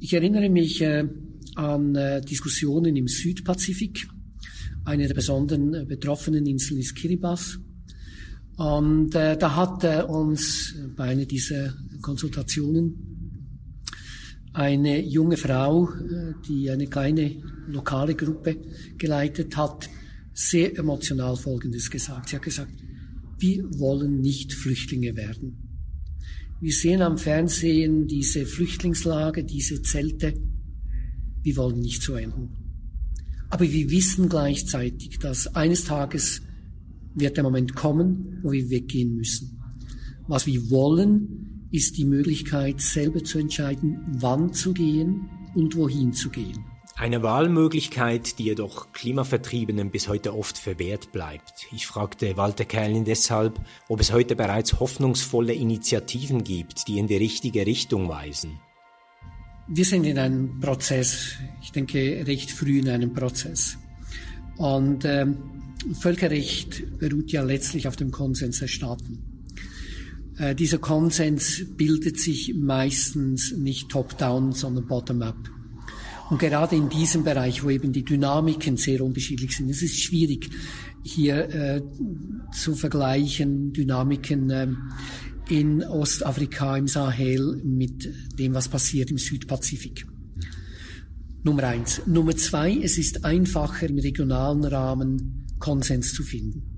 Ich 0.00 0.12
erinnere 0.12 0.50
mich 0.50 0.82
äh, 0.82 1.08
an 1.54 1.94
äh, 1.94 2.20
Diskussionen 2.20 2.96
im 2.96 3.06
Südpazifik. 3.06 4.08
Eine 4.84 5.06
der 5.06 5.14
besonderen 5.14 5.74
äh, 5.74 5.84
betroffenen 5.84 6.44
Inseln 6.46 6.80
ist 6.80 6.96
Kiribati. 6.96 7.58
Und 8.56 9.14
äh, 9.14 9.36
da 9.36 9.54
hat 9.54 9.84
äh, 9.84 10.02
uns 10.02 10.74
bei 10.96 11.04
einer 11.04 11.24
dieser 11.24 11.74
Konsultationen 12.02 13.14
eine 14.52 15.00
junge 15.00 15.36
Frau, 15.36 15.88
äh, 15.88 16.34
die 16.48 16.68
eine 16.68 16.88
kleine 16.88 17.36
lokale 17.68 18.16
Gruppe 18.16 18.56
geleitet 18.98 19.56
hat, 19.56 19.88
sehr 20.32 20.76
emotional 20.76 21.36
Folgendes 21.36 21.88
gesagt. 21.88 22.28
Sie 22.28 22.36
hat 22.36 22.42
gesagt, 22.42 22.72
wir 23.44 23.78
wollen 23.78 24.22
nicht 24.22 24.54
Flüchtlinge 24.54 25.16
werden. 25.16 25.58
Wir 26.60 26.72
sehen 26.72 27.02
am 27.02 27.18
Fernsehen 27.18 28.06
diese 28.06 28.46
Flüchtlingslager, 28.46 29.42
diese 29.42 29.82
Zelte. 29.82 30.32
Wir 31.42 31.56
wollen 31.56 31.80
nicht 31.80 32.02
so 32.02 32.14
enden. 32.14 32.48
Aber 33.50 33.70
wir 33.70 33.90
wissen 33.90 34.30
gleichzeitig, 34.30 35.18
dass 35.18 35.54
eines 35.54 35.84
Tages 35.84 36.40
wird 37.14 37.36
der 37.36 37.44
Moment 37.44 37.74
kommen, 37.74 38.38
wo 38.42 38.52
wir 38.52 38.70
weggehen 38.70 39.14
müssen. 39.14 39.60
Was 40.26 40.46
wir 40.46 40.70
wollen, 40.70 41.68
ist 41.70 41.98
die 41.98 42.06
Möglichkeit, 42.06 42.80
selber 42.80 43.22
zu 43.24 43.38
entscheiden, 43.38 44.00
wann 44.20 44.54
zu 44.54 44.72
gehen 44.72 45.28
und 45.54 45.76
wohin 45.76 46.14
zu 46.14 46.30
gehen. 46.30 46.64
Eine 46.96 47.22
Wahlmöglichkeit, 47.22 48.38
die 48.38 48.44
jedoch 48.44 48.92
Klimavertriebenen 48.92 49.90
bis 49.90 50.08
heute 50.08 50.34
oft 50.34 50.56
verwehrt 50.56 51.10
bleibt. 51.10 51.66
Ich 51.72 51.86
fragte 51.86 52.36
Walter 52.36 52.64
Kerlin 52.64 53.04
deshalb, 53.04 53.60
ob 53.88 54.00
es 54.00 54.12
heute 54.12 54.36
bereits 54.36 54.78
hoffnungsvolle 54.78 55.54
Initiativen 55.54 56.44
gibt, 56.44 56.86
die 56.86 56.98
in 56.98 57.08
die 57.08 57.16
richtige 57.16 57.66
Richtung 57.66 58.08
weisen. 58.08 58.60
Wir 59.66 59.84
sind 59.84 60.04
in 60.04 60.18
einem 60.18 60.60
Prozess 60.60 61.36
ich 61.64 61.72
denke, 61.72 62.24
recht 62.26 62.50
früh 62.50 62.78
in 62.78 62.88
einem 62.88 63.14
Prozess. 63.14 63.78
Und 64.58 65.04
ähm, 65.04 65.38
Völkerrecht 65.98 66.98
beruht 66.98 67.32
ja 67.32 67.42
letztlich 67.42 67.88
auf 67.88 67.96
dem 67.96 68.10
Konsens 68.10 68.60
der 68.60 68.68
Staaten. 68.68 69.18
Äh, 70.38 70.54
dieser 70.54 70.78
Konsens 70.78 71.64
bildet 71.76 72.20
sich 72.20 72.54
meistens 72.54 73.52
nicht 73.52 73.88
top-down, 73.88 74.52
sondern 74.52 74.86
bottom-up. 74.86 75.53
Und 76.30 76.38
gerade 76.38 76.74
in 76.76 76.88
diesem 76.88 77.22
Bereich, 77.22 77.62
wo 77.62 77.70
eben 77.70 77.92
die 77.92 78.04
Dynamiken 78.04 78.76
sehr 78.76 79.02
unterschiedlich 79.02 79.56
sind, 79.56 79.68
es 79.70 79.82
ist 79.82 80.00
schwierig, 80.00 80.50
hier 81.02 81.48
äh, 81.50 81.82
zu 82.52 82.74
vergleichen 82.74 83.72
Dynamiken 83.72 84.50
äh, 84.50 84.68
in 85.48 85.82
Ostafrika, 85.84 86.76
im 86.76 86.88
Sahel 86.88 87.60
mit 87.62 88.10
dem, 88.38 88.54
was 88.54 88.68
passiert 88.68 89.10
im 89.10 89.18
Südpazifik. 89.18 90.06
Nummer 91.42 91.64
eins. 91.64 92.00
Nummer 92.06 92.34
zwei, 92.36 92.74
es 92.82 92.96
ist 92.96 93.26
einfacher 93.26 93.86
im 93.86 93.98
regionalen 93.98 94.64
Rahmen 94.64 95.46
Konsens 95.58 96.14
zu 96.14 96.22
finden 96.22 96.73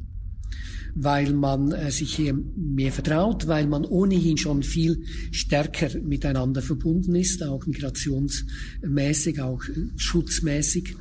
weil 0.98 1.34
man 1.34 1.72
äh, 1.72 1.90
sich 1.90 2.14
hier 2.14 2.34
mehr 2.56 2.90
vertraut, 2.90 3.46
weil 3.46 3.66
man 3.66 3.84
ohnehin 3.84 4.38
schon 4.38 4.62
viel 4.62 5.04
stärker 5.30 6.00
miteinander 6.00 6.62
verbunden 6.62 7.14
ist, 7.14 7.42
auch 7.42 7.66
migrationsmäßig, 7.66 9.40
auch 9.42 9.62
äh, 9.64 9.90
schutzmäßig. 9.96 10.96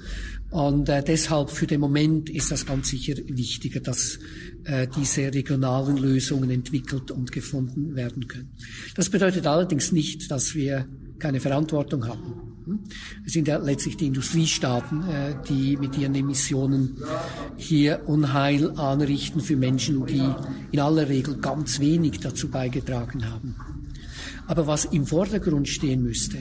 Und 0.52 0.90
äh, 0.90 1.02
deshalb 1.02 1.50
für 1.50 1.66
den 1.66 1.80
Moment 1.80 2.30
ist 2.30 2.52
das 2.52 2.66
ganz 2.66 2.90
sicher 2.90 3.16
wichtiger, 3.28 3.80
dass 3.80 4.20
äh, 4.66 4.88
diese 4.96 5.34
regionalen 5.34 5.98
Lösungen 5.98 6.50
entwickelt 6.50 7.12
und 7.12 7.32
gefunden 7.32 7.96
werden 7.96 8.28
können. 8.28 8.52
Das 8.96 9.10
bedeutet 9.10 9.48
allerdings 9.48 9.94
nicht, 9.94 10.30
dass 10.30 10.56
wir 10.56 10.88
keine 11.20 11.40
Verantwortung 11.40 12.06
haben. 12.06 12.45
Es 13.26 13.34
sind 13.34 13.48
ja 13.48 13.58
letztlich 13.58 13.98
die 13.98 14.08
Industriestaaten, 14.08 15.02
äh, 15.08 15.36
die 15.48 15.78
mit 15.78 15.98
ihren 15.98 16.16
Emissionen 16.16 16.98
hier 17.58 18.02
Unheil 18.08 18.72
anrichten 18.72 19.42
für 19.42 19.56
Menschen, 19.56 20.06
die 20.06 20.24
in 20.72 20.80
aller 20.80 21.10
Regel 21.10 21.38
ganz 21.38 21.80
wenig 21.80 22.20
dazu 22.20 22.50
beigetragen 22.50 23.30
haben. 23.30 23.56
Aber 24.48 24.68
was 24.68 24.86
im 24.86 25.06
Vordergrund 25.06 25.68
stehen 25.68 26.04
müsste, 26.04 26.38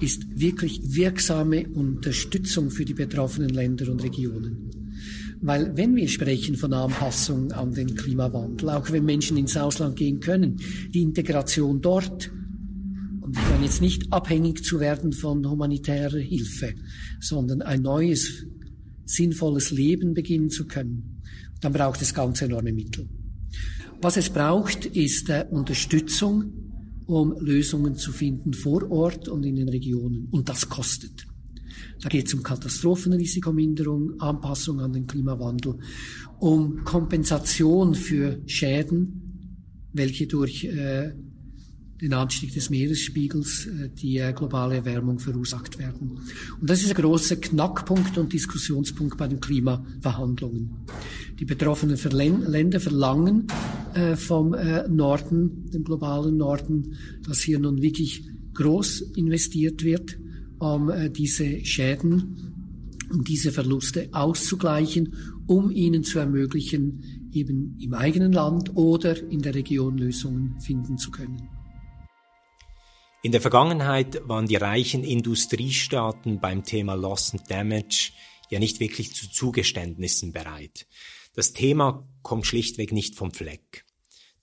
ist 0.00 0.40
wirklich 0.40 0.80
wirksame 0.94 1.68
Unterstützung 1.68 2.70
für 2.70 2.84
die 2.84 2.94
betroffenen 2.94 3.50
Länder 3.50 3.90
und 3.90 4.02
Regionen. 4.02 4.70
Weil 5.40 5.76
wenn 5.76 5.96
wir 5.96 6.08
sprechen 6.08 6.56
von 6.56 6.72
Anpassung 6.72 7.50
an 7.52 7.74
den 7.74 7.94
Klimawandel, 7.96 8.70
auch 8.70 8.90
wenn 8.92 9.04
Menschen 9.04 9.36
ins 9.36 9.56
Ausland 9.56 9.96
gehen 9.96 10.20
können, 10.20 10.60
die 10.90 11.02
Integration 11.02 11.80
dort 11.80 12.30
und 13.22 13.36
dann 13.36 13.62
jetzt 13.62 13.80
nicht 13.80 14.12
abhängig 14.12 14.64
zu 14.64 14.80
werden 14.80 15.12
von 15.12 15.48
humanitärer 15.48 16.18
Hilfe, 16.18 16.74
sondern 17.20 17.62
ein 17.62 17.82
neues, 17.82 18.46
sinnvolles 19.04 19.70
Leben 19.70 20.12
beginnen 20.14 20.50
zu 20.50 20.66
können, 20.66 21.22
dann 21.60 21.72
braucht 21.72 22.02
es 22.02 22.14
ganz 22.14 22.42
enorme 22.42 22.72
Mittel. 22.72 23.08
Was 24.00 24.16
es 24.16 24.30
braucht, 24.30 24.86
ist 24.86 25.28
äh, 25.30 25.46
Unterstützung, 25.48 26.52
um 27.06 27.36
Lösungen 27.38 27.94
zu 27.94 28.10
finden 28.10 28.52
vor 28.52 28.90
Ort 28.90 29.28
und 29.28 29.44
in 29.44 29.56
den 29.56 29.68
Regionen. 29.68 30.26
Und 30.30 30.48
das 30.48 30.68
kostet. 30.68 31.26
Da 32.00 32.08
geht 32.08 32.26
es 32.26 32.34
um 32.34 32.42
Katastrophenrisikominderung, 32.42 34.20
Anpassung 34.20 34.80
an 34.80 34.92
den 34.92 35.06
Klimawandel, 35.06 35.78
um 36.40 36.82
Kompensation 36.82 37.94
für 37.94 38.40
Schäden, 38.46 39.60
welche 39.92 40.26
durch 40.26 40.64
äh, 40.64 41.12
den 42.02 42.14
Anstieg 42.14 42.52
des 42.52 42.68
Meeresspiegels, 42.68 43.66
äh, 43.66 43.88
die 43.88 44.18
äh, 44.18 44.32
globale 44.32 44.74
Erwärmung 44.76 45.20
verursacht 45.20 45.78
werden. 45.78 46.18
Und 46.60 46.68
das 46.68 46.82
ist 46.82 46.88
ein 46.88 47.00
großer 47.00 47.36
Knackpunkt 47.36 48.18
und 48.18 48.32
Diskussionspunkt 48.32 49.16
bei 49.16 49.28
den 49.28 49.38
Klimaverhandlungen. 49.38 50.70
Die 51.38 51.44
betroffenen 51.44 51.96
Länder 52.46 52.80
verlangen 52.80 53.46
äh, 53.94 54.16
vom 54.16 54.54
Norden, 54.88 55.70
dem 55.70 55.84
globalen 55.84 56.36
Norden, 56.36 56.96
dass 57.26 57.40
hier 57.40 57.58
nun 57.58 57.80
wirklich 57.80 58.24
groß 58.54 59.12
investiert 59.16 59.84
wird, 59.84 60.18
um 60.58 60.90
diese 61.12 61.64
Schäden 61.64 62.52
und 63.10 63.28
diese 63.28 63.50
Verluste 63.50 64.08
auszugleichen, 64.12 65.14
um 65.46 65.70
ihnen 65.70 66.04
zu 66.04 66.18
ermöglichen, 66.18 67.30
eben 67.32 67.76
im 67.80 67.94
eigenen 67.94 68.32
Land 68.32 68.76
oder 68.76 69.20
in 69.30 69.40
der 69.40 69.54
Region 69.54 69.98
Lösungen 69.98 70.60
finden 70.60 70.98
zu 70.98 71.10
können. 71.10 71.51
In 73.24 73.30
der 73.30 73.40
Vergangenheit 73.40 74.20
waren 74.28 74.46
die 74.48 74.56
reichen 74.56 75.04
Industriestaaten 75.04 76.40
beim 76.40 76.64
Thema 76.64 76.94
Loss 76.94 77.32
and 77.32 77.48
Damage 77.48 78.10
ja 78.50 78.58
nicht 78.58 78.80
wirklich 78.80 79.14
zu 79.14 79.30
Zugeständnissen 79.30 80.32
bereit. 80.32 80.88
Das 81.36 81.52
Thema 81.52 82.04
kommt 82.22 82.48
schlichtweg 82.48 82.90
nicht 82.90 83.14
vom 83.14 83.32
Fleck. 83.32 83.84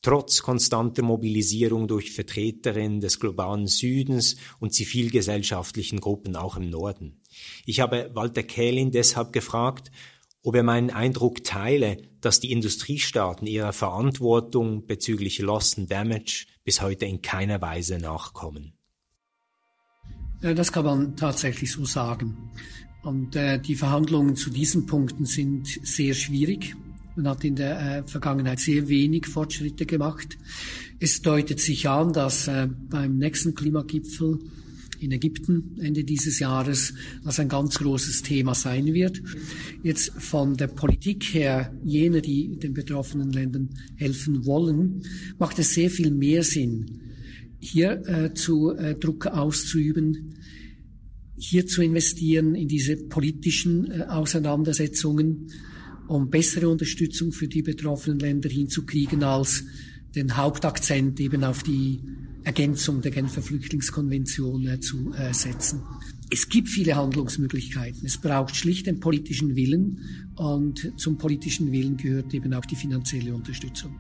Trotz 0.02 0.44
konstanter 0.44 1.02
Mobilisierung 1.02 1.90
durch 1.90 2.14
Vertreterinnen 2.14 3.02
des 3.02 3.20
globalen 3.20 3.68
Südens 3.68 4.38
und 4.62 4.74
zivilgesellschaftlichen 4.74 6.00
Gruppen 6.00 6.38
auch 6.38 6.56
im 6.56 6.70
Norden. 6.70 7.22
Ich 7.66 7.82
habe 7.82 8.12
Walter 8.14 8.44
Kählin 8.44 8.92
deshalb 8.92 9.34
gefragt, 9.34 9.92
ob 10.44 10.56
er 10.56 10.64
meinen 10.64 10.90
Eindruck 10.90 11.44
teile, 11.44 11.98
dass 12.22 12.40
die 12.40 12.52
Industriestaaten 12.52 13.48
ihrer 13.48 13.74
Verantwortung 13.74 14.86
bezüglich 14.86 15.40
Loss 15.40 15.78
and 15.78 15.92
Damage 15.92 16.46
bis 16.64 16.82
heute 16.82 17.06
in 17.06 17.22
keiner 17.22 17.62
Weise 17.62 17.98
nachkommen. 17.98 18.74
Das 20.42 20.72
kann 20.72 20.86
man 20.86 21.16
tatsächlich 21.18 21.72
so 21.72 21.86
sagen. 21.86 22.52
Und 23.04 23.36
äh, 23.36 23.60
die 23.60 23.76
Verhandlungen 23.76 24.36
zu 24.36 24.50
diesen 24.50 24.86
Punkten 24.86 25.26
sind 25.26 25.68
sehr 25.84 26.14
schwierig. 26.14 26.76
Man 27.16 27.28
hat 27.28 27.44
in 27.44 27.56
der 27.56 27.80
äh, 27.80 28.04
Vergangenheit 28.08 28.60
sehr 28.60 28.88
wenig 28.88 29.28
Fortschritte 29.28 29.86
gemacht. 29.86 30.38
Es 31.00 31.22
deutet 31.22 31.60
sich 31.60 31.90
an, 31.90 32.14
dass 32.14 32.48
äh, 32.48 32.68
beim 32.68 33.18
nächsten 33.18 33.56
Klimagipfel 33.56 34.40
in 35.00 35.12
Ägypten 35.12 35.78
Ende 35.80 36.04
dieses 36.04 36.40
Jahres 36.40 36.94
das 37.24 37.40
ein 37.40 37.50
ganz 37.50 37.78
großes 37.80 38.22
Thema 38.22 38.54
sein 38.54 38.94
wird. 38.94 39.22
Jetzt 39.84 40.12
von 40.18 40.58
der 40.58 40.68
Politik 40.68 41.24
her, 41.34 41.74
jene, 41.84 42.22
die 42.22 42.58
den 42.58 42.74
betroffenen 42.74 43.32
Ländern 43.32 43.70
helfen 43.96 44.46
wollen, 44.46 45.04
macht 45.38 45.60
es 45.60 45.74
sehr 45.74 45.90
viel 45.90 46.12
mehr 46.12 46.44
Sinn, 46.44 47.02
hier 47.60 48.02
äh, 48.08 48.34
zu 48.34 48.72
äh, 48.76 48.96
Druck 48.96 49.28
auszuüben, 49.28 50.36
hier 51.38 51.66
zu 51.66 51.82
investieren 51.82 52.56
in 52.56 52.68
diese 52.68 52.98
politischen 52.98 53.92
äh, 53.92 54.04
Auseinandersetzungen, 54.04 55.48
um 56.08 56.30
bessere 56.30 56.70
Unterstützung 56.70 57.32
für 57.32 57.48
die 57.48 57.62
betroffenen 57.62 58.20
Länder 58.20 58.50
hinzukriegen, 58.50 59.24
als 59.24 59.64
den 60.16 60.38
Hauptakzent 60.38 61.20
eben 61.20 61.44
auf 61.44 61.64
die 61.64 62.00
Ergänzung 62.50 63.04
der 63.04 63.12
Genfer 63.12 63.44
Flüchtlingskonvention 63.44 64.68
äh, 64.68 64.80
zu 64.80 65.14
äh, 65.14 65.32
setzen. 65.36 65.84
Es 66.32 66.50
gibt 66.50 66.68
viele 66.68 66.96
Handlungsmöglichkeiten. 66.96 68.04
Es 68.04 68.20
braucht 68.20 68.56
schlicht 68.56 68.88
den 68.88 69.00
politischen 69.00 69.56
Willen 69.56 70.32
und 70.36 71.00
zum 71.00 71.20
politischen 71.20 71.72
Willen 71.72 71.96
gehört 71.96 72.34
eben 72.34 72.52
auch 72.56 72.66
die 72.66 72.76
finanzielle 72.76 73.36
Unterstützung. 73.36 74.00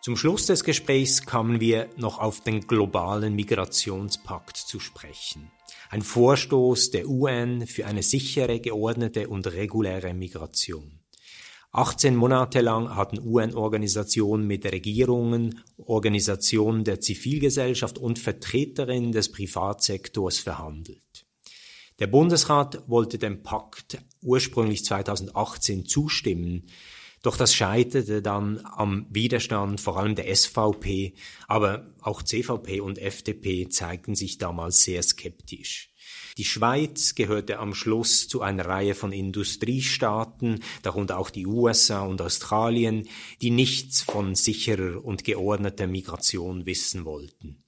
Zum 0.00 0.16
Schluss 0.16 0.46
des 0.46 0.64
Gesprächs 0.64 1.26
kamen 1.26 1.60
wir 1.60 1.90
noch 1.98 2.18
auf 2.18 2.40
den 2.40 2.62
globalen 2.62 3.34
Migrationspakt 3.34 4.56
zu 4.56 4.80
sprechen. 4.80 5.50
Ein 5.90 6.00
Vorstoß 6.00 6.92
der 6.92 7.10
UN 7.10 7.66
für 7.66 7.86
eine 7.86 8.02
sichere, 8.02 8.58
geordnete 8.58 9.28
und 9.28 9.46
reguläre 9.52 10.14
Migration. 10.14 11.01
18 11.74 12.14
Monate 12.14 12.60
lang 12.60 12.94
hatten 12.94 13.18
UN-Organisationen 13.18 14.46
mit 14.46 14.66
Regierungen, 14.66 15.62
Organisationen 15.78 16.84
der 16.84 17.00
Zivilgesellschaft 17.00 17.96
und 17.96 18.18
Vertreterinnen 18.18 19.12
des 19.12 19.32
Privatsektors 19.32 20.38
verhandelt. 20.38 21.26
Der 21.98 22.08
Bundesrat 22.08 22.82
wollte 22.88 23.18
dem 23.18 23.42
Pakt 23.42 23.98
ursprünglich 24.20 24.84
2018 24.84 25.86
zustimmen, 25.86 26.66
doch 27.22 27.36
das 27.36 27.54
scheiterte 27.54 28.20
dann 28.20 28.60
am 28.64 29.06
Widerstand 29.08 29.80
vor 29.80 29.96
allem 29.96 30.14
der 30.14 30.34
SVP, 30.34 31.14
aber 31.46 31.94
auch 32.00 32.22
CVP 32.22 32.80
und 32.80 32.98
FDP 32.98 33.68
zeigten 33.68 34.14
sich 34.14 34.38
damals 34.38 34.82
sehr 34.82 35.02
skeptisch. 35.02 35.91
Die 36.38 36.44
Schweiz 36.44 37.14
gehörte 37.14 37.58
am 37.58 37.74
Schluss 37.74 38.26
zu 38.26 38.40
einer 38.40 38.66
Reihe 38.66 38.94
von 38.94 39.12
Industriestaaten, 39.12 40.60
darunter 40.82 41.18
auch 41.18 41.30
die 41.30 41.46
USA 41.46 42.02
und 42.02 42.22
Australien, 42.22 43.08
die 43.42 43.50
nichts 43.50 44.02
von 44.02 44.34
sicherer 44.34 45.04
und 45.04 45.24
geordneter 45.24 45.86
Migration 45.86 46.64
wissen 46.64 47.04
wollten. 47.04 47.62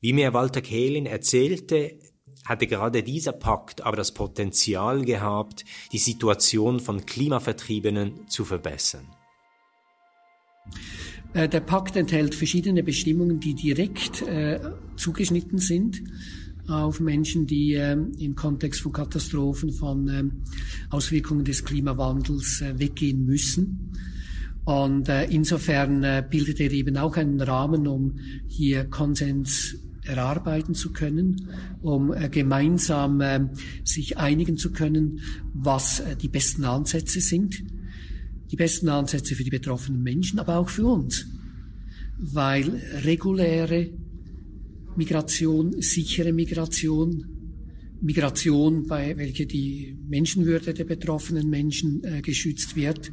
Wie 0.00 0.12
mir 0.12 0.34
Walter 0.34 0.60
Kehlin 0.60 1.06
erzählte, 1.06 1.98
hatte 2.44 2.66
gerade 2.66 3.02
dieser 3.02 3.32
Pakt 3.32 3.82
aber 3.82 3.96
das 3.96 4.12
Potenzial 4.12 5.04
gehabt, 5.04 5.64
die 5.92 5.98
Situation 5.98 6.80
von 6.80 7.04
Klimavertriebenen 7.04 8.28
zu 8.28 8.44
verbessern. 8.44 9.06
Äh, 11.32 11.48
der 11.48 11.60
Pakt 11.60 11.96
enthält 11.96 12.34
verschiedene 12.34 12.82
Bestimmungen, 12.82 13.40
die 13.40 13.54
direkt 13.54 14.22
äh, 14.22 14.60
zugeschnitten 14.96 15.58
sind 15.58 16.02
auf 16.70 17.00
Menschen, 17.00 17.46
die 17.46 17.74
äh, 17.74 17.92
im 17.92 18.34
Kontext 18.34 18.80
von 18.80 18.92
Katastrophen, 18.92 19.72
von 19.72 20.08
äh, 20.08 20.24
Auswirkungen 20.90 21.44
des 21.44 21.64
Klimawandels 21.64 22.60
äh, 22.60 22.78
weggehen 22.78 23.26
müssen. 23.26 23.92
Und 24.64 25.08
äh, 25.08 25.24
insofern 25.24 26.04
äh, 26.04 26.24
bildet 26.28 26.60
er 26.60 26.70
eben 26.70 26.96
auch 26.96 27.16
einen 27.16 27.40
Rahmen, 27.40 27.86
um 27.86 28.18
hier 28.46 28.84
Konsens 28.84 29.76
erarbeiten 30.04 30.74
zu 30.74 30.92
können, 30.92 31.48
um 31.82 32.12
gemeinsam 32.30 33.20
äh, 33.20 33.40
sich 33.84 34.18
einigen 34.18 34.56
zu 34.56 34.72
können, 34.72 35.20
was 35.52 36.02
die 36.22 36.28
besten 36.28 36.64
Ansätze 36.64 37.20
sind. 37.20 37.62
Die 38.50 38.56
besten 38.56 38.88
Ansätze 38.88 39.34
für 39.34 39.44
die 39.44 39.50
betroffenen 39.50 40.02
Menschen, 40.02 40.38
aber 40.38 40.56
auch 40.56 40.68
für 40.68 40.86
uns. 40.86 41.26
Weil 42.18 42.80
reguläre 43.04 43.90
Migration, 44.96 45.80
sichere 45.80 46.32
Migration, 46.32 47.24
Migration, 48.00 48.86
bei 48.86 49.16
welcher 49.16 49.44
die 49.44 49.96
Menschenwürde 50.08 50.72
der 50.74 50.84
betroffenen 50.84 51.48
Menschen 51.48 52.02
äh, 52.02 52.22
geschützt 52.22 52.76
wird, 52.76 53.12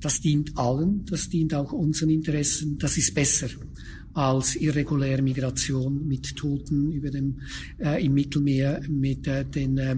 das 0.00 0.20
dient 0.20 0.56
allen, 0.58 1.04
das 1.06 1.28
dient 1.28 1.54
auch 1.54 1.72
unseren 1.72 2.10
Interessen, 2.10 2.78
das 2.78 2.96
ist 2.98 3.14
besser 3.14 3.48
als 4.12 4.56
irreguläre 4.56 5.20
Migration 5.20 6.08
mit 6.08 6.36
Toten 6.36 6.90
über 6.90 7.10
dem, 7.10 7.40
äh, 7.78 8.02
im 8.04 8.14
Mittelmeer, 8.14 8.80
mit 8.88 9.26
äh, 9.26 9.44
den 9.44 9.76
äh, 9.76 9.96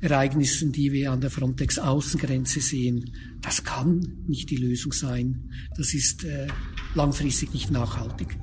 Ereignissen, 0.00 0.72
die 0.72 0.90
wir 0.90 1.12
an 1.12 1.20
der 1.20 1.30
Frontex-Außengrenze 1.30 2.60
sehen. 2.60 3.10
Das 3.42 3.62
kann 3.62 4.24
nicht 4.26 4.48
die 4.48 4.56
Lösung 4.56 4.92
sein. 4.92 5.50
Das 5.76 5.92
ist 5.92 6.24
äh, 6.24 6.46
langfristig 6.94 7.52
nicht 7.52 7.70
nachhaltig. 7.70 8.38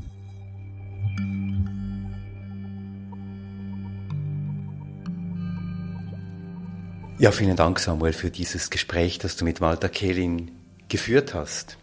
Ja, 7.20 7.32
vielen 7.32 7.58
Dank, 7.58 7.80
Samuel, 7.80 8.14
für 8.14 8.32
dieses 8.32 8.70
Gespräch, 8.70 9.20
das 9.20 9.36
du 9.36 9.44
mit 9.44 9.60
Walter 9.60 9.90
Kehlin 9.90 10.52
geführt 10.88 11.34
hast. 11.34 11.78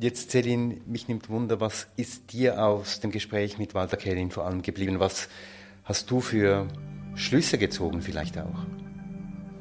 Jetzt, 0.00 0.32
Celine, 0.32 0.78
mich 0.84 1.06
nimmt 1.06 1.30
Wunder, 1.30 1.60
was 1.60 1.86
ist 1.94 2.32
dir 2.32 2.60
aus 2.60 2.98
dem 2.98 3.12
Gespräch 3.12 3.56
mit 3.56 3.72
Walter 3.74 3.96
Kehlin 3.96 4.32
vor 4.32 4.44
allem 4.44 4.62
geblieben? 4.62 4.98
Was 4.98 5.28
hast 5.84 6.10
du 6.10 6.20
für 6.20 6.66
Schlüsse 7.14 7.56
gezogen 7.56 8.02
vielleicht 8.02 8.36
auch? 8.36 8.66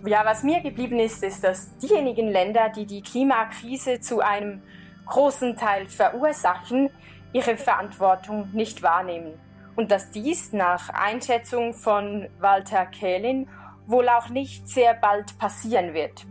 Ja, 0.04 0.26
was 0.26 0.42
mir 0.42 0.62
geblieben 0.62 1.00
ist, 1.00 1.24
ist, 1.24 1.44
dass 1.44 1.78
diejenigen 1.78 2.30
Länder, 2.30 2.72
die 2.76 2.88
die 2.88 3.04
Klimakrise 3.04 4.00
zu 4.00 4.20
einem 4.22 4.64
großen 5.06 5.56
Teil 5.58 5.88
verursachen, 5.90 6.90
ihre 7.34 7.56
Verantwortung 7.58 8.50
nicht 8.52 8.82
wahrnehmen. 8.82 9.34
Und 9.76 9.92
dass 9.92 10.10
dies 10.10 10.54
nach 10.54 10.90
Einschätzung 10.90 11.76
von 11.76 12.28
Walter 12.40 12.88
Kehlin 12.88 13.48
wohl 13.88 14.10
auch 14.10 14.30
nicht 14.30 14.68
sehr 14.68 14.94
bald 14.94 15.38
passieren 15.38 15.94
wird. 15.94 16.26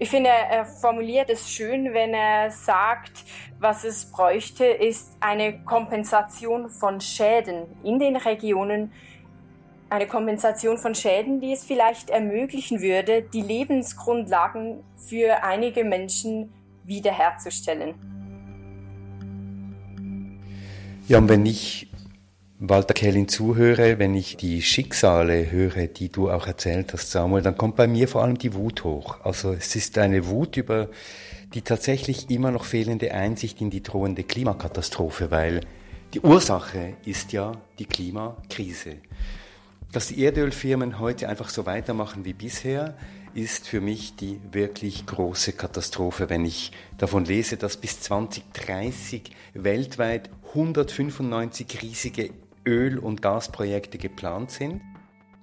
Ich 0.00 0.10
finde, 0.10 0.30
er 0.30 0.64
formuliert 0.64 1.28
es 1.28 1.50
schön, 1.50 1.92
wenn 1.92 2.14
er 2.14 2.50
sagt, 2.52 3.24
was 3.58 3.82
es 3.82 4.10
bräuchte, 4.12 4.64
ist 4.64 5.16
eine 5.18 5.64
Kompensation 5.64 6.70
von 6.70 7.00
Schäden 7.00 7.64
in 7.82 7.98
den 7.98 8.14
Regionen, 8.14 8.92
eine 9.90 10.06
Kompensation 10.06 10.78
von 10.78 10.94
Schäden, 10.94 11.40
die 11.40 11.52
es 11.52 11.64
vielleicht 11.64 12.10
ermöglichen 12.10 12.80
würde, 12.80 13.22
die 13.22 13.42
Lebensgrundlagen 13.42 14.84
für 14.94 15.42
einige 15.42 15.82
Menschen 15.82 16.52
wiederherzustellen. 16.84 17.94
Ja, 21.08 21.18
und 21.18 21.28
wenn 21.28 21.46
ich 21.46 21.87
Walter 22.60 22.92
Kellin 22.92 23.28
zuhöre, 23.28 24.00
wenn 24.00 24.16
ich 24.16 24.36
die 24.36 24.62
Schicksale 24.62 25.48
höre, 25.48 25.86
die 25.86 26.08
du 26.08 26.28
auch 26.28 26.48
erzählt 26.48 26.92
hast, 26.92 27.12
Samuel, 27.12 27.40
dann 27.40 27.56
kommt 27.56 27.76
bei 27.76 27.86
mir 27.86 28.08
vor 28.08 28.24
allem 28.24 28.36
die 28.36 28.52
Wut 28.52 28.82
hoch. 28.82 29.18
Also 29.22 29.52
es 29.52 29.76
ist 29.76 29.96
eine 29.96 30.26
Wut 30.26 30.56
über 30.56 30.88
die 31.54 31.62
tatsächlich 31.62 32.30
immer 32.30 32.50
noch 32.50 32.64
fehlende 32.64 33.14
Einsicht 33.14 33.60
in 33.60 33.70
die 33.70 33.84
drohende 33.84 34.24
Klimakatastrophe, 34.24 35.30
weil 35.30 35.60
die 36.14 36.20
Ursache 36.20 36.94
ist 37.04 37.32
ja 37.32 37.52
die 37.78 37.86
Klimakrise. 37.86 38.96
Dass 39.92 40.08
die 40.08 40.24
Erdölfirmen 40.24 40.98
heute 40.98 41.28
einfach 41.28 41.50
so 41.50 41.64
weitermachen 41.64 42.24
wie 42.24 42.32
bisher, 42.32 42.96
ist 43.34 43.68
für 43.68 43.80
mich 43.80 44.16
die 44.16 44.40
wirklich 44.50 45.06
große 45.06 45.52
Katastrophe, 45.52 46.28
wenn 46.28 46.44
ich 46.44 46.72
davon 46.96 47.24
lese, 47.24 47.56
dass 47.56 47.76
bis 47.76 48.00
2030 48.00 49.30
weltweit 49.54 50.28
195 50.48 51.82
riesige 51.82 52.30
Öl- 52.68 52.98
und 52.98 53.22
Gasprojekte 53.22 53.96
geplant 53.96 54.50
sind. 54.50 54.82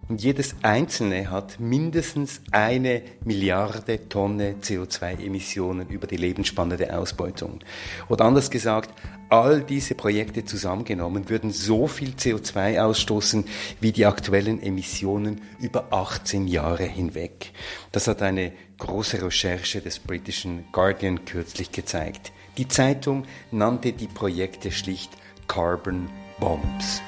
Und 0.07 0.21
jedes 0.21 0.55
einzelne 0.61 1.31
hat 1.31 1.59
mindestens 1.59 2.41
eine 2.51 3.01
Milliarde 3.23 4.07
Tonne 4.07 4.57
CO2-Emissionen 4.61 5.89
über 5.89 6.05
die 6.05 6.17
Lebensspanne 6.17 6.77
der 6.77 6.99
Ausbeutung. 6.99 7.61
Oder 8.07 8.25
anders 8.25 8.51
gesagt, 8.51 8.91
all 9.29 9.63
diese 9.63 9.95
Projekte 9.95 10.45
zusammengenommen 10.45 11.27
würden 11.27 11.49
so 11.49 11.87
viel 11.87 12.11
CO2 12.11 12.79
ausstoßen 12.83 13.45
wie 13.81 13.91
die 13.91 14.05
aktuellen 14.05 14.61
Emissionen 14.61 15.41
über 15.59 15.91
18 15.91 16.47
Jahre 16.47 16.83
hinweg. 16.83 17.51
Das 17.91 18.07
hat 18.07 18.21
eine 18.21 18.51
große 18.77 19.23
Recherche 19.23 19.81
des 19.81 19.97
britischen 19.97 20.65
Guardian 20.71 21.25
kürzlich 21.25 21.71
gezeigt. 21.71 22.31
Die 22.59 22.67
Zeitung 22.67 23.25
nannte 23.49 23.91
die 23.91 24.07
Projekte 24.07 24.71
schlicht 24.71 25.09
Carbon 25.47 26.09
Bombs. 26.39 27.01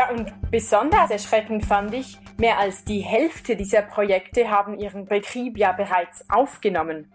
Ja, 0.00 0.08
und 0.08 0.32
besonders 0.50 1.10
erschreckend 1.10 1.66
fand 1.66 1.92
ich, 1.92 2.16
mehr 2.38 2.58
als 2.58 2.84
die 2.84 3.00
Hälfte 3.00 3.54
dieser 3.54 3.82
Projekte 3.82 4.50
haben 4.50 4.78
ihren 4.78 5.04
Betrieb 5.04 5.58
ja 5.58 5.72
bereits 5.72 6.24
aufgenommen. 6.30 7.12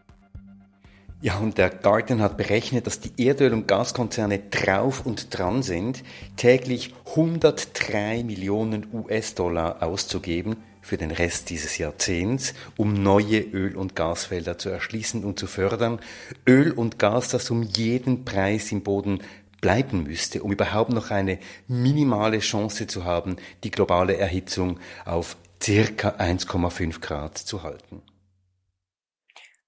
Ja, 1.20 1.40
und 1.40 1.58
der 1.58 1.72
Guardian 1.72 2.22
hat 2.22 2.38
berechnet, 2.38 2.86
dass 2.86 3.00
die 3.00 3.28
Erdöl- 3.28 3.54
und 3.54 3.68
Gaskonzerne 3.68 4.38
drauf 4.38 5.04
und 5.04 5.36
dran 5.36 5.64
sind, 5.64 6.04
täglich 6.36 6.94
103 7.08 8.24
Millionen 8.24 8.86
US-Dollar 8.94 9.82
auszugeben 9.82 10.58
für 10.86 10.98
den 10.98 11.10
Rest 11.10 11.50
dieses 11.50 11.80
Jahrzehnts, 11.80 12.54
um 12.78 12.94
neue 12.94 13.40
Öl- 13.40 13.76
und 13.76 13.96
Gasfelder 13.96 14.60
zu 14.60 14.70
erschließen 14.70 15.24
und 15.24 15.40
zu 15.40 15.48
fördern. 15.48 16.00
Öl 16.48 16.72
und 16.72 17.00
Gas, 17.00 17.30
das 17.30 17.50
um 17.50 17.64
jeden 17.64 18.24
Preis 18.24 18.72
im 18.72 18.84
Boden 18.84 19.22
bleiben 19.66 20.04
müsste, 20.04 20.44
um 20.44 20.52
überhaupt 20.52 20.92
noch 20.92 21.10
eine 21.10 21.40
minimale 21.68 22.38
Chance 22.38 22.86
zu 22.86 23.04
haben, 23.04 23.38
die 23.64 23.72
globale 23.72 24.16
Erhitzung 24.16 24.80
auf 25.06 25.38
circa 25.60 26.10
1,5 26.10 27.02
Grad 27.02 27.40
zu 27.40 27.64
halten. 27.64 28.04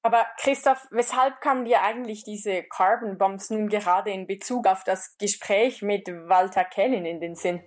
Aber 0.03 0.27
Christoph, 0.39 0.85
weshalb 0.91 1.41
kamen 1.41 1.65
dir 1.65 1.81
eigentlich 1.81 2.23
diese 2.23 2.61
Carbon 2.61 3.17
Bombs 3.17 3.49
nun 3.49 3.69
gerade 3.69 4.11
in 4.11 4.27
Bezug 4.27 4.67
auf 4.67 4.83
das 4.83 5.17
Gespräch 5.17 5.81
mit 5.81 6.07
Walter 6.07 6.63
Kellin 6.63 7.07
in 7.07 7.19
den 7.19 7.33
Sinn? 7.33 7.63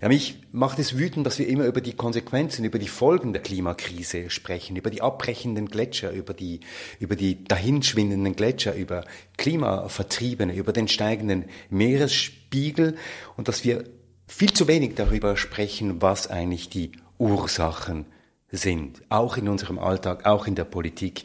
Ja, 0.00 0.08
mich 0.08 0.38
macht 0.50 0.78
es 0.78 0.96
wütend, 0.96 1.26
dass 1.26 1.38
wir 1.38 1.46
immer 1.46 1.66
über 1.66 1.82
die 1.82 1.92
Konsequenzen, 1.92 2.64
über 2.64 2.78
die 2.78 2.88
Folgen 2.88 3.34
der 3.34 3.42
Klimakrise 3.42 4.30
sprechen, 4.30 4.76
über 4.76 4.88
die 4.88 5.02
abbrechenden 5.02 5.68
Gletscher, 5.68 6.10
über 6.12 6.32
die, 6.32 6.60
über 7.00 7.16
die 7.16 7.44
dahinschwindenden 7.44 8.34
Gletscher, 8.34 8.74
über 8.74 9.04
Klimavertriebene, 9.36 10.54
über 10.54 10.72
den 10.72 10.88
steigenden 10.88 11.44
Meeresspiegel 11.68 12.96
und 13.36 13.48
dass 13.48 13.62
wir 13.64 13.84
viel 14.26 14.52
zu 14.54 14.68
wenig 14.68 14.94
darüber 14.94 15.36
sprechen, 15.36 16.00
was 16.00 16.28
eigentlich 16.28 16.70
die 16.70 16.92
Ursachen 17.18 18.06
sind, 18.50 19.02
auch 19.10 19.36
in 19.36 19.48
unserem 19.48 19.78
Alltag, 19.78 20.24
auch 20.24 20.46
in 20.46 20.54
der 20.54 20.64
Politik. 20.64 21.24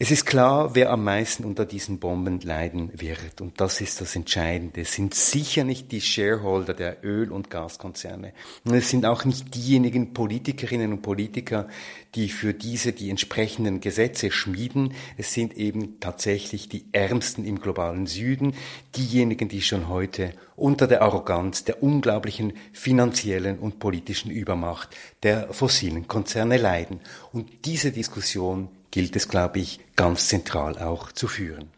Es 0.00 0.12
ist 0.12 0.26
klar, 0.26 0.76
wer 0.76 0.90
am 0.90 1.02
meisten 1.02 1.42
unter 1.42 1.66
diesen 1.66 1.98
Bomben 1.98 2.38
leiden 2.38 2.92
wird. 2.94 3.40
Und 3.40 3.60
das 3.60 3.80
ist 3.80 4.00
das 4.00 4.14
Entscheidende. 4.14 4.82
Es 4.82 4.92
sind 4.92 5.12
sicher 5.12 5.64
nicht 5.64 5.90
die 5.90 6.00
Shareholder 6.00 6.72
der 6.72 7.04
Öl- 7.04 7.32
und 7.32 7.50
Gaskonzerne. 7.50 8.32
Und 8.64 8.74
es 8.74 8.90
sind 8.90 9.04
auch 9.04 9.24
nicht 9.24 9.56
diejenigen 9.56 10.12
Politikerinnen 10.14 10.92
und 10.92 11.02
Politiker, 11.02 11.66
die 12.14 12.28
für 12.28 12.54
diese 12.54 12.92
die 12.92 13.10
entsprechenden 13.10 13.80
Gesetze 13.80 14.30
schmieden. 14.30 14.94
Es 15.16 15.34
sind 15.34 15.56
eben 15.56 15.98
tatsächlich 15.98 16.68
die 16.68 16.84
Ärmsten 16.92 17.44
im 17.44 17.60
globalen 17.60 18.06
Süden, 18.06 18.54
diejenigen, 18.94 19.48
die 19.48 19.62
schon 19.62 19.88
heute 19.88 20.32
unter 20.54 20.86
der 20.86 21.02
Arroganz, 21.02 21.64
der 21.64 21.82
unglaublichen 21.82 22.52
finanziellen 22.72 23.58
und 23.58 23.80
politischen 23.80 24.30
Übermacht 24.30 24.96
der 25.24 25.52
fossilen 25.52 26.06
Konzerne 26.06 26.56
leiden. 26.56 27.00
Und 27.32 27.64
diese 27.64 27.90
Diskussion 27.90 28.68
gilt 28.98 29.14
es, 29.14 29.28
glaube 29.28 29.60
ich, 29.60 29.78
ganz 29.94 30.26
zentral 30.26 30.76
auch 30.82 31.12
zu 31.12 31.28
führen. 31.28 31.70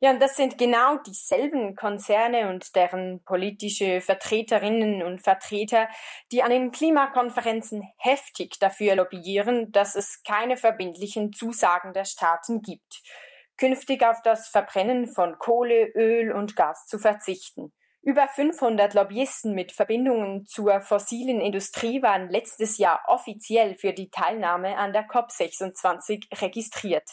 Ja, 0.00 0.10
und 0.10 0.18
das 0.20 0.34
sind 0.34 0.58
genau 0.58 0.96
dieselben 0.96 1.76
Konzerne 1.76 2.48
und 2.48 2.74
deren 2.74 3.22
politische 3.22 4.00
Vertreterinnen 4.00 5.04
und 5.04 5.22
Vertreter, 5.22 5.88
die 6.32 6.42
an 6.42 6.50
den 6.50 6.72
Klimakonferenzen 6.72 7.84
heftig 7.96 8.58
dafür 8.58 8.96
lobbyieren, 8.96 9.70
dass 9.70 9.94
es 9.94 10.24
keine 10.24 10.56
verbindlichen 10.56 11.32
Zusagen 11.32 11.92
der 11.92 12.06
Staaten 12.06 12.60
gibt. 12.60 13.02
künftig 13.56 14.02
auf 14.02 14.16
das 14.24 14.48
Verbrennen 14.48 15.06
von 15.06 15.38
Kohle, 15.38 15.92
Öl 15.94 16.32
und 16.32 16.56
Gas 16.56 16.86
zu 16.86 16.98
verzichten. 16.98 17.72
Über 18.02 18.28
500 18.28 18.94
Lobbyisten 18.94 19.54
mit 19.54 19.72
Verbindungen 19.72 20.46
zur 20.46 20.80
fossilen 20.80 21.40
Industrie 21.40 22.00
waren 22.00 22.30
letztes 22.30 22.78
Jahr 22.78 23.00
offiziell 23.06 23.74
für 23.74 23.92
die 23.92 24.08
Teilnahme 24.08 24.78
an 24.78 24.94
der 24.94 25.06
COP26 25.06 26.40
registriert. 26.40 27.08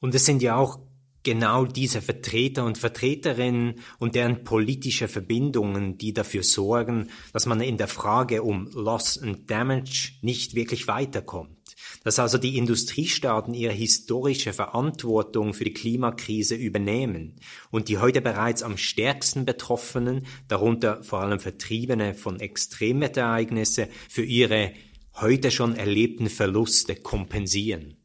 Und 0.00 0.12
es 0.14 0.26
sind 0.26 0.42
ja 0.42 0.56
auch 0.56 0.80
genau 1.22 1.64
diese 1.64 2.02
Vertreter 2.02 2.64
und 2.64 2.78
Vertreterinnen 2.78 3.80
und 3.98 4.16
deren 4.16 4.42
politische 4.42 5.06
Verbindungen, 5.06 5.98
die 5.98 6.12
dafür 6.12 6.42
sorgen, 6.42 7.10
dass 7.32 7.46
man 7.46 7.60
in 7.60 7.76
der 7.76 7.88
Frage 7.88 8.42
um 8.42 8.68
Loss 8.72 9.22
and 9.22 9.48
Damage 9.48 10.18
nicht 10.20 10.54
wirklich 10.56 10.88
weiterkommt. 10.88 11.55
Dass 12.04 12.18
also 12.18 12.38
die 12.38 12.56
Industriestaaten 12.56 13.54
ihre 13.54 13.72
historische 13.72 14.52
Verantwortung 14.52 15.54
für 15.54 15.64
die 15.64 15.72
Klimakrise 15.72 16.54
übernehmen 16.54 17.36
und 17.70 17.88
die 17.88 17.98
heute 17.98 18.20
bereits 18.20 18.62
am 18.62 18.76
stärksten 18.76 19.44
Betroffenen, 19.44 20.26
darunter 20.48 21.02
vor 21.02 21.20
allem 21.20 21.40
Vertriebene 21.40 22.14
von 22.14 22.40
Extremwetterereignisse, 22.40 23.88
für 24.08 24.24
ihre 24.24 24.72
heute 25.14 25.50
schon 25.50 25.74
erlebten 25.74 26.28
Verluste 26.28 26.94
kompensieren. 26.94 27.96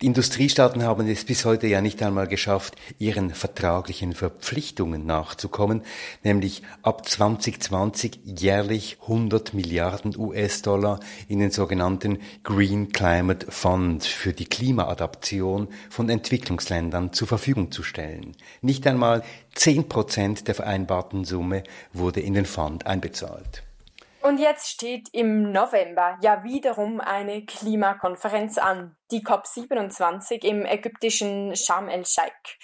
Die 0.00 0.06
Industriestaaten 0.06 0.84
haben 0.84 1.08
es 1.08 1.24
bis 1.24 1.44
heute 1.44 1.66
ja 1.66 1.80
nicht 1.80 2.00
einmal 2.04 2.28
geschafft, 2.28 2.76
ihren 3.00 3.30
vertraglichen 3.30 4.12
Verpflichtungen 4.12 5.06
nachzukommen, 5.06 5.82
nämlich 6.22 6.62
ab 6.82 7.08
2020 7.08 8.20
jährlich 8.24 8.98
100 9.02 9.54
Milliarden 9.54 10.16
US-Dollar 10.16 11.00
in 11.26 11.40
den 11.40 11.50
sogenannten 11.50 12.20
Green 12.44 12.92
Climate 12.92 13.50
Fund 13.50 14.04
für 14.04 14.32
die 14.32 14.46
Klimaadaption 14.46 15.66
von 15.90 16.08
Entwicklungsländern 16.08 17.12
zur 17.12 17.26
Verfügung 17.26 17.72
zu 17.72 17.82
stellen. 17.82 18.36
Nicht 18.62 18.86
einmal 18.86 19.24
10 19.56 19.88
Prozent 19.88 20.46
der 20.46 20.54
vereinbarten 20.54 21.24
Summe 21.24 21.64
wurde 21.92 22.20
in 22.20 22.34
den 22.34 22.46
Fund 22.46 22.86
einbezahlt. 22.86 23.64
Und 24.28 24.36
jetzt 24.36 24.68
steht 24.68 25.08
im 25.12 25.52
November 25.52 26.18
ja 26.20 26.44
wiederum 26.44 27.00
eine 27.00 27.46
Klimakonferenz 27.46 28.58
an, 28.58 28.94
die 29.10 29.24
COP27 29.24 30.44
im 30.44 30.66
ägyptischen 30.66 31.56
Sharm 31.56 31.88
el-Sheikh. 31.88 32.58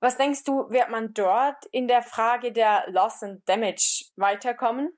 Was 0.00 0.16
denkst 0.16 0.44
du, 0.44 0.70
wird 0.70 0.88
man 0.88 1.12
dort 1.12 1.66
in 1.70 1.86
der 1.86 2.00
Frage 2.00 2.50
der 2.50 2.84
Loss 2.88 3.22
and 3.22 3.46
Damage 3.46 4.06
weiterkommen? 4.16 4.88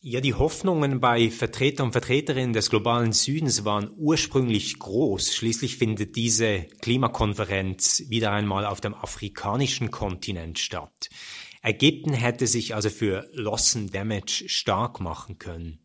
Ja, 0.00 0.20
die 0.20 0.34
Hoffnungen 0.34 0.98
bei 0.98 1.30
Vertretern 1.30 1.86
und 1.86 1.92
Vertreterinnen 1.92 2.52
des 2.52 2.70
globalen 2.70 3.12
Südens 3.12 3.64
waren 3.64 3.92
ursprünglich 3.96 4.80
groß. 4.80 5.32
Schließlich 5.32 5.76
findet 5.76 6.16
diese 6.16 6.64
Klimakonferenz 6.82 8.02
wieder 8.08 8.32
einmal 8.32 8.66
auf 8.66 8.80
dem 8.80 8.94
afrikanischen 8.94 9.92
Kontinent 9.92 10.58
statt. 10.58 11.08
Ägypten 11.62 12.12
hätte 12.12 12.46
sich 12.46 12.74
also 12.74 12.90
für 12.90 13.28
Loss 13.32 13.76
and 13.76 13.94
Damage 13.94 14.44
stark 14.46 15.00
machen 15.00 15.38
können. 15.38 15.80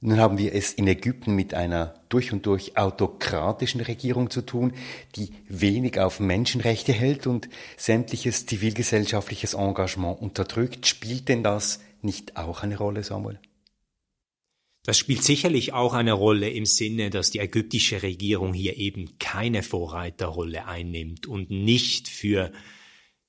Nun 0.00 0.18
haben 0.18 0.36
wir 0.36 0.54
es 0.54 0.74
in 0.74 0.86
Ägypten 0.86 1.34
mit 1.34 1.54
einer 1.54 1.94
durch 2.10 2.30
und 2.30 2.44
durch 2.44 2.76
autokratischen 2.76 3.80
Regierung 3.80 4.28
zu 4.28 4.42
tun, 4.42 4.74
die 5.16 5.30
wenig 5.48 5.98
auf 5.98 6.20
Menschenrechte 6.20 6.92
hält 6.92 7.26
und 7.26 7.48
sämtliches 7.78 8.44
zivilgesellschaftliches 8.44 9.54
Engagement 9.54 10.20
unterdrückt. 10.20 10.86
Spielt 10.86 11.30
denn 11.30 11.42
das 11.42 11.80
nicht 12.02 12.36
auch 12.36 12.62
eine 12.62 12.76
Rolle, 12.76 13.02
Samuel? 13.02 13.40
Das 14.84 14.98
spielt 14.98 15.24
sicherlich 15.24 15.72
auch 15.72 15.94
eine 15.94 16.12
Rolle 16.12 16.50
im 16.50 16.66
Sinne, 16.66 17.08
dass 17.08 17.30
die 17.30 17.38
ägyptische 17.38 18.02
Regierung 18.02 18.52
hier 18.52 18.76
eben 18.76 19.18
keine 19.18 19.62
Vorreiterrolle 19.62 20.66
einnimmt 20.66 21.26
und 21.26 21.50
nicht 21.50 22.08
für 22.08 22.52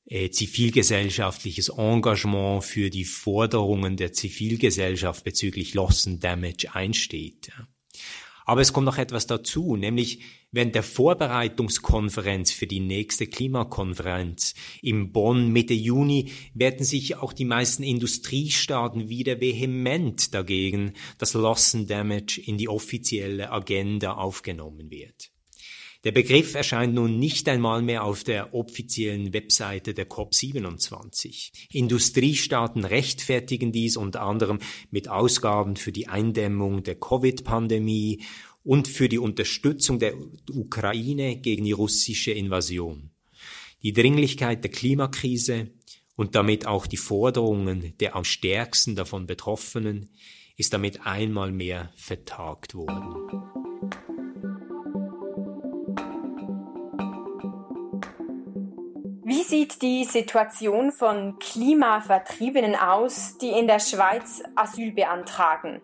äh, 0.08 0.30
zivilgesellschaftliches 0.30 1.70
Engagement 1.70 2.64
für 2.64 2.89
die 2.89 3.06
Forderungen 3.06 3.97
der 3.97 4.14
Zivilgesellschaft 4.14 5.24
bezüglich 5.24 5.74
Loss 5.74 6.08
and 6.08 6.24
Damage 6.24 6.74
einsteht. 6.74 7.51
Aber 8.45 8.62
es 8.62 8.72
kommt 8.72 8.86
noch 8.86 8.99
etwas 8.99 9.26
dazu, 9.26 9.76
nämlich 9.76 10.20
während 10.51 10.76
der 10.76 10.84
Vorbereitungskonferenz 10.84 12.51
für 12.51 12.68
die 12.68 12.80
nächste 12.80 13.26
Klimakonferenz 13.26 14.53
in 14.84 15.12
Bonn 15.12 15.51
Mitte 15.51 15.74
Juni 15.74 16.32
werden 16.53 16.86
sich 16.86 17.18
auch 17.18 17.34
die 17.34 17.45
meisten 17.45 17.82
Industriestaaten 17.82 19.10
wieder 19.10 19.41
vehement 19.41 20.36
dagegen, 20.36 20.93
dass 21.18 21.34
Loss 21.34 21.74
and 21.74 21.89
Damage 21.89 22.39
in 22.45 22.60
die 22.60 22.70
offizielle 22.70 23.51
Agenda 23.51 24.14
aufgenommen 24.14 24.91
wird. 24.91 25.32
Der 26.06 26.12
Begriff 26.12 26.53
erscheint 26.53 26.93
nun 26.93 27.18
nicht 27.18 27.49
einmal 27.49 27.82
mehr 27.82 28.03
auf 28.03 28.24
der 28.24 28.53
offiziellen 28.53 29.34
Webseite 29.34 29.95
der 29.95 30.08
COP27. 30.08 31.51
Industriestaaten 31.72 32.86
rechtfertigen 32.86 33.72
dies 33.72 33.97
unter 33.97 34.22
anderem 34.22 34.60
mit 34.91 35.10
Ausgaben 35.10 35.76
für 35.78 35.91
die 35.91 36.08
Eindämmung 36.08 36.84
der 36.84 36.93
Covid-Pandemie 36.93 38.22
und 38.64 38.88
für 38.88 39.10
die 39.10 39.18
Unterstützung 39.18 39.97
der 39.97 40.14
Ukraine 40.53 41.38
gegen 41.38 41.66
die 41.66 41.72
russische 41.72 42.34
Invasion. 42.34 43.10
Die 43.82 43.93
Dringlichkeit 43.93 44.64
der 44.64 44.70
Klimakrise 44.70 45.72
und 46.16 46.36
damit 46.36 46.68
auch 46.68 46.86
die 46.86 46.97
Forderungen 46.97 47.95
der 47.99 48.16
am 48.16 48.26
stärksten 48.26 48.95
davon 48.95 49.26
Betroffenen 49.26 50.12
ist 50.56 50.72
damit 50.72 51.08
einmal 51.08 51.51
mehr 51.51 51.91
vertagt 51.95 52.76
worden. 52.76 54.14
Wie 59.36 59.44
sieht 59.44 59.82
die 59.82 60.06
Situation 60.06 60.94
von 60.94 61.38
Klimavertriebenen 61.40 62.78
aus, 62.78 63.38
die 63.38 63.50
in 63.50 63.68
der 63.68 63.80
Schweiz 63.82 64.42
Asyl 64.56 64.94
beantragen? 64.94 65.82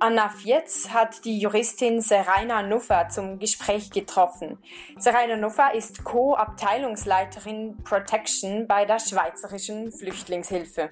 Anna 0.00 0.28
Fietz 0.28 0.88
hat 0.88 1.24
die 1.24 1.38
Juristin 1.38 2.00
Seraina 2.00 2.62
Nuffer 2.62 3.08
zum 3.08 3.38
Gespräch 3.38 3.92
getroffen. 3.92 4.58
Seraina 4.98 5.36
Nuffer 5.36 5.72
ist 5.72 6.02
Co-Abteilungsleiterin 6.02 7.76
Protection 7.84 8.66
bei 8.66 8.84
der 8.86 8.98
Schweizerischen 8.98 9.92
Flüchtlingshilfe. 9.92 10.90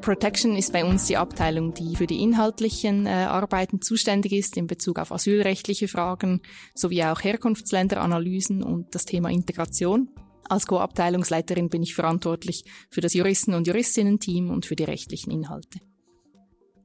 Protection 0.00 0.56
ist 0.56 0.72
bei 0.72 0.84
uns 0.84 1.06
die 1.06 1.16
Abteilung, 1.16 1.74
die 1.74 1.94
für 1.94 2.06
die 2.06 2.22
inhaltlichen 2.22 3.06
äh, 3.06 3.10
Arbeiten 3.10 3.82
zuständig 3.82 4.32
ist 4.32 4.56
in 4.56 4.66
Bezug 4.66 4.98
auf 4.98 5.12
asylrechtliche 5.12 5.88
Fragen 5.88 6.40
sowie 6.74 7.04
auch 7.04 7.22
Herkunftsländeranalysen 7.22 8.62
und 8.62 8.94
das 8.94 9.04
Thema 9.04 9.30
Integration. 9.30 10.08
Als 10.48 10.66
Co-Abteilungsleiterin 10.66 11.68
bin 11.68 11.82
ich 11.82 11.94
verantwortlich 11.94 12.64
für 12.88 13.00
das 13.00 13.14
Juristen- 13.14 13.54
und 13.54 13.66
Juristinnen-Team 13.66 14.50
und 14.50 14.66
für 14.66 14.74
die 14.74 14.84
rechtlichen 14.84 15.30
Inhalte. 15.30 15.78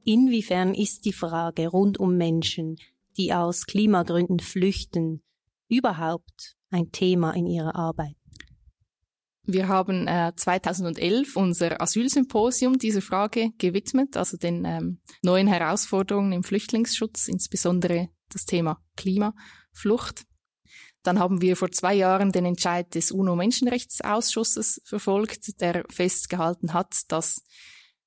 Inwiefern 0.04 0.74
ist 0.74 1.04
die 1.04 1.12
Frage 1.12 1.68
rund 1.68 1.98
um 1.98 2.16
Menschen, 2.16 2.76
die 3.16 3.32
aus 3.32 3.66
Klimagründen 3.66 4.38
flüchten, 4.38 5.22
überhaupt 5.68 6.56
ein 6.70 6.92
Thema 6.92 7.32
in 7.32 7.46
Ihrer 7.46 7.74
Arbeit? 7.74 8.16
Wir 9.48 9.68
haben 9.68 10.08
äh, 10.08 10.32
2011 10.34 11.36
unser 11.36 11.80
Asylsymposium 11.80 12.78
dieser 12.78 13.00
Frage 13.00 13.52
gewidmet, 13.58 14.16
also 14.16 14.36
den 14.36 14.64
ähm, 14.64 15.00
neuen 15.22 15.46
Herausforderungen 15.46 16.32
im 16.32 16.42
Flüchtlingsschutz, 16.42 17.28
insbesondere 17.28 18.08
das 18.28 18.44
Thema 18.44 18.82
Klimaflucht. 18.96 20.24
Dann 21.04 21.20
haben 21.20 21.40
wir 21.40 21.56
vor 21.56 21.70
zwei 21.70 21.94
Jahren 21.94 22.32
den 22.32 22.44
Entscheid 22.44 22.92
des 22.96 23.12
UNO-Menschenrechtsausschusses 23.12 24.82
verfolgt, 24.84 25.60
der 25.60 25.84
festgehalten 25.90 26.72
hat, 26.72 27.02
dass 27.06 27.44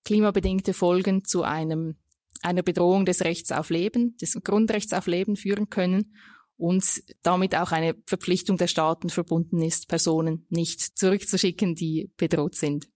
klimabedingte 0.03 0.73
Folgen 0.73 1.23
zu 1.23 1.43
einem, 1.43 1.95
einer 2.41 2.63
Bedrohung 2.63 3.05
des 3.05 3.21
Rechts 3.21 3.53
auf 3.53 3.69
Leben, 3.69 4.17
des 4.17 4.37
Grundrechts 4.43 4.91
auf 4.91 5.07
Leben 5.07 5.37
führen 5.37 5.69
können 5.69 6.13
und 6.59 7.01
damit 7.23 7.55
auch 7.55 7.71
eine 7.71 7.95
Verpflichtung 8.05 8.57
der 8.57 8.67
Staaten 8.67 9.09
verbunden 9.09 9.61
ist, 9.61 9.87
Personen 9.87 10.45
nicht 10.49 10.81
zurückzuschicken, 10.81 11.73
die 11.73 12.11
bedroht 12.17 12.55
sind. 12.55 12.87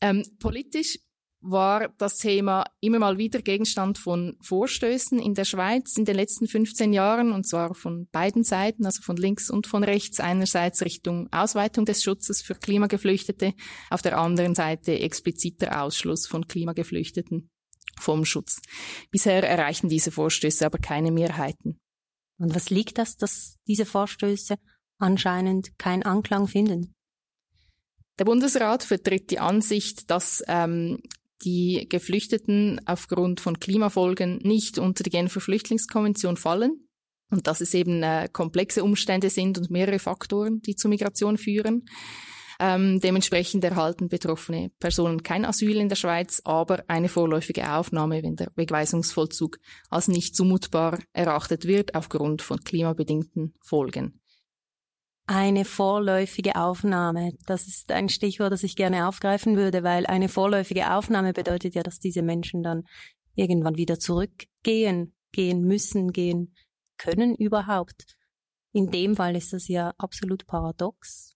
Ähm, 0.00 0.24
politisch 0.38 0.98
war 1.42 1.88
das 1.98 2.18
Thema 2.18 2.64
immer 2.80 2.98
mal 2.98 3.18
wieder 3.18 3.40
Gegenstand 3.40 3.98
von 3.98 4.36
Vorstößen 4.42 5.18
in 5.18 5.34
der 5.34 5.44
Schweiz 5.44 5.96
in 5.96 6.04
den 6.04 6.14
letzten 6.14 6.46
15 6.46 6.92
Jahren, 6.92 7.32
und 7.32 7.48
zwar 7.48 7.74
von 7.74 8.06
beiden 8.12 8.44
Seiten, 8.44 8.84
also 8.84 9.02
von 9.02 9.16
links 9.16 9.50
und 9.50 9.66
von 9.66 9.82
rechts. 9.82 10.20
Einerseits 10.20 10.82
Richtung 10.82 11.28
Ausweitung 11.32 11.86
des 11.86 12.02
Schutzes 12.02 12.42
für 12.42 12.54
Klimageflüchtete, 12.54 13.54
auf 13.88 14.02
der 14.02 14.18
anderen 14.18 14.54
Seite 14.54 15.00
expliziter 15.00 15.82
Ausschluss 15.82 16.26
von 16.26 16.46
Klimageflüchteten 16.46 17.50
vom 17.98 18.24
Schutz. 18.24 18.60
Bisher 19.10 19.42
erreichen 19.42 19.88
diese 19.88 20.12
Vorstöße 20.12 20.64
aber 20.64 20.78
keine 20.78 21.10
Mehrheiten. 21.10 21.79
Und 22.40 22.54
was 22.54 22.70
liegt 22.70 22.96
das, 22.96 23.16
dass 23.16 23.58
diese 23.68 23.84
Vorstöße 23.84 24.56
anscheinend 24.98 25.78
keinen 25.78 26.02
Anklang 26.02 26.48
finden? 26.48 26.94
Der 28.18 28.24
Bundesrat 28.24 28.82
vertritt 28.82 29.30
die 29.30 29.38
Ansicht, 29.38 30.10
dass 30.10 30.42
ähm, 30.48 31.02
die 31.42 31.86
Geflüchteten 31.88 32.80
aufgrund 32.86 33.40
von 33.40 33.60
Klimafolgen 33.60 34.38
nicht 34.38 34.78
unter 34.78 35.02
die 35.02 35.10
Genfer 35.10 35.40
Flüchtlingskonvention 35.40 36.36
fallen. 36.36 36.86
und 37.30 37.46
dass 37.46 37.60
es 37.60 37.74
eben 37.74 38.02
äh, 38.02 38.28
komplexe 38.32 38.82
Umstände 38.82 39.30
sind 39.30 39.56
und 39.56 39.70
mehrere 39.70 39.98
Faktoren, 39.98 40.60
die 40.62 40.74
zur 40.74 40.88
Migration 40.88 41.38
führen. 41.38 41.84
Ähm, 42.62 43.00
dementsprechend 43.00 43.64
erhalten 43.64 44.10
betroffene 44.10 44.70
Personen 44.78 45.22
kein 45.22 45.46
Asyl 45.46 45.78
in 45.78 45.88
der 45.88 45.96
Schweiz, 45.96 46.42
aber 46.44 46.84
eine 46.88 47.08
vorläufige 47.08 47.72
Aufnahme, 47.72 48.22
wenn 48.22 48.36
der 48.36 48.52
Wegweisungsvollzug 48.54 49.58
als 49.88 50.08
nicht 50.08 50.36
zumutbar 50.36 50.98
erachtet 51.14 51.64
wird 51.64 51.94
aufgrund 51.94 52.42
von 52.42 52.60
klimabedingten 52.60 53.54
Folgen. 53.62 54.20
Eine 55.24 55.64
vorläufige 55.64 56.56
Aufnahme, 56.56 57.32
das 57.46 57.66
ist 57.66 57.92
ein 57.92 58.10
Stichwort, 58.10 58.52
das 58.52 58.62
ich 58.62 58.76
gerne 58.76 59.08
aufgreifen 59.08 59.56
würde, 59.56 59.82
weil 59.82 60.04
eine 60.04 60.28
vorläufige 60.28 60.92
Aufnahme 60.92 61.32
bedeutet 61.32 61.74
ja, 61.74 61.82
dass 61.82 61.98
diese 61.98 62.20
Menschen 62.20 62.62
dann 62.62 62.82
irgendwann 63.36 63.76
wieder 63.76 63.98
zurückgehen, 63.98 65.14
gehen 65.32 65.62
müssen, 65.62 66.12
gehen 66.12 66.54
können 66.98 67.34
überhaupt. 67.36 68.18
In 68.72 68.90
dem 68.90 69.16
Fall 69.16 69.34
ist 69.34 69.54
das 69.54 69.66
ja 69.66 69.94
absolut 69.96 70.46
paradox. 70.46 71.29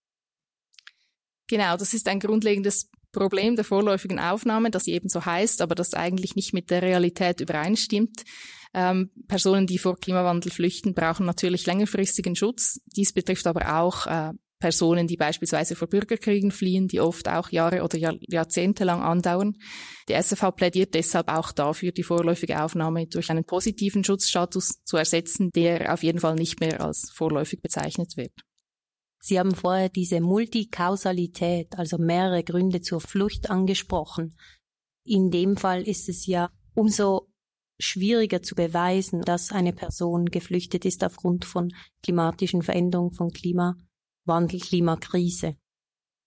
Genau, 1.49 1.77
das 1.77 1.95
ist 1.95 2.09
ein 2.09 2.21
grundlegendes 2.21 2.91
Problem 3.13 3.57
der 3.57 3.65
vorläufigen 3.65 4.19
Aufnahme, 4.19 4.71
das 4.71 4.87
eben 4.87 5.09
so 5.09 5.25
heißt, 5.25 5.63
aber 5.63 5.75
das 5.75 5.95
eigentlich 5.95 6.37
nicht 6.37 6.53
mit 6.53 6.71
der 6.71 6.83
Realität 6.83 7.41
übereinstimmt. 7.41 8.25
Ähm, 8.75 9.11
Personen, 9.29 9.67
die 9.67 9.79
vor 9.79 9.97
Klimawandel 9.97 10.51
flüchten, 10.51 10.95
brauchen 10.95 11.25
natürlich 11.25 11.65
längerfristigen 11.65 12.35
Schutz. 12.35 12.81
Dies 12.97 13.13
betrifft 13.13 13.47
aber 13.47 13.81
auch 13.81 14.07
äh, 14.07 14.33
Personen, 14.59 15.07
die 15.07 15.17
beispielsweise 15.17 15.77
vor 15.77 15.89
Bürgerkriegen 15.89 16.51
fliehen, 16.51 16.89
die 16.89 17.01
oft 17.01 17.29
auch 17.29 17.51
Jahre 17.51 17.83
oder 17.83 17.99
Jahr, 17.99 18.17
Jahrzehnte 18.29 18.85
lang 18.85 19.03
andauern. 19.03 19.55
Die 20.09 20.15
SFV 20.15 20.51
plädiert 20.57 20.95
deshalb 20.95 21.29
auch 21.29 21.53
dafür, 21.53 21.93
die 21.93 22.03
vorläufige 22.03 22.63
Aufnahme 22.63 23.07
durch 23.07 23.31
einen 23.31 23.45
positiven 23.45 24.03
Schutzstatus 24.03 24.83
zu 24.85 24.97
ersetzen, 24.97 25.51
der 25.55 25.93
auf 25.93 26.03
jeden 26.03 26.19
Fall 26.19 26.35
nicht 26.35 26.61
mehr 26.61 26.81
als 26.81 27.11
vorläufig 27.15 27.61
bezeichnet 27.61 28.17
wird. 28.17 28.33
Sie 29.27 29.39
haben 29.39 29.55
vorher 29.55 29.89
diese 29.89 30.21
Multikausalität, 30.21 31.79
also 31.79 31.97
mehrere 31.97 32.45
Gründe 32.45 32.83
zur 32.83 33.01
Flucht 33.01 33.49
angesprochen. 33.49 34.37
In 35.03 35.31
dem 35.31 35.57
Fall 35.57 35.89
ist 35.89 36.11
es 36.11 36.27
ja 36.27 36.51
umso 36.75 37.33
schwieriger 37.81 38.43
zu 38.43 38.55
beweisen, 38.55 39.23
dass 39.23 39.51
eine 39.51 39.73
Person 39.73 40.27
geflüchtet 40.27 40.85
ist 40.85 41.03
aufgrund 41.03 41.47
von 41.47 41.73
klimatischen 42.03 42.61
Veränderungen, 42.61 43.13
von 43.13 43.31
Klimawandel, 43.31 44.61
Klimakrise. 44.61 45.57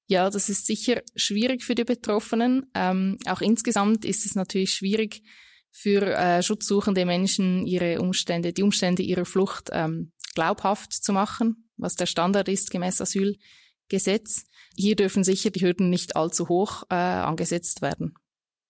Ja, 0.09 0.31
das 0.31 0.49
ist 0.49 0.65
sicher 0.65 1.03
schwierig 1.15 1.63
für 1.63 1.75
die 1.75 1.83
Betroffenen. 1.83 2.65
Ähm, 2.73 3.19
auch 3.27 3.41
insgesamt 3.41 4.05
ist 4.05 4.25
es 4.25 4.33
natürlich 4.33 4.73
schwierig 4.73 5.21
für 5.69 6.01
äh, 6.01 6.41
schutzsuchende 6.41 7.05
Menschen, 7.05 7.67
ihre 7.67 8.01
Umstände, 8.01 8.53
die 8.53 8.63
Umstände 8.63 9.03
ihrer 9.03 9.25
Flucht 9.25 9.69
ähm, 9.71 10.13
glaubhaft 10.33 10.93
zu 10.93 11.13
machen 11.13 11.66
was 11.77 11.95
der 11.95 12.05
Standard 12.05 12.49
ist 12.49 12.71
gemäß 12.71 13.01
Asylgesetz. 13.01 14.45
Hier 14.75 14.95
dürfen 14.95 15.23
sicher 15.23 15.49
die 15.49 15.61
Hürden 15.61 15.89
nicht 15.89 16.15
allzu 16.15 16.49
hoch 16.49 16.83
äh, 16.89 16.95
angesetzt 16.95 17.81
werden. 17.81 18.15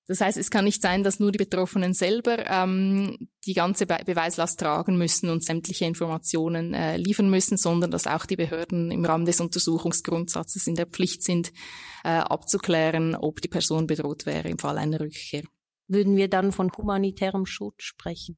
Das 0.07 0.21
heißt, 0.21 0.37
es 0.37 0.49
kann 0.49 0.63
nicht 0.63 0.81
sein, 0.81 1.03
dass 1.03 1.19
nur 1.19 1.33
die 1.33 1.37
Betroffenen 1.37 1.93
selber 1.93 2.45
ähm, 2.49 3.27
die 3.45 3.53
ganze 3.53 3.85
Be 3.85 3.97
Beweislast 4.05 4.57
tragen 4.57 4.97
müssen 4.97 5.29
und 5.29 5.43
sämtliche 5.43 5.83
Informationen 5.83 6.73
äh, 6.73 6.95
liefern 6.95 7.29
müssen, 7.29 7.57
sondern 7.57 7.91
dass 7.91 8.07
auch 8.07 8.25
die 8.25 8.37
Behörden 8.37 8.89
im 8.89 9.03
Rahmen 9.03 9.25
des 9.25 9.41
Untersuchungsgrundsatzes 9.41 10.65
in 10.67 10.75
der 10.75 10.85
Pflicht 10.87 11.23
sind, 11.23 11.51
äh, 12.05 12.09
abzuklären, 12.09 13.15
ob 13.15 13.41
die 13.41 13.49
Person 13.49 13.85
bedroht 13.85 14.25
wäre 14.25 14.47
im 14.47 14.59
Fall 14.59 14.77
einer 14.77 15.01
Rückkehr. 15.01 15.43
Würden 15.89 16.15
wir 16.15 16.29
dann 16.29 16.53
von 16.53 16.71
humanitärem 16.71 17.45
Schutz 17.45 17.83
sprechen? 17.83 18.37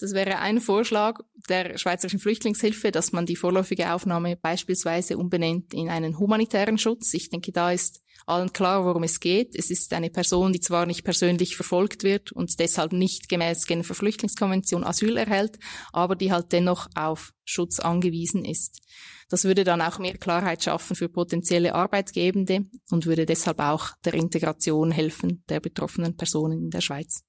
Das 0.00 0.12
wäre 0.12 0.38
ein 0.38 0.60
Vorschlag 0.60 1.18
der 1.48 1.76
Schweizerischen 1.76 2.20
Flüchtlingshilfe, 2.20 2.92
dass 2.92 3.10
man 3.10 3.26
die 3.26 3.34
vorläufige 3.34 3.92
Aufnahme 3.92 4.36
beispielsweise 4.36 5.18
umbenennt 5.18 5.74
in 5.74 5.88
einen 5.88 6.20
humanitären 6.20 6.78
Schutz. 6.78 7.14
Ich 7.14 7.30
denke, 7.30 7.50
da 7.50 7.72
ist 7.72 8.00
allen 8.24 8.52
klar, 8.52 8.84
worum 8.84 9.02
es 9.02 9.18
geht. 9.18 9.56
Es 9.56 9.70
ist 9.70 9.92
eine 9.92 10.10
Person, 10.10 10.52
die 10.52 10.60
zwar 10.60 10.86
nicht 10.86 11.02
persönlich 11.02 11.56
verfolgt 11.56 12.04
wird 12.04 12.30
und 12.30 12.60
deshalb 12.60 12.92
nicht 12.92 13.28
gemäß 13.28 13.66
Genfer 13.66 13.94
Flüchtlingskonvention 13.94 14.84
Asyl 14.84 15.16
erhält, 15.16 15.58
aber 15.92 16.14
die 16.14 16.30
halt 16.30 16.52
dennoch 16.52 16.88
auf 16.94 17.32
Schutz 17.44 17.80
angewiesen 17.80 18.44
ist. 18.44 18.80
Das 19.28 19.44
würde 19.44 19.64
dann 19.64 19.82
auch 19.82 19.98
mehr 19.98 20.16
Klarheit 20.16 20.62
schaffen 20.62 20.94
für 20.94 21.08
potenzielle 21.08 21.74
Arbeitgebende 21.74 22.66
und 22.90 23.06
würde 23.06 23.26
deshalb 23.26 23.58
auch 23.58 23.90
der 24.04 24.14
Integration 24.14 24.92
helfen 24.92 25.42
der 25.48 25.58
betroffenen 25.58 26.16
Personen 26.16 26.64
in 26.64 26.70
der 26.70 26.82
Schweiz. 26.82 27.24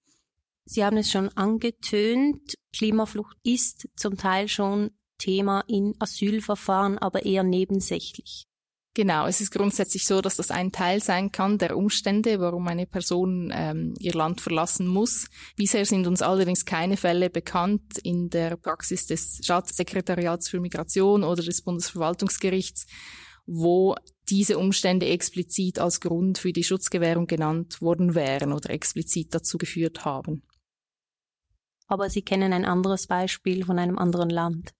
Sie 0.72 0.86
haben 0.86 0.97
es 0.97 1.09
schon 1.09 1.30
angetönt, 1.30 2.53
Klimaflucht 2.78 3.36
ist 3.43 3.88
zum 3.95 4.17
Teil 4.17 4.47
schon 4.47 4.91
Thema 5.17 5.63
in 5.67 5.95
Asylverfahren, 5.97 6.99
aber 6.99 7.26
eher 7.26 7.41
nebensächlich. 7.41 8.45
Genau, 8.93 9.26
es 9.26 9.41
ist 9.41 9.49
grundsätzlich 9.49 10.05
so, 10.05 10.22
dass 10.22 10.36
das 10.36 10.51
ein 10.51 10.72
Teil 10.72 11.01
sein 11.01 11.32
kann 11.32 11.57
der 11.57 11.76
Umstände, 11.76 12.39
warum 12.39 12.67
eine 12.67 12.86
Person 12.86 13.51
ähm, 13.51 13.95
ihr 13.97 14.13
Land 14.13 14.41
verlassen 14.41 14.86
muss. 14.86 15.26
Bisher 15.55 15.88
sind 15.88 16.05
uns 16.05 16.22
allerdings 16.22 16.65
keine 16.65 16.97
Fälle 16.97 17.32
bekannt 17.32 17.97
in 18.03 18.30
der 18.30 18.55
Praxis 18.55 19.07
des 19.07 19.39
Staatssekretariats 19.41 20.49
für 20.49 20.59
Migration 20.59 21.24
oder 21.24 21.41
des 21.41 21.63
Bundesverwaltungsgerichts, 21.63 22.86
wo 23.47 23.95
diese 24.30 24.59
Umstände 24.59 25.07
explizit 25.07 25.80
als 25.80 25.99
Grund 25.99 26.38
für 26.38 26.53
die 26.53 26.63
Schutzgewährung 26.63 27.26
genannt 27.26 27.82
worden 27.82 28.13
wären 28.13 28.53
oder 28.53 28.70
explizit 28.70 29.34
dazu 29.34 29.57
geführt 29.57 30.05
haben 30.05 30.43
aber 31.90 32.10
Sie 32.10 32.22
kennen 32.22 32.54
ein 32.54 32.66
anderes 32.66 33.08
Beispiel 33.08 33.66
von 33.66 33.78
einem 33.78 33.98
anderen 33.98 34.30
Land. 34.30 34.74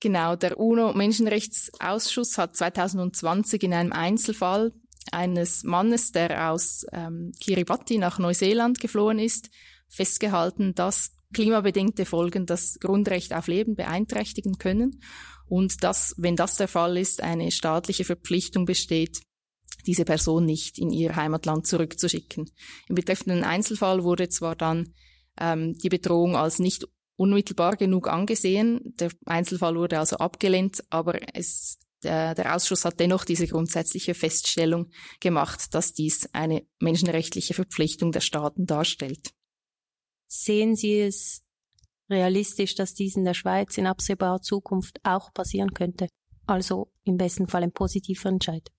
Genau, 0.00 0.36
der 0.36 0.58
UNO-Menschenrechtsausschuss 0.58 2.38
hat 2.38 2.56
2020 2.56 3.62
in 3.64 3.74
einem 3.74 3.92
Einzelfall 3.92 4.72
eines 5.10 5.64
Mannes, 5.64 6.12
der 6.12 6.50
aus 6.50 6.86
ähm, 6.92 7.32
Kiribati 7.40 7.98
nach 7.98 8.18
Neuseeland 8.18 8.78
geflohen 8.80 9.18
ist, 9.18 9.50
festgehalten, 9.88 10.74
dass 10.74 11.12
klimabedingte 11.32 12.04
Folgen 12.04 12.46
das 12.46 12.78
Grundrecht 12.80 13.34
auf 13.34 13.48
Leben 13.48 13.74
beeinträchtigen 13.74 14.58
können 14.58 15.02
und 15.48 15.82
dass, 15.82 16.14
wenn 16.18 16.36
das 16.36 16.56
der 16.56 16.68
Fall 16.68 16.96
ist, 16.96 17.22
eine 17.22 17.50
staatliche 17.50 18.04
Verpflichtung 18.04 18.64
besteht, 18.64 19.22
diese 19.86 20.04
Person 20.04 20.44
nicht 20.44 20.78
in 20.78 20.90
ihr 20.90 21.16
Heimatland 21.16 21.66
zurückzuschicken. 21.66 22.50
Im 22.88 22.94
betreffenden 22.94 23.44
Einzelfall 23.44 24.04
wurde 24.04 24.28
zwar 24.28 24.56
dann 24.56 24.92
ähm, 25.38 25.74
die 25.78 25.88
Bedrohung 25.88 26.36
als 26.36 26.58
nicht 26.58 26.86
unmittelbar 27.16 27.76
genug 27.76 28.08
angesehen, 28.08 28.80
der 28.84 29.10
Einzelfall 29.24 29.74
wurde 29.76 29.98
also 29.98 30.16
abgelehnt, 30.16 30.84
aber 30.90 31.18
es, 31.34 31.78
der, 32.02 32.34
der 32.34 32.54
Ausschuss 32.54 32.84
hat 32.84 33.00
dennoch 33.00 33.24
diese 33.24 33.46
grundsätzliche 33.46 34.14
Feststellung 34.14 34.90
gemacht, 35.20 35.74
dass 35.74 35.94
dies 35.94 36.28
eine 36.32 36.66
menschenrechtliche 36.78 37.54
Verpflichtung 37.54 38.12
der 38.12 38.20
Staaten 38.20 38.66
darstellt. 38.66 39.30
Sehen 40.28 40.76
Sie 40.76 41.00
es 41.00 41.42
realistisch, 42.10 42.74
dass 42.74 42.94
dies 42.94 43.16
in 43.16 43.24
der 43.24 43.34
Schweiz 43.34 43.78
in 43.78 43.86
absehbarer 43.86 44.42
Zukunft 44.42 45.00
auch 45.02 45.32
passieren 45.32 45.72
könnte? 45.72 46.08
Also 46.46 46.92
im 47.04 47.16
besten 47.16 47.48
Fall 47.48 47.62
ein 47.62 47.72
positiver 47.72 48.28
Entscheid. 48.28 48.70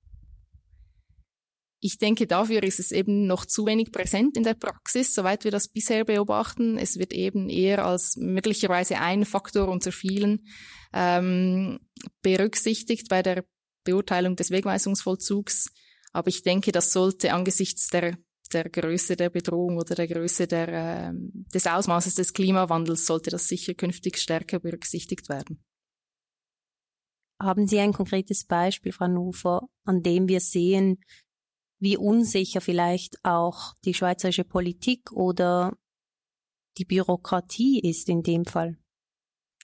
Ich 1.80 2.00
denke, 2.00 2.26
dafür 2.26 2.64
ist 2.64 2.80
es 2.80 2.92
eben 2.92 3.28
noch 3.28 3.46
zu 3.46 3.66
wenig 3.68 3.92
präsent 3.92 4.36
in 4.36 4.44
der 4.44 4.56
Praxis, 4.56 5.14
soweit 5.14 5.44
wir 5.44 5.52
das 5.52 5.68
bisher 5.68 6.06
beobachten. 6.06 6.78
Es 6.78 6.98
wird 6.98 7.14
eben 7.14 7.50
eher 7.50 7.86
als 7.86 8.16
möglicherweise 8.18 8.98
ein 8.98 9.26
Faktor 9.26 9.68
unter 9.68 9.92
vielen 9.92 10.48
ähm, 10.94 11.80
berücksichtigt 12.24 13.10
bei 13.10 13.22
der 13.22 13.46
Beurteilung 13.84 14.36
des 14.36 14.50
Wegweisungsvollzugs. 14.50 15.72
Aber 16.14 16.30
ich 16.30 16.42
denke, 16.42 16.72
das 16.72 16.92
sollte 16.92 17.32
angesichts 17.32 17.90
der, 17.90 18.18
der 18.52 18.70
Größe 18.70 19.16
der 19.16 19.30
Bedrohung 19.30 19.78
oder 19.78 19.94
der 19.94 20.08
Größe 20.08 20.48
der, 20.48 20.68
äh, 20.70 21.14
des 21.54 21.68
Ausmaßes 21.68 22.16
des 22.16 22.34
Klimawandels, 22.34 23.06
sollte 23.06 23.30
das 23.30 23.48
sicher 23.48 23.76
künftig 23.76 24.18
stärker 24.18 24.60
berücksichtigt 24.60 25.30
werden. 25.30 25.64
Haben 27.40 27.68
Sie 27.68 27.80
ein 27.80 27.94
konkretes 27.94 28.46
Beispiel, 28.46 28.92
Frau 28.92 29.08
Nufer, 29.08 29.68
an 29.86 30.02
dem 30.02 30.28
wir 30.28 30.40
sehen, 30.40 30.98
wie 31.80 31.98
unsicher 31.98 32.62
vielleicht 32.62 33.24
auch 33.24 33.74
die 33.86 33.94
schweizerische 33.94 34.44
Politik 34.44 35.12
oder 35.12 35.78
die 36.78 36.86
Bürokratie 36.86 37.80
ist 37.80 38.10
in 38.10 38.24
dem 38.24 38.46
Fall. 38.46 38.78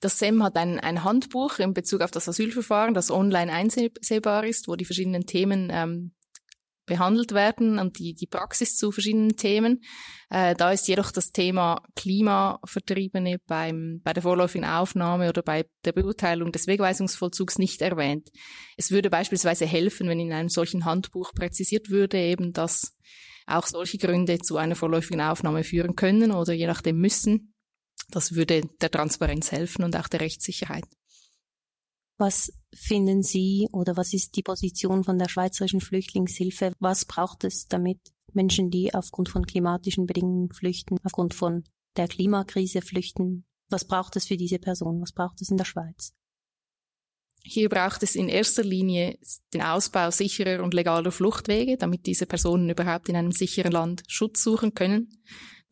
Das 0.01 0.20
SEM 0.20 0.43
hat 0.43 0.57
ein, 0.57 0.80
ein 0.80 1.03
Handbuch 1.03 1.59
in 1.59 1.74
Bezug 1.74 2.01
auf 2.01 2.11
das 2.11 2.28
Asylverfahren, 2.28 2.93
das 2.93 3.09
online 3.09 3.51
einsehbar 3.51 4.45
ist, 4.45 4.68
wo 4.68 4.76
die 4.76 4.86
verschiedenen 4.86 5.26
Themen 5.26 5.70
ähm, 5.72 6.14
behandelt 6.86 7.34
werden 7.34 7.80
und 7.80 8.00
die, 8.00 8.14
die 8.14 8.28
Praxis 8.28 8.76
zu 8.76 8.92
verschiedenen 8.92 9.36
Themen. 9.36 9.82
Äh, 10.30 10.56
da 10.56 10.72
ist 10.72 10.88
jedoch 10.88 11.12
das 11.12 11.32
Thema 11.32 11.82
Klimavertriebene 11.96 13.38
beim, 13.48 14.02
bei 14.04 14.14
der 14.14 14.24
vorläufigen 14.24 14.68
Aufnahme 14.68 15.30
oder 15.30 15.42
bei 15.42 15.66
der 15.86 15.94
Beurteilung 15.94 16.52
des 16.52 16.68
Wegweisungsvollzugs 16.68 17.58
nicht 17.58 17.82
erwähnt. 17.82 18.30
Es 18.78 18.92
würde 18.92 19.10
beispielsweise 19.10 19.66
helfen, 19.66 20.08
wenn 20.08 20.20
in 20.20 20.34
einem 20.34 20.50
solchen 20.50 20.86
Handbuch 20.86 21.34
präzisiert 21.34 21.90
würde, 21.90 22.18
eben, 22.18 22.54
dass 22.54 22.98
auch 23.46 23.68
solche 23.68 23.98
Gründe 23.98 24.40
zu 24.40 24.58
einer 24.58 24.76
vorläufigen 24.76 25.22
Aufnahme 25.22 25.64
führen 25.64 25.96
können 25.96 26.32
oder 26.32 26.54
je 26.54 26.68
nachdem 26.68 26.98
müssen, 26.98 27.54
Das 28.10 28.36
würde 28.36 28.62
der 28.82 28.92
Transparenz 28.92 29.52
helfen 29.52 29.84
und 29.84 29.96
auch 29.96 30.08
der 30.08 30.22
Rechtssicherheit. 30.22 30.86
Was 32.18 32.53
finden 32.74 33.24
Sie 33.24 33.68
oder 33.72 33.97
was 33.97 34.14
ist 34.14 34.36
die 34.36 34.43
Position 34.43 35.03
von 35.03 35.18
der 35.18 35.30
Schweizerischen 35.30 35.82
Flüchtlingshilfe? 35.82 36.74
Was 36.80 37.05
braucht 37.05 37.43
es, 37.43 37.66
damit 37.68 37.99
Menschen, 38.34 38.72
die 38.72 38.93
aufgrund 38.93 39.30
von 39.30 39.45
klimatischen 39.45 40.05
Bedingungen 40.05 40.51
flüchten, 40.51 40.97
aufgrund 41.03 41.34
von 41.34 41.64
der 41.95 42.07
Klimakrise 42.07 42.82
flüchten, 42.82 43.45
was 43.70 43.86
braucht 43.86 44.16
es 44.16 44.28
für 44.28 44.38
diese 44.38 44.59
Person? 44.59 45.01
Was 45.01 45.11
braucht 45.11 45.41
es 45.41 45.49
in 45.49 45.57
der 45.57 45.66
Schweiz? 45.66 46.14
Hier 47.45 47.68
braucht 47.68 48.03
es 48.03 48.16
in 48.16 48.30
erster 48.30 48.64
Linie 48.64 49.18
den 49.53 49.61
Ausbau 49.61 50.11
sicherer 50.11 50.64
und 50.64 50.74
legaler 50.74 51.11
Fluchtwege, 51.11 51.78
damit 51.78 52.05
diese 52.05 52.26
Personen 52.26 52.70
überhaupt 52.70 53.09
in 53.09 53.16
einem 53.16 53.32
sicheren 53.32 53.72
Land 53.72 54.03
Schutz 54.07 54.43
suchen 54.43 54.74
können. 54.74 55.09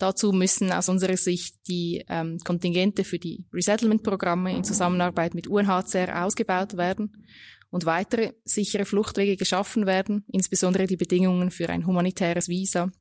Dazu 0.01 0.31
müssen 0.31 0.71
aus 0.71 0.89
unserer 0.89 1.15
Sicht 1.15 1.55
die 1.67 2.03
ähm, 2.09 2.39
Kontingente 2.43 3.03
für 3.03 3.19
die 3.19 3.45
Resettlement-Programme 3.53 4.55
in 4.55 4.63
Zusammenarbeit 4.63 5.35
mit 5.35 5.47
UNHCR 5.47 6.25
ausgebaut 6.25 6.75
werden 6.75 7.27
und 7.69 7.85
weitere 7.85 8.33
sichere 8.43 8.85
Fluchtwege 8.85 9.37
geschaffen 9.37 9.85
werden. 9.85 10.25
Insbesondere 10.27 10.87
die 10.87 10.97
Bedingungen 10.97 11.51
für 11.51 11.69
ein 11.69 11.85
humanitäres 11.85 12.49
Visa 12.49 12.91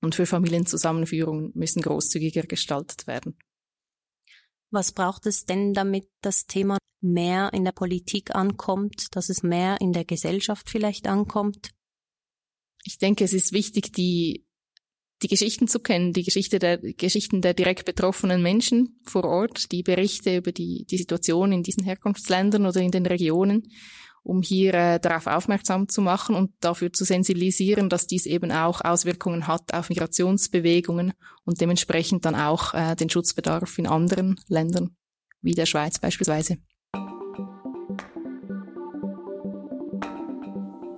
und 0.00 0.16
für 0.16 0.26
Familienzusammenführungen 0.26 1.52
müssen 1.54 1.82
großzügiger 1.82 2.42
gestaltet 2.42 3.06
werden. 3.06 3.38
Was 4.72 4.90
braucht 4.90 5.26
es 5.26 5.44
denn, 5.44 5.72
damit 5.72 6.08
das 6.20 6.46
Thema 6.46 6.78
mehr 7.00 7.52
in 7.52 7.64
der 7.64 7.72
Politik 7.72 8.34
ankommt, 8.34 9.14
dass 9.14 9.28
es 9.28 9.44
mehr 9.44 9.80
in 9.80 9.92
der 9.92 10.04
Gesellschaft 10.04 10.68
vielleicht 10.68 11.06
ankommt? 11.06 11.70
Ich 12.84 12.98
denke, 12.98 13.22
es 13.22 13.34
ist 13.34 13.52
wichtig, 13.52 13.92
die, 13.92 14.46
die 15.22 15.28
Geschichten 15.28 15.68
zu 15.68 15.80
kennen, 15.80 16.12
die 16.12 16.22
Geschichte 16.22 16.58
der, 16.58 16.78
Geschichten 16.78 17.42
der 17.42 17.54
direkt 17.54 17.84
betroffenen 17.84 18.42
Menschen 18.42 19.00
vor 19.04 19.24
Ort, 19.24 19.72
die 19.72 19.82
Berichte 19.82 20.36
über 20.36 20.52
die, 20.52 20.86
die 20.88 20.98
Situation 20.98 21.52
in 21.52 21.62
diesen 21.62 21.84
Herkunftsländern 21.84 22.66
oder 22.66 22.80
in 22.80 22.90
den 22.90 23.06
Regionen 23.06 23.64
um 24.22 24.42
hier 24.42 24.74
äh, 24.74 25.00
darauf 25.00 25.26
aufmerksam 25.26 25.88
zu 25.88 26.02
machen 26.02 26.34
und 26.34 26.52
dafür 26.60 26.92
zu 26.92 27.04
sensibilisieren, 27.04 27.88
dass 27.88 28.06
dies 28.06 28.26
eben 28.26 28.52
auch 28.52 28.80
Auswirkungen 28.82 29.46
hat 29.46 29.72
auf 29.72 29.88
Migrationsbewegungen 29.88 31.12
und 31.44 31.60
dementsprechend 31.60 32.24
dann 32.24 32.34
auch 32.34 32.74
äh, 32.74 32.94
den 32.96 33.08
Schutzbedarf 33.08 33.78
in 33.78 33.86
anderen 33.86 34.38
Ländern, 34.48 34.96
wie 35.40 35.54
der 35.54 35.66
Schweiz 35.66 35.98
beispielsweise. 35.98 36.58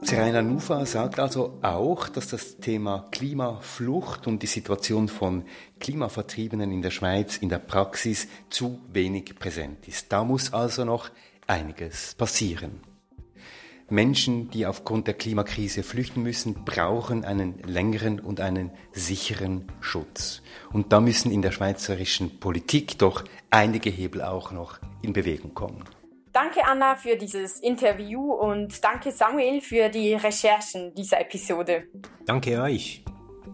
Serena 0.05 0.43
Nufa 0.43 0.85
sagt 0.85 1.21
also 1.21 1.59
auch, 1.63 2.09
dass 2.09 2.27
das 2.27 2.57
Thema 2.57 3.07
Klimaflucht 3.13 4.27
und 4.27 4.43
die 4.43 4.49
Situation 4.49 5.09
von 5.09 5.45
Klimavertriebenen 5.79 6.73
in 6.73 6.83
der 6.83 6.91
Schweiz 6.91 7.37
in 7.37 7.49
der 7.49 7.61
Praxis 7.61 8.27
zu 8.51 8.81
wenig 8.93 9.37
präsent 9.39 9.87
ist. 9.87 10.13
Da 10.13 10.25
muss 10.25 10.53
also 10.53 10.85
noch 10.85 11.11
einiges 11.47 12.15
passieren. 12.17 12.81
Menschen, 13.89 14.51
die 14.51 14.67
aufgrund 14.67 15.07
der 15.07 15.15
Klimakrise 15.15 15.83
flüchten 15.83 16.23
müssen, 16.23 16.65
brauchen 16.65 17.25
einen 17.25 17.59
längeren 17.63 18.21
und 18.21 18.41
einen 18.41 18.71
sicheren 18.93 19.67
Schutz. 19.81 20.43
Und 20.73 20.93
da 20.93 21.01
müssen 21.01 21.31
in 21.31 21.43
der 21.43 21.53
schweizerischen 21.53 22.41
Politik 22.41 22.99
doch 22.99 23.25
einige 23.51 23.91
Hebel 23.91 24.23
auch 24.23 24.51
noch 24.51 24.79
in 25.03 25.13
Bewegung 25.13 25.55
kommen. 25.55 25.85
Danke 26.33 26.65
Anna 26.65 26.97
für 26.97 27.17
dieses 27.17 27.61
Interview 27.61 28.33
und 28.33 28.83
danke 28.83 29.13
Samuel 29.13 29.61
für 29.61 29.91
die 29.91 30.15
Recherchen 30.15 30.95
dieser 30.95 31.21
Episode. 31.21 31.85
Danke 32.25 32.59
euch. 32.63 33.05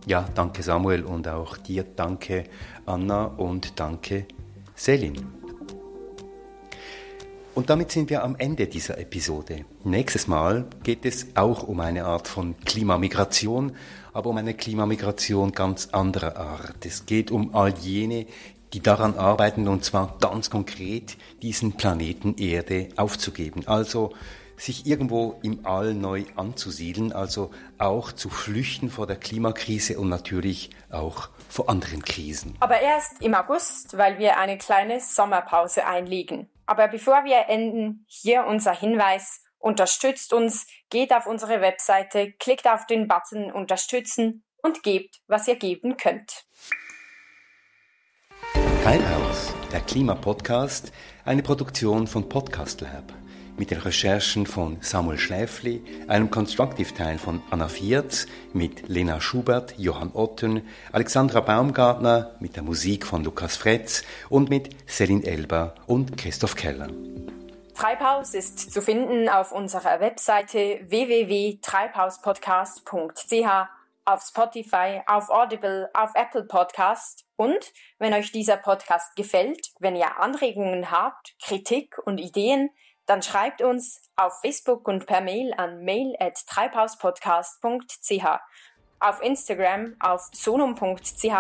Ja, 0.06 0.28
danke 0.32 0.62
Samuel 0.62 1.02
und 1.04 1.26
auch 1.26 1.56
dir 1.56 1.82
danke 1.82 2.44
Anna 2.86 3.24
und 3.24 3.80
danke 3.80 4.26
Selin. 4.76 5.26
Und 7.56 7.68
damit 7.68 7.90
sind 7.90 8.10
wir 8.10 8.22
am 8.22 8.36
Ende 8.36 8.68
dieser 8.68 8.98
Episode. 8.98 9.64
Nächstes 9.82 10.28
Mal 10.28 10.66
geht 10.84 11.04
es 11.04 11.26
auch 11.34 11.64
um 11.64 11.80
eine 11.80 12.04
Art 12.04 12.28
von 12.28 12.56
Klimamigration, 12.60 13.74
aber 14.12 14.30
um 14.30 14.36
eine 14.36 14.54
Klimamigration 14.54 15.50
ganz 15.50 15.88
anderer 15.88 16.36
Art. 16.36 16.86
Es 16.86 17.06
geht 17.06 17.32
um 17.32 17.56
all 17.56 17.74
jene, 17.76 18.26
die 18.72 18.80
daran 18.80 19.16
arbeiten, 19.16 19.68
und 19.68 19.84
zwar 19.84 20.18
ganz 20.20 20.50
konkret, 20.50 21.16
diesen 21.42 21.76
Planeten 21.76 22.36
Erde 22.36 22.88
aufzugeben. 22.96 23.66
Also 23.66 24.12
sich 24.56 24.86
irgendwo 24.86 25.38
im 25.42 25.64
All 25.64 25.94
neu 25.94 26.24
anzusiedeln, 26.36 27.12
also 27.12 27.50
auch 27.78 28.12
zu 28.12 28.28
flüchten 28.28 28.90
vor 28.90 29.06
der 29.06 29.16
Klimakrise 29.16 29.98
und 29.98 30.08
natürlich 30.08 30.70
auch 30.90 31.28
vor 31.48 31.68
anderen 31.68 32.02
Krisen. 32.02 32.56
Aber 32.60 32.80
erst 32.80 33.22
im 33.22 33.34
August, 33.34 33.96
weil 33.96 34.18
wir 34.18 34.38
eine 34.38 34.58
kleine 34.58 35.00
Sommerpause 35.00 35.86
einlegen. 35.86 36.50
Aber 36.66 36.88
bevor 36.88 37.24
wir 37.24 37.48
enden, 37.48 38.04
hier 38.06 38.44
unser 38.44 38.74
Hinweis. 38.74 39.42
Unterstützt 39.60 40.32
uns, 40.32 40.66
geht 40.90 41.12
auf 41.12 41.26
unsere 41.26 41.60
Webseite, 41.60 42.32
klickt 42.32 42.68
auf 42.68 42.86
den 42.86 43.08
Button 43.08 43.50
Unterstützen 43.50 44.44
und 44.62 44.82
gebt, 44.82 45.20
was 45.26 45.48
ihr 45.48 45.56
geben 45.56 45.96
könnt. 45.96 46.44
Treibhaus, 48.88 49.52
der 49.70 49.82
Klimapodcast, 49.82 50.92
eine 51.26 51.42
Produktion 51.42 52.06
von 52.06 52.26
Podcast 52.26 52.80
Lab 52.80 53.12
mit 53.58 53.70
den 53.70 53.80
Recherchen 53.80 54.46
von 54.46 54.78
Samuel 54.80 55.18
Schläfli, 55.18 55.84
einem 56.08 56.30
Constructive-Teil 56.30 57.18
von 57.18 57.42
Anna 57.50 57.68
Viertz, 57.68 58.26
mit 58.54 58.88
Lena 58.88 59.20
Schubert, 59.20 59.74
Johann 59.76 60.12
Otten, 60.14 60.66
Alexandra 60.90 61.40
Baumgartner, 61.40 62.34
mit 62.40 62.56
der 62.56 62.62
Musik 62.62 63.04
von 63.04 63.24
Lukas 63.24 63.58
Fretz 63.58 64.04
und 64.30 64.48
mit 64.48 64.70
Selin 64.90 65.22
Elber 65.22 65.74
und 65.86 66.16
Christoph 66.16 66.56
Keller. 66.56 66.88
Treibhaus 67.74 68.32
ist 68.32 68.72
zu 68.72 68.80
finden 68.80 69.28
auf 69.28 69.52
unserer 69.52 70.00
Webseite 70.00 70.80
www.treibhauspodcast.ch, 70.86 73.68
auf 74.06 74.22
Spotify, 74.22 75.02
auf 75.06 75.28
Audible, 75.28 75.90
auf 75.92 76.12
Apple 76.14 76.44
Podcast 76.44 77.27
und 77.38 77.72
wenn 77.98 78.12
euch 78.12 78.32
dieser 78.32 78.56
Podcast 78.56 79.14
gefällt, 79.14 79.70
wenn 79.78 79.94
ihr 79.94 80.18
Anregungen 80.18 80.90
habt, 80.90 81.34
Kritik 81.40 81.96
und 82.04 82.18
Ideen, 82.18 82.70
dann 83.06 83.22
schreibt 83.22 83.62
uns 83.62 84.02
auf 84.16 84.40
Facebook 84.40 84.86
und 84.88 85.06
per 85.06 85.20
Mail 85.20 85.54
an 85.56 85.84
mail 85.84 86.14
at 86.18 86.34
treibhauspodcast.ch, 86.46 88.24
auf 89.00 89.22
Instagram 89.22 89.94
auf 90.00 90.28
sonum.ch 90.32 91.32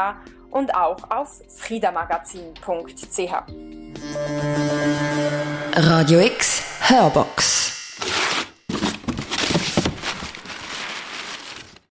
und 0.50 0.74
auch 0.74 1.10
auf 1.10 1.42
friedamagazin.ch. 1.58 3.32
Radio 5.74 6.20
X 6.20 6.62
Hörbox 6.88 7.77